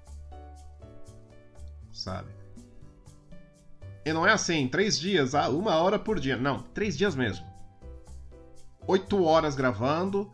[1.92, 2.30] Sabe?
[4.06, 6.38] E não é assim, três dias, ah, uma hora por dia.
[6.38, 7.46] Não, três dias mesmo.
[8.88, 10.32] Oito horas gravando,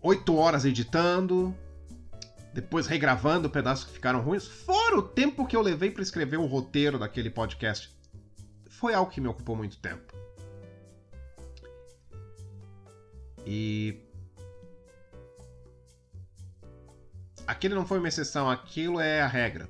[0.00, 1.54] oito horas editando,
[2.52, 6.46] depois regravando pedaços que ficaram ruins, fora o tempo que eu levei para escrever o
[6.46, 7.94] roteiro daquele podcast
[8.68, 10.12] foi algo que me ocupou muito tempo.
[13.46, 14.00] E.
[17.46, 19.68] Aquele não foi uma exceção, aquilo é a regra.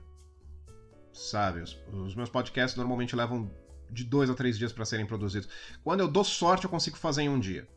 [1.13, 1.61] Sabe?
[1.61, 3.51] Os, os meus podcasts normalmente levam
[3.91, 5.49] de dois a três dias para serem produzidos.
[5.85, 7.69] Quando eu dou sorte, eu consigo fazer em um dia.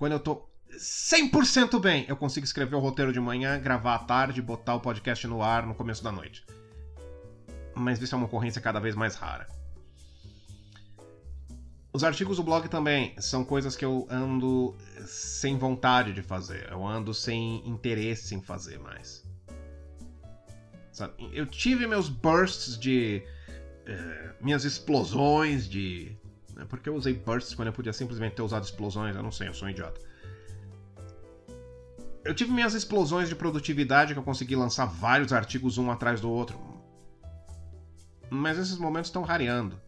[0.00, 0.48] Quando eu tô
[0.78, 5.26] 100% bem, eu consigo escrever o roteiro de manhã, gravar à tarde botar o podcast
[5.26, 6.42] no ar no começo da noite.
[7.74, 9.46] Mas isso é uma ocorrência cada vez mais rara.
[11.92, 14.74] Os artigos do blog também são coisas que eu ando
[15.04, 19.22] sem vontade de fazer, eu ando sem interesse em fazer mais.
[20.92, 21.12] Sabe?
[21.30, 23.22] Eu tive meus bursts de.
[23.86, 26.16] Uh, minhas explosões de.
[26.60, 26.66] Né?
[26.68, 29.54] Porque eu usei bursts quando eu podia simplesmente ter usado explosões, eu não sei, eu
[29.54, 30.00] sou um idiota.
[32.22, 36.30] Eu tive minhas explosões de produtividade que eu consegui lançar vários artigos um atrás do
[36.30, 36.60] outro.
[38.28, 39.80] Mas esses momentos estão rareando.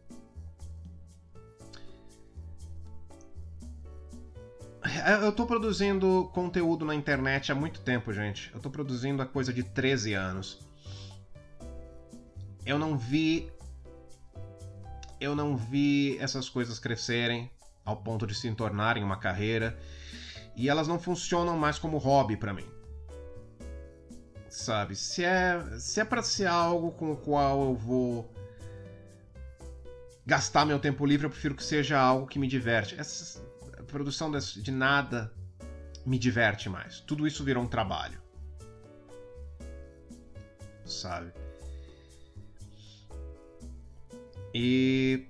[5.04, 8.50] É, eu tô produzindo conteúdo na internet há muito tempo, gente.
[8.54, 10.66] Eu tô produzindo há coisa de 13 anos.
[12.64, 13.52] Eu não vi.
[15.22, 17.48] Eu não vi essas coisas crescerem
[17.84, 19.78] ao ponto de se tornarem uma carreira.
[20.56, 22.66] E elas não funcionam mais como hobby para mim.
[24.48, 24.96] Sabe?
[24.96, 28.34] Se é, se é pra ser algo com o qual eu vou
[30.26, 32.98] gastar meu tempo livre, eu prefiro que seja algo que me diverte.
[32.98, 33.40] Essa
[33.86, 35.32] produção de nada
[36.04, 36.98] me diverte mais.
[36.98, 38.20] Tudo isso virou um trabalho.
[40.84, 41.32] Sabe?
[44.54, 45.26] E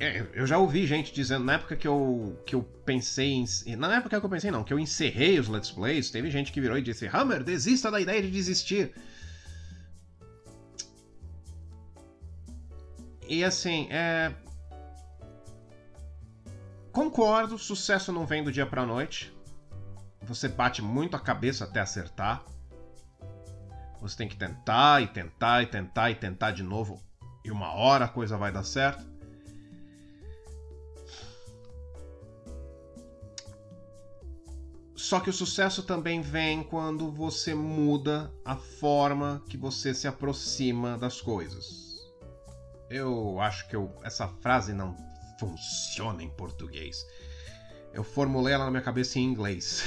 [0.00, 3.76] é, eu já ouvi gente dizendo, na época que eu, que eu pensei em.
[3.76, 6.60] Na época que eu pensei, não, que eu encerrei os Let's Plays, teve gente que
[6.60, 8.94] virou e disse: Hammer, desista da ideia de desistir.
[13.26, 14.32] E assim, é.
[16.92, 19.32] Concordo, sucesso não vem do dia pra noite.
[20.22, 22.44] Você bate muito a cabeça até acertar.
[24.00, 27.02] Você tem que tentar e tentar e tentar e tentar de novo.
[27.48, 29.02] E uma hora a coisa vai dar certo.
[34.94, 40.98] Só que o sucesso também vem quando você muda a forma que você se aproxima
[40.98, 42.12] das coisas.
[42.90, 44.94] Eu acho que eu, essa frase não
[45.40, 47.02] funciona em português.
[47.94, 49.84] Eu formulei ela na minha cabeça em inglês.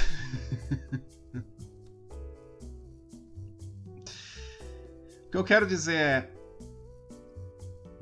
[5.28, 6.41] o que eu quero dizer é.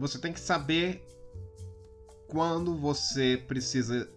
[0.01, 1.07] Você tem que saber
[2.27, 4.11] quando você precisa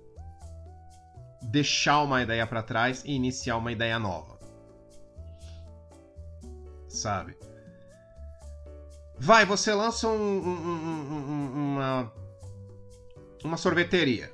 [1.41, 4.39] deixar uma ideia para trás e iniciar uma ideia nova.
[6.87, 7.37] Sabe?
[9.19, 12.13] Vai, você lança um, um, um, uma
[13.43, 14.33] uma sorveteria.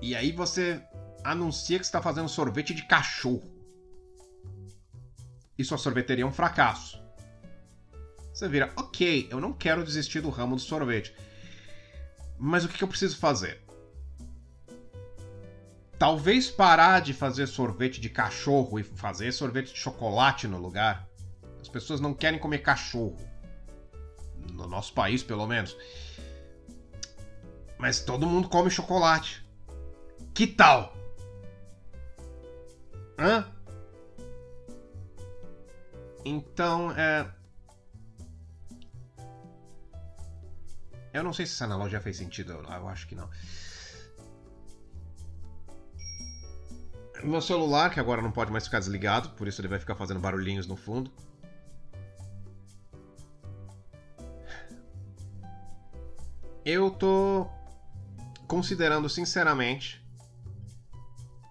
[0.00, 0.82] E aí você
[1.22, 3.42] anuncia que está fazendo sorvete de cachorro.
[5.58, 6.99] E sua sorveteria é um fracasso.
[8.40, 11.14] Você vira, ok, eu não quero desistir do ramo do sorvete.
[12.38, 13.62] Mas o que eu preciso fazer?
[15.98, 21.06] Talvez parar de fazer sorvete de cachorro e fazer sorvete de chocolate no lugar.
[21.60, 23.18] As pessoas não querem comer cachorro.
[24.54, 25.76] No nosso país, pelo menos.
[27.76, 29.44] Mas todo mundo come chocolate.
[30.32, 30.96] Que tal?
[33.18, 33.52] Hã?
[36.24, 37.38] Então, é.
[41.12, 43.28] Eu não sei se essa analogia fez sentido, eu acho que não.
[47.22, 50.20] Meu celular, que agora não pode mais ficar desligado, por isso ele vai ficar fazendo
[50.20, 51.10] barulhinhos no fundo.
[56.64, 57.46] Eu tô
[58.46, 60.04] considerando sinceramente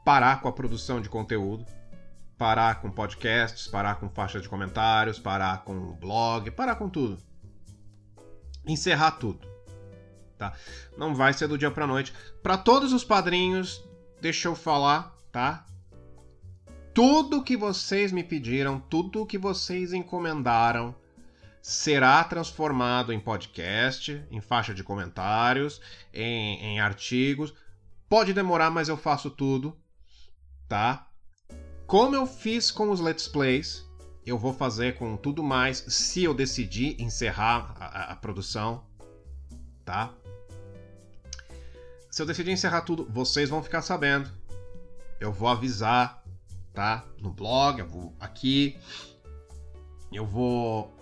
[0.06, 1.66] parar com a produção de conteúdo,
[2.38, 7.29] parar com podcasts, parar com faixa de comentários, parar com blog, parar com tudo.
[8.72, 9.48] Encerrar tudo.
[10.38, 10.54] Tá?
[10.98, 12.14] Não vai ser do dia para noite.
[12.42, 13.84] Para todos os padrinhos,
[14.22, 15.66] deixa eu falar tá?
[16.94, 20.96] Tudo que vocês me pediram, tudo que vocês encomendaram,
[21.62, 25.80] será transformado em podcast, em faixa de comentários,
[26.14, 27.54] em, em artigos.
[28.08, 29.78] Pode demorar, mas eu faço tudo,
[30.68, 31.08] tá?
[31.86, 33.88] Como eu fiz com os Let's Plays,
[34.30, 38.84] eu vou fazer com tudo mais se eu decidir encerrar a, a, a produção,
[39.84, 40.14] tá?
[42.10, 44.30] Se eu decidir encerrar tudo, vocês vão ficar sabendo
[45.20, 46.24] eu vou avisar,
[46.74, 47.04] tá?
[47.20, 48.78] No blog, eu vou aqui.
[50.12, 50.94] Eu vou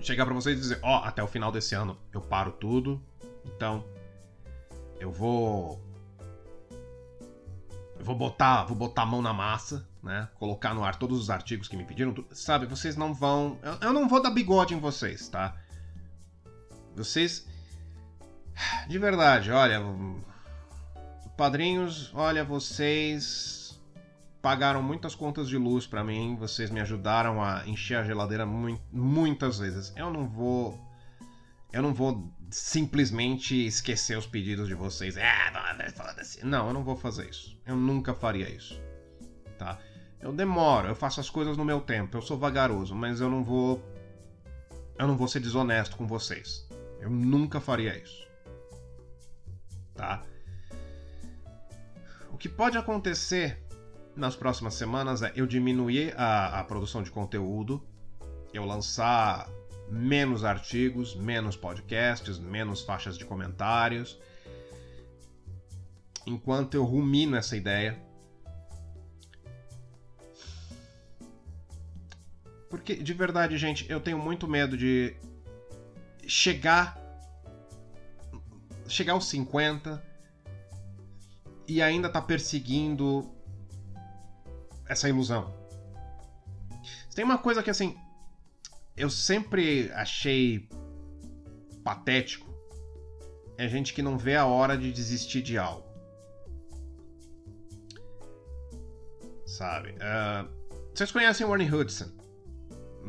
[0.00, 3.00] chegar para vocês e dizer, ó, oh, até o final desse ano eu paro tudo.
[3.44, 3.84] Então,
[4.98, 5.80] eu vou
[7.98, 10.28] eu vou botar, vou botar a mão na massa, né?
[10.38, 12.66] Colocar no ar todos os artigos que me pediram, sabe?
[12.66, 15.56] Vocês não vão, eu, eu não vou dar bigode em vocês, tá?
[16.94, 17.46] Vocês
[18.88, 19.80] de verdade, olha,
[21.36, 23.80] Padrinhos, olha, vocês
[24.42, 28.78] pagaram muitas contas de luz para mim, vocês me ajudaram a encher a geladeira mu
[28.92, 29.92] muitas vezes.
[29.96, 30.78] Eu não vou
[31.72, 35.16] eu não vou simplesmente esquecer os pedidos de vocês.
[35.16, 35.50] É,
[35.94, 36.44] foda-se.
[36.44, 37.56] Não, eu não vou fazer isso.
[37.64, 38.80] Eu nunca faria isso.
[39.56, 39.78] Tá?
[40.20, 42.16] Eu demoro, eu faço as coisas no meu tempo.
[42.16, 43.82] Eu sou vagaroso, mas eu não vou
[44.98, 46.68] eu não vou ser desonesto com vocês.
[47.00, 48.28] Eu nunca faria isso.
[49.94, 50.22] Tá?
[52.40, 53.62] que pode acontecer
[54.16, 57.86] nas próximas semanas é eu diminuir a, a produção de conteúdo,
[58.52, 59.46] eu lançar
[59.90, 64.18] menos artigos, menos podcasts, menos faixas de comentários.
[66.26, 67.98] Enquanto eu rumino essa ideia.
[72.70, 75.16] Porque, de verdade, gente, eu tenho muito medo de
[76.24, 76.96] chegar.
[78.88, 80.02] chegar aos 50
[81.66, 83.28] e ainda tá perseguindo
[84.88, 85.52] essa ilusão.
[87.12, 87.96] Tem uma coisa que, assim,
[88.96, 90.68] eu sempre achei
[91.82, 92.48] patético.
[93.58, 95.88] É gente que não vê a hora de desistir de algo.
[99.44, 99.90] Sabe?
[99.90, 100.48] Uh,
[100.94, 102.19] vocês conhecem Warren Hudson?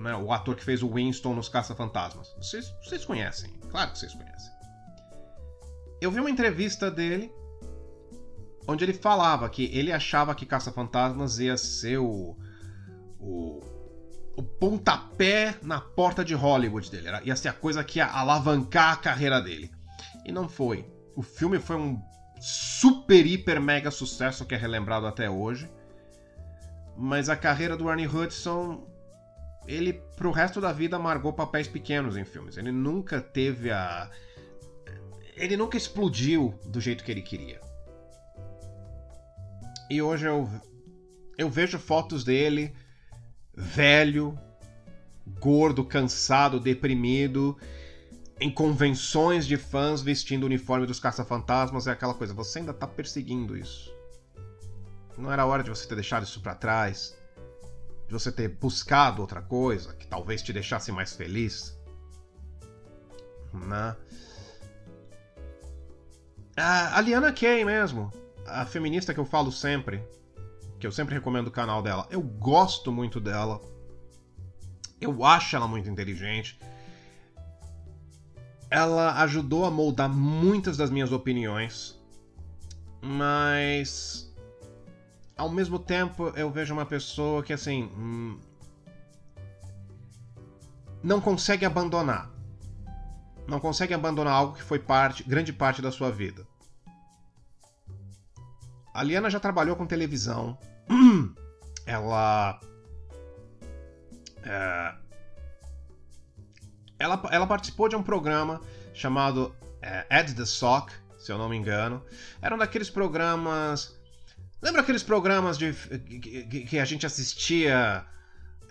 [0.02, 0.16] Né?
[0.16, 2.34] O ator que fez o Winston nos Caça-Fantasmas.
[2.38, 4.52] Vocês, vocês conhecem, claro que vocês conhecem.
[6.02, 7.32] Eu vi uma entrevista dele
[8.68, 12.36] onde ele falava que ele achava que Caça-Fantasmas ia ser o,
[13.20, 13.60] o,
[14.36, 17.08] o, pontapé na porta de Hollywood dele.
[17.08, 19.72] Era, ia ser a coisa que ia alavancar a carreira dele.
[20.26, 20.86] E não foi.
[21.16, 22.02] O filme foi um
[22.40, 25.70] super, hiper, mega sucesso que é relembrado até hoje.
[26.98, 28.91] Mas a carreira do Arnie Hudson,
[29.72, 32.58] ele pro resto da vida amargou papéis pequenos em filmes.
[32.58, 34.10] Ele nunca teve a.
[35.36, 37.60] Ele nunca explodiu do jeito que ele queria.
[39.90, 40.50] E hoje eu,
[41.38, 42.74] eu vejo fotos dele
[43.54, 44.38] velho,
[45.40, 47.58] gordo, cansado, deprimido,
[48.40, 51.88] em convenções de fãs vestindo o uniforme dos caça-fantasmas.
[51.88, 53.94] É aquela coisa, você ainda tá perseguindo isso.
[55.18, 57.16] Não era hora de você ter deixado isso para trás?
[58.12, 61.80] De você ter buscado outra coisa que talvez te deixasse mais feliz?
[63.54, 63.96] Né?
[66.58, 68.12] A Liana Kay mesmo
[68.46, 70.04] a feminista que eu falo sempre,
[70.80, 73.62] que eu sempre recomendo o canal dela, eu gosto muito dela.
[75.00, 76.60] Eu acho ela muito inteligente.
[78.70, 81.98] Ela ajudou a moldar muitas das minhas opiniões,
[83.02, 84.31] mas
[85.42, 88.40] ao mesmo tempo eu vejo uma pessoa que assim hum,
[91.04, 92.30] não consegue abandonar,
[93.48, 96.46] não consegue abandonar algo que foi parte, grande parte da sua vida.
[98.94, 100.60] A Liana já trabalhou com televisão.
[101.88, 102.60] ela.
[104.44, 104.96] É,
[107.00, 108.62] ela, ela participou de um programa
[108.94, 112.04] chamado é, Ed the Sock, se eu não me engano.
[112.40, 114.00] Era um daqueles programas.
[114.62, 118.06] Lembra aqueles programas de, que, que a gente assistia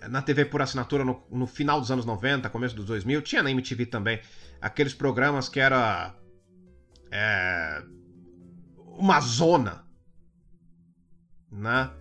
[0.09, 3.21] na TV por assinatura no, no, final dos anos 90, começo dos 2000?
[3.21, 4.19] Tinha na MTV também.
[4.61, 6.15] Aqueles programas que era.
[7.11, 7.83] É,
[8.97, 9.85] uma zona
[11.51, 11.91] né?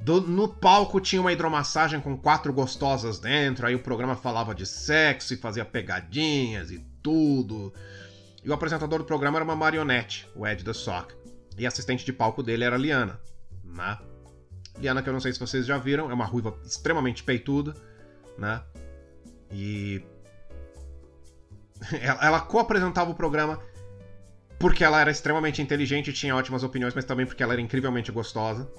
[0.00, 4.66] Do, no palco tinha uma hidromassagem com quatro gostosas dentro, aí o programa falava de
[4.66, 7.72] sexo e fazia pegadinhas e tudo.
[8.44, 11.14] E o apresentador do programa era uma marionete, o Ed The Sock.
[11.56, 13.20] E a assistente de palco dele era a Liana,
[13.64, 13.98] né?
[14.78, 17.74] Liana, que eu não sei se vocês já viram, é uma ruiva extremamente peituda,
[18.38, 18.62] né?
[19.50, 20.02] E.
[22.00, 23.60] Ela, ela co-apresentava o programa
[24.62, 28.12] porque ela era extremamente inteligente e tinha ótimas opiniões, mas também porque ela era incrivelmente
[28.12, 28.70] gostosa.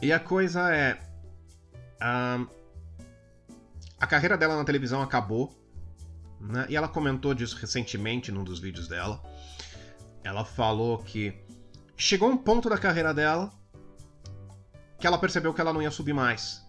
[0.00, 0.96] E a coisa é.
[2.00, 2.46] Um,
[3.98, 5.52] a carreira dela na televisão acabou.
[6.40, 6.66] Né?
[6.68, 9.20] E ela comentou disso recentemente num dos vídeos dela.
[10.26, 11.32] Ela falou que
[11.96, 13.52] chegou um ponto da carreira dela
[14.98, 16.66] que ela percebeu que ela não ia subir mais.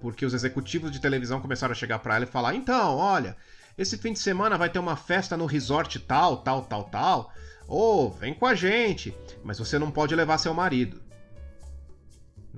[0.00, 3.36] Porque os executivos de televisão começaram a chegar para ela e falar: então, olha,
[3.76, 7.32] esse fim de semana vai ter uma festa no resort tal, tal, tal, tal.
[7.66, 11.02] Ou oh, vem com a gente, mas você não pode levar seu marido.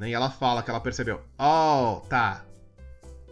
[0.01, 2.45] E ela fala que ela percebeu: Oh, tá.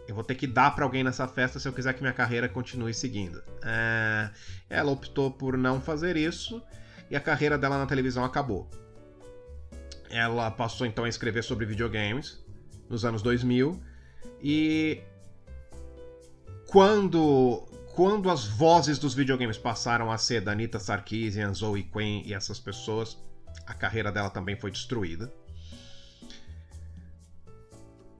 [0.05, 2.49] Eu vou ter que dar para alguém nessa festa se eu quiser que minha carreira
[2.49, 3.41] continue seguindo.
[3.63, 4.29] É...
[4.69, 6.61] Ela optou por não fazer isso
[7.09, 8.69] e a carreira dela na televisão acabou.
[10.09, 12.43] Ela passou então a escrever sobre videogames
[12.89, 13.79] nos anos 2000
[14.41, 15.01] e
[16.67, 22.33] quando quando as vozes dos videogames passaram a ser da Anita Sarkeesian, Zoe Quinn e
[22.33, 23.17] essas pessoas,
[23.65, 25.31] a carreira dela também foi destruída.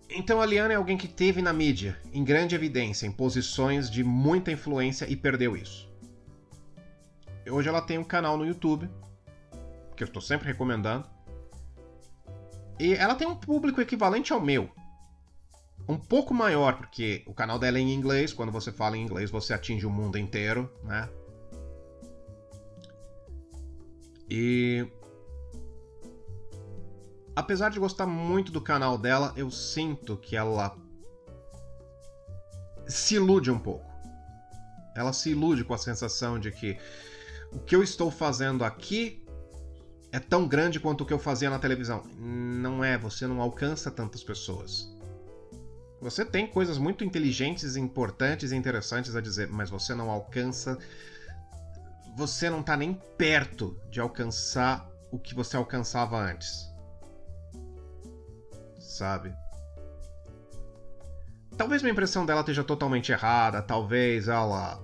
[0.09, 4.03] Então a Liana é alguém que teve na mídia, em grande evidência, em posições de
[4.03, 5.88] muita influência e perdeu isso.
[7.47, 8.89] Hoje ela tem um canal no YouTube,
[9.95, 11.05] que eu estou sempre recomendando.
[12.79, 14.69] E ela tem um público equivalente ao meu
[15.89, 19.31] um pouco maior, porque o canal dela é em inglês, quando você fala em inglês
[19.31, 21.09] você atinge o mundo inteiro, né?
[24.29, 24.87] E
[27.35, 30.77] apesar de gostar muito do canal dela, eu sinto que ela
[32.87, 33.89] se ilude um pouco.
[34.95, 36.77] Ela se ilude com a sensação de que
[37.51, 39.26] o que eu estou fazendo aqui
[40.11, 42.03] é tão grande quanto o que eu fazia na televisão.
[42.17, 44.89] Não é, você não alcança tantas pessoas.
[46.01, 50.77] Você tem coisas muito inteligentes, importantes e interessantes a dizer, mas você não alcança.
[52.17, 56.67] Você não está nem perto de alcançar o que você alcançava antes.
[58.80, 59.34] Sabe?
[61.57, 64.81] Talvez minha impressão dela esteja totalmente errada, talvez ela.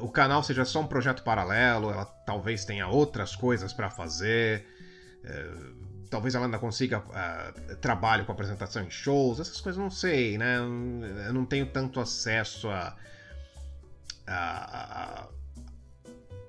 [0.00, 4.66] O canal seja só um projeto paralelo, ela talvez tenha outras coisas para fazer.
[5.24, 5.82] É
[6.12, 10.58] talvez ela ainda consiga uh, trabalho com apresentação em shows, essas coisas não sei, né?
[10.58, 12.94] Eu não tenho tanto acesso a,
[14.26, 15.28] a, a,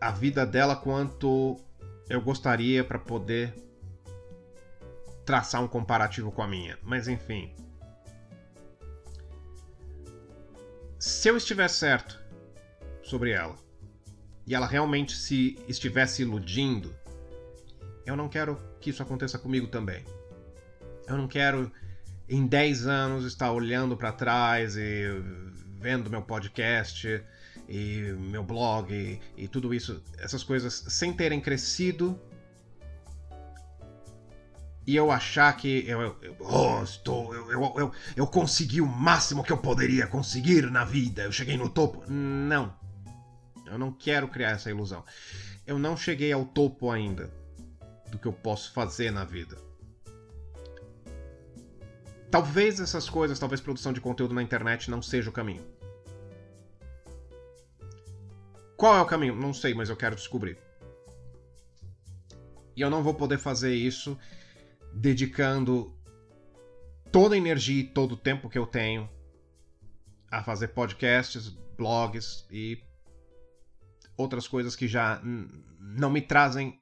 [0.01, 1.57] a vida dela quanto
[2.09, 3.53] eu gostaria para poder
[5.25, 6.77] traçar um comparativo com a minha.
[6.83, 7.55] Mas enfim.
[10.99, 12.21] Se eu estiver certo
[13.03, 13.63] sobre ela
[14.45, 16.93] e ela realmente se estivesse iludindo,
[18.05, 20.03] eu não quero que isso aconteça comigo também.
[21.07, 21.71] Eu não quero
[22.27, 25.05] em 10 anos estar olhando para trás e
[25.79, 27.23] vendo meu podcast
[27.67, 32.19] e meu blog e, e, tudo isso, essas coisas sem terem crescido
[34.85, 38.85] e eu achar que eu, eu, eu oh, estou, eu, eu, eu, eu consegui o
[38.85, 42.03] máximo que eu poderia conseguir na vida, eu cheguei no topo.
[42.09, 42.82] Não.
[43.73, 45.03] Eu não quero criar essa ilusão.
[45.65, 47.31] Eu não cheguei ao topo ainda
[48.09, 49.57] do que eu posso fazer na vida.
[52.29, 55.65] Talvez essas coisas, talvez produção de conteúdo na internet não seja o caminho.
[58.77, 59.35] Qual é o caminho?
[59.35, 60.57] Não sei, mas eu quero descobrir.
[62.75, 64.17] E eu não vou poder fazer isso
[64.93, 65.95] dedicando
[67.11, 69.09] toda a energia e todo o tempo que eu tenho
[70.29, 72.83] a fazer podcasts, blogs e
[74.17, 75.21] outras coisas que já
[75.79, 76.79] não me trazem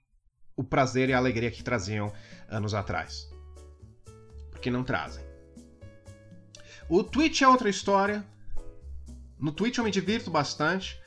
[0.56, 2.12] o prazer e a alegria que traziam
[2.50, 3.30] anos atrás.
[4.52, 5.24] Porque não trazem.
[6.90, 8.26] O Twitch é outra história.
[9.40, 11.02] No Twitch eu me divirto bastante.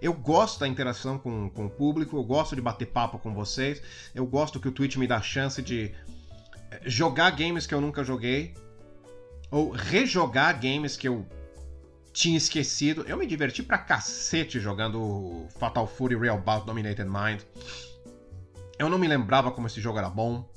[0.00, 3.82] Eu gosto da interação com, com o público, eu gosto de bater papo com vocês.
[4.14, 5.94] Eu gosto que o Twitch me dá a chance de
[6.70, 8.54] eh, jogar games que eu nunca joguei.
[9.50, 11.26] Ou rejogar games que eu
[12.12, 13.04] tinha esquecido.
[13.06, 17.42] Eu me diverti pra cacete jogando Fatal Fury Real Bout Dominated Mind.
[18.78, 20.48] Eu não me lembrava como esse jogo era bom.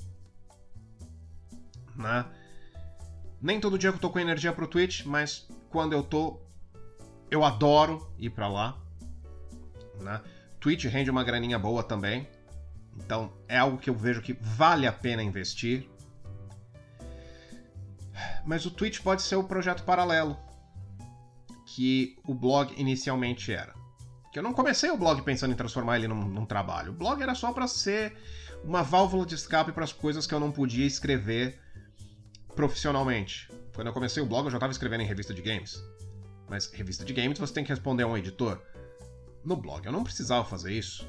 [1.94, 2.24] Né?
[3.40, 6.40] Nem todo dia eu tô com energia pro Twitch, mas quando eu tô,
[7.30, 8.78] eu adoro ir para lá.
[10.00, 10.20] Né?
[10.58, 12.26] Twitch rende uma graninha boa também.
[12.96, 15.88] Então é algo que eu vejo que vale a pena investir.
[18.44, 20.38] Mas o Twitch pode ser o projeto paralelo
[21.74, 23.74] que o blog inicialmente era.
[24.32, 26.92] Que eu não comecei o blog pensando em transformar ele num, num trabalho.
[26.92, 28.16] O blog era só para ser
[28.62, 31.58] uma válvula de escape para as coisas que eu não podia escrever
[32.54, 33.50] profissionalmente.
[33.74, 35.82] Quando eu comecei o blog, eu já estava escrevendo em revista de games.
[36.48, 38.62] Mas revista de games você tem que responder a um editor.
[39.44, 41.04] No blog eu não precisava fazer isso.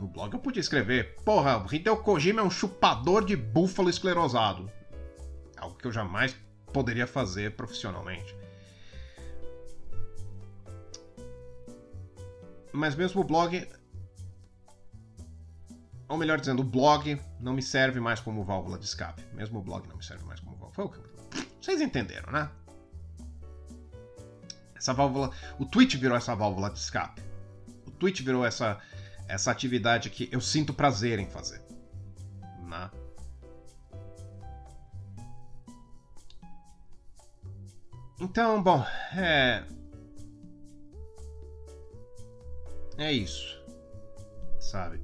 [0.00, 4.72] No blog eu podia escrever: Porra, Hideo Kojima é um chupador de búfalo esclerosado.
[5.58, 6.34] Algo que eu jamais
[6.72, 8.41] poderia fazer profissionalmente.
[12.72, 13.68] Mas mesmo o blog.
[16.08, 19.22] Ou melhor dizendo, o blog não me serve mais como válvula de escape.
[19.34, 20.92] Mesmo o blog não me serve mais como válvula.
[21.60, 22.50] Vocês entenderam, né?
[24.74, 25.30] Essa válvula.
[25.58, 27.22] O Twitch virou essa válvula de escape.
[27.86, 28.80] O Twitch virou essa,
[29.28, 31.62] essa atividade que eu sinto prazer em fazer.
[32.62, 32.90] Né?
[38.20, 38.84] Então, bom,
[39.14, 39.64] é.
[42.98, 43.60] É isso.
[44.60, 45.00] Sabe?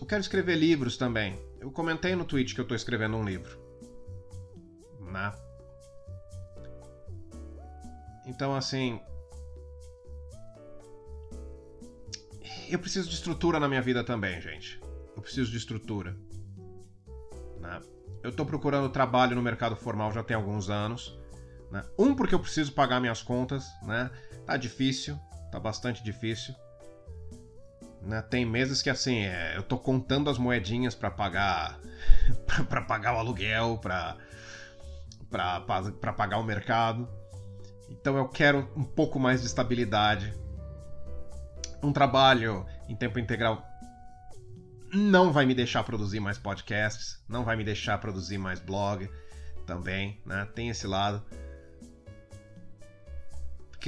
[0.00, 1.38] Eu quero escrever livros também.
[1.60, 3.58] Eu comentei no tweet que eu tô escrevendo um livro.
[5.00, 5.32] Né?
[8.26, 9.00] Então, assim.
[12.68, 14.80] Eu preciso de estrutura na minha vida também, gente.
[15.16, 16.16] Eu preciso de estrutura.
[17.60, 17.80] Né?
[18.22, 21.18] Eu tô procurando trabalho no mercado formal já tem alguns anos.
[21.70, 21.84] Né?
[21.98, 24.10] Um, porque eu preciso pagar minhas contas, né?
[24.46, 25.18] Tá difícil,
[25.50, 26.54] tá bastante difícil.
[28.00, 28.22] Né?
[28.22, 31.80] Tem meses que assim, é, eu tô contando as moedinhas para pagar
[32.68, 34.16] para pagar o aluguel, para
[35.28, 37.08] para pagar o mercado.
[37.90, 40.32] Então eu quero um pouco mais de estabilidade.
[41.82, 43.64] Um trabalho em tempo integral
[44.92, 49.10] não vai me deixar produzir mais podcasts, não vai me deixar produzir mais blog
[49.66, 50.46] também, né?
[50.54, 51.22] Tem esse lado.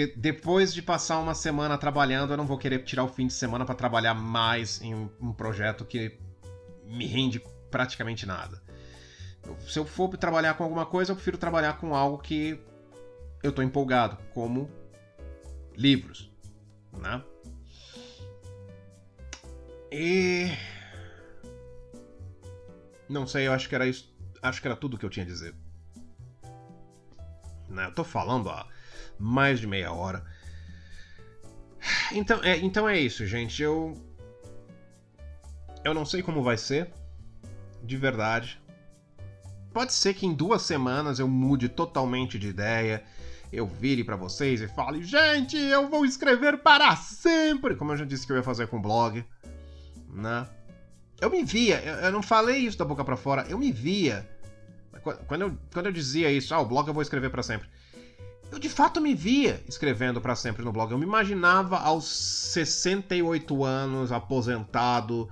[0.07, 3.65] Depois de passar uma semana trabalhando, eu não vou querer tirar o fim de semana
[3.65, 6.19] para trabalhar mais em um projeto que
[6.85, 8.63] me rende praticamente nada.
[9.67, 12.61] Se eu for trabalhar com alguma coisa, eu prefiro trabalhar com algo que
[13.43, 14.71] eu tô empolgado, como
[15.77, 16.31] livros,
[16.93, 17.23] né?
[19.91, 20.51] E
[23.09, 25.29] não sei, eu acho que era isso, acho que era tudo que eu tinha a
[25.29, 25.55] dizer.
[27.69, 27.87] Né?
[27.87, 28.67] Eu tô falando há
[29.19, 30.25] mais de meia hora.
[32.13, 33.63] Então é, então é isso, gente.
[33.63, 33.95] Eu.
[35.85, 36.91] Eu não sei como vai ser.
[37.83, 38.61] De verdade.
[39.73, 43.03] Pode ser que em duas semanas eu mude totalmente de ideia.
[43.53, 47.77] Eu vire para vocês e fale: Gente, eu vou escrever para sempre!
[47.77, 49.25] Como eu já disse que eu ia fazer com o blog.
[50.11, 50.47] Né?
[51.21, 54.29] Eu me via, eu não falei isso da boca para fora, eu me via.
[55.27, 57.69] Quando eu, quando eu dizia isso, ah, o blog eu vou escrever para sempre
[58.51, 60.91] eu de fato me via escrevendo para sempre no blog.
[60.91, 65.29] Eu me imaginava aos 68 anos, aposentado,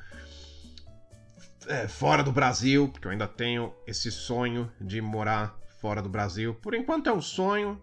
[1.66, 6.54] é, fora do Brasil, porque eu ainda tenho esse sonho de morar fora do Brasil.
[6.54, 7.80] Por enquanto é um sonho.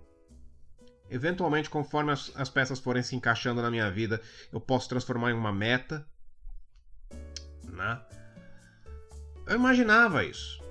[1.10, 5.36] Eventualmente, conforme as, as peças forem se encaixando na minha vida, eu posso transformar em
[5.36, 6.08] uma meta.
[7.66, 8.02] Né?
[9.46, 10.63] Eu imaginava isso.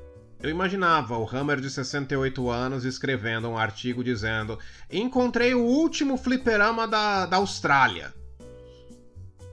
[0.42, 4.58] Eu imaginava o Hammer de 68 anos escrevendo um artigo dizendo:
[4.90, 8.12] Encontrei o último fliperama da, da Austrália.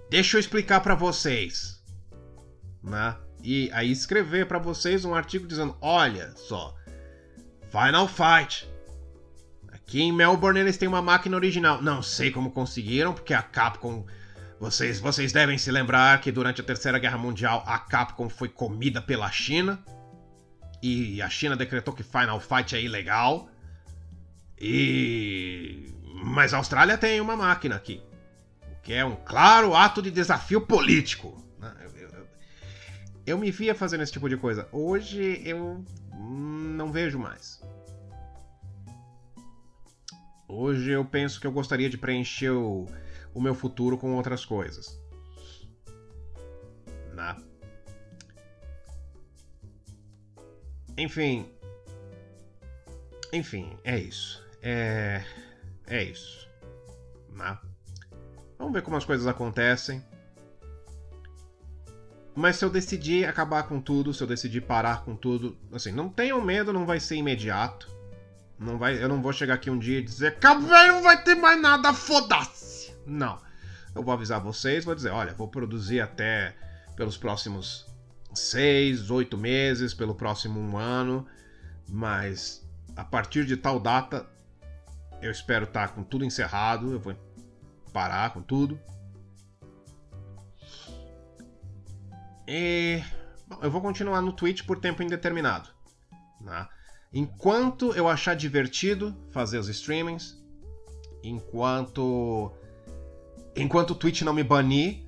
[0.09, 1.79] Deixa eu explicar para vocês.
[2.83, 3.15] Né?
[3.43, 6.75] E aí escrever para vocês um artigo dizendo: Olha só,
[7.69, 8.67] Final Fight.
[9.71, 11.83] Aqui em Melbourne eles têm uma máquina original.
[11.83, 14.07] Não sei como conseguiram, porque a Capcom.
[14.59, 18.99] Vocês, vocês devem se lembrar que durante a Terceira Guerra Mundial a Capcom foi comida
[19.01, 19.81] pela China
[20.81, 23.49] e a China decretou que Final Fight é ilegal.
[24.59, 25.93] E.
[26.23, 28.01] Mas a Austrália tem uma máquina aqui.
[28.63, 31.41] O que é um claro ato de desafio político.
[31.59, 31.73] Né?
[33.25, 34.67] Eu, me via fazendo esse tipo de coisa.
[34.71, 35.83] Hoje eu
[36.13, 37.61] não vejo mais.
[40.47, 42.87] Hoje eu penso que eu gostaria de preencher o,
[43.33, 44.99] o meu futuro com outras coisas.
[47.13, 47.35] Né?
[50.99, 51.49] Enfim.
[53.31, 54.45] Enfim, é isso.
[54.61, 55.23] É.
[55.87, 56.47] É isso.
[57.31, 57.57] Né?
[58.57, 60.03] Vamos ver como as coisas acontecem.
[62.35, 66.09] Mas se eu decidir acabar com tudo, se eu decidir parar com tudo, assim, não
[66.09, 67.89] tenham medo, não vai ser imediato.
[68.57, 71.35] Não vai, eu não vou chegar aqui um dia e dizer, acabei, não vai ter
[71.35, 72.93] mais nada, foda-se.
[73.05, 73.39] Não.
[73.95, 76.53] Eu vou avisar vocês, vou dizer, olha, vou produzir até
[76.95, 77.88] pelos próximos
[78.33, 81.25] seis, oito meses, pelo próximo um ano,
[81.89, 84.27] mas a partir de tal data
[85.21, 87.15] eu espero estar com tudo encerrado, eu vou
[87.91, 88.79] parar com tudo.
[92.47, 93.03] E
[93.47, 95.69] bom, eu vou continuar no Twitch por tempo indeterminado.
[96.41, 96.67] Né?
[97.13, 100.41] Enquanto eu achar divertido fazer os streamings,
[101.23, 102.51] enquanto
[103.55, 105.03] enquanto o Twitch não me banir,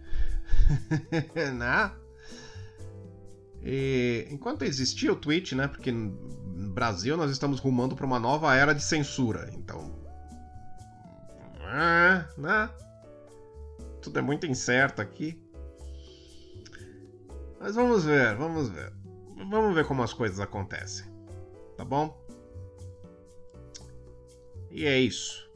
[1.56, 1.92] né?
[3.64, 5.68] E, enquanto existia o Twitch, né?
[5.68, 9.50] Porque no Brasil nós estamos rumando para uma nova era de censura.
[9.54, 9.94] Então.
[11.60, 12.70] É, né?
[14.02, 15.42] Tudo é muito incerto aqui.
[17.60, 18.92] Mas vamos ver, vamos ver.
[19.50, 21.06] Vamos ver como as coisas acontecem.
[21.78, 22.20] Tá bom?
[24.72, 25.50] E é isso.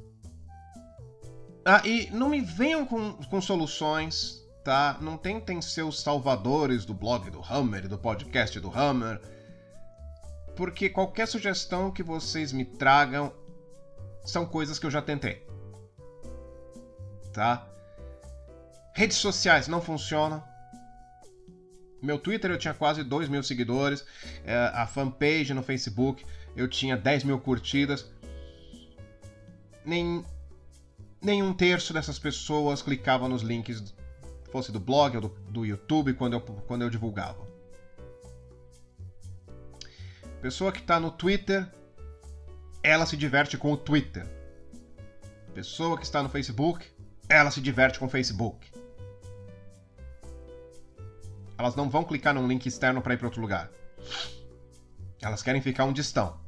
[1.64, 4.98] Ah, e não me venham com, com soluções tá?
[5.00, 9.22] Não tentem ser os salvadores do blog do Hammer, do podcast do Hammer,
[10.56, 13.32] porque qualquer sugestão que vocês me tragam
[14.26, 15.46] são coisas que eu já tentei,
[17.32, 17.68] tá?
[18.96, 20.44] Redes sociais não funcionam.
[22.02, 24.04] Meu Twitter eu tinha quase 2 mil seguidores,
[24.44, 26.26] é, a fanpage no Facebook
[26.56, 28.10] eu tinha 10 mil curtidas.
[29.86, 30.26] Nem,
[31.22, 33.94] nem um terço dessas pessoas clicava nos links
[34.56, 37.46] fosse do blog ou do, do YouTube, quando eu, quando eu divulgava.
[40.42, 41.70] Pessoa que está no Twitter,
[42.82, 44.26] ela se diverte com o Twitter.
[45.54, 46.90] Pessoa que está no Facebook,
[47.28, 48.72] ela se diverte com o Facebook.
[51.58, 53.70] Elas não vão clicar num link externo para ir para outro lugar.
[55.22, 56.40] Elas querem ficar onde estão.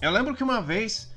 [0.00, 1.12] Eu lembro que uma vez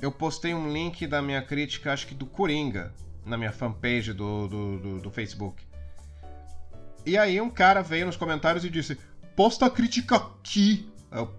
[0.00, 2.94] eu postei um link da minha crítica, acho que do Coringa,
[3.30, 5.64] na minha fanpage do, do, do, do Facebook.
[7.06, 8.98] E aí um cara veio nos comentários e disse:
[9.34, 10.92] posta a crítica aqui.
[11.10, 11.32] Eu,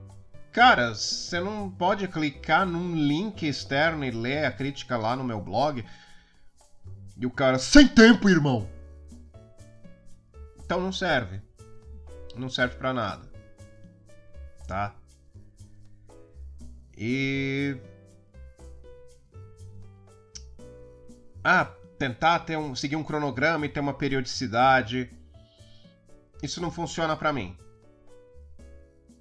[0.51, 5.39] cara, você não pode clicar num link externo e ler a crítica lá no meu
[5.39, 5.85] blog.
[7.17, 8.67] E o cara, sem tempo, irmão.
[10.63, 11.41] Então não serve.
[12.35, 13.29] Não serve para nada.
[14.67, 14.95] Tá?
[16.97, 17.77] E
[21.43, 25.07] ah, tentar ter um, seguir um cronograma e ter uma periodicidade.
[26.41, 27.55] Isso não funciona para mim.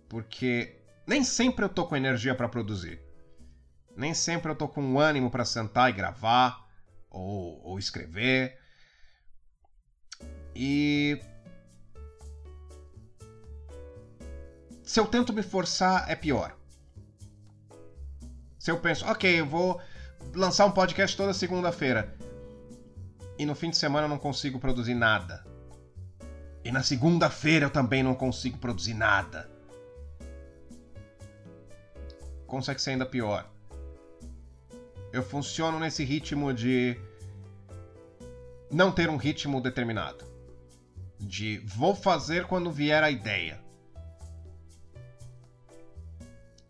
[0.09, 2.99] Porque nem sempre eu tô com energia para produzir.
[3.95, 6.67] Nem sempre eu tô com ânimo para sentar e gravar
[7.11, 8.59] ou, ou escrever.
[10.57, 11.21] E
[14.83, 16.57] se eu tento me forçar, é pior.
[18.59, 19.79] Se eu penso, ok, eu vou
[20.35, 22.19] lançar um podcast toda segunda-feira.
[23.41, 25.43] E no fim de semana eu não consigo produzir nada.
[26.63, 29.51] E na segunda-feira eu também não consigo produzir nada.
[32.47, 33.51] Consegue ser ainda pior.
[35.11, 37.01] Eu funciono nesse ritmo de
[38.71, 40.23] não ter um ritmo determinado.
[41.19, 43.59] De vou fazer quando vier a ideia.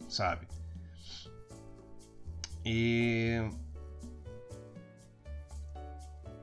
[0.08, 0.46] Sabe?
[2.64, 3.40] E.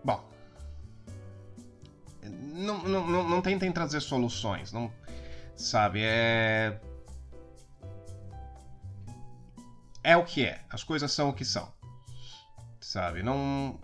[0.03, 0.23] Bom.
[2.23, 4.71] Não, não, não, não tentem trazer soluções.
[4.71, 4.91] Não,
[5.55, 6.01] sabe?
[6.03, 6.79] É.
[10.03, 10.61] É o que é.
[10.69, 11.71] As coisas são o que são.
[12.79, 13.21] Sabe?
[13.21, 13.79] Não.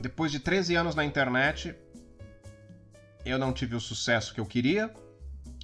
[0.00, 1.74] Depois de 13 anos na internet,
[3.24, 4.92] eu não tive o sucesso que eu queria.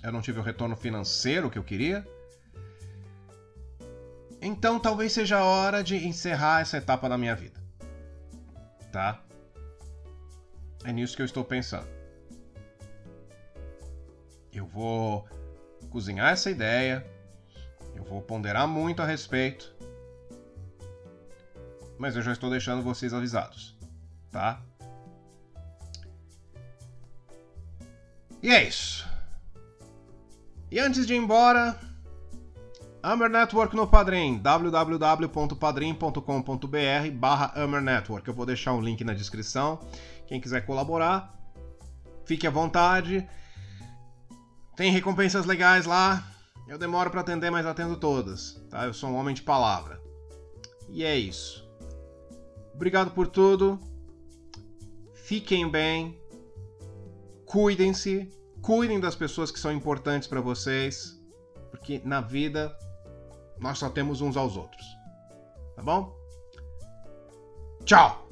[0.02, 2.06] Eu não tive o retorno financeiro que eu queria
[4.42, 7.59] então talvez seja a hora de encerrar essa etapa da minha vida.
[8.90, 9.22] Tá?
[10.84, 11.88] É nisso que eu estou pensando.
[14.52, 15.28] Eu vou
[15.90, 17.06] cozinhar essa ideia,
[17.94, 19.74] eu vou ponderar muito a respeito,
[21.98, 23.76] mas eu já estou deixando vocês avisados,
[24.30, 24.62] tá?
[28.42, 29.08] E é isso.
[30.70, 31.78] E antes de ir embora,
[33.02, 38.28] Hammer Network no Padrim, www.padrim.com.br barra Hammer Network.
[38.28, 39.80] Eu vou deixar um link na descrição.
[40.26, 41.34] Quem quiser colaborar,
[42.26, 43.26] fique à vontade.
[44.76, 46.22] Tem recompensas legais lá.
[46.68, 48.62] Eu demoro para atender, mas atendo todas.
[48.68, 48.84] Tá?
[48.84, 49.98] Eu sou um homem de palavra.
[50.90, 51.66] E é isso.
[52.74, 53.80] Obrigado por tudo.
[55.14, 56.20] Fiquem bem.
[57.46, 58.30] Cuidem-se.
[58.60, 61.18] Cuidem das pessoas que são importantes para vocês.
[61.70, 62.76] Porque na vida
[63.60, 64.96] nós só temos uns aos outros.
[65.76, 66.14] Tá bom?
[67.84, 68.29] Tchau!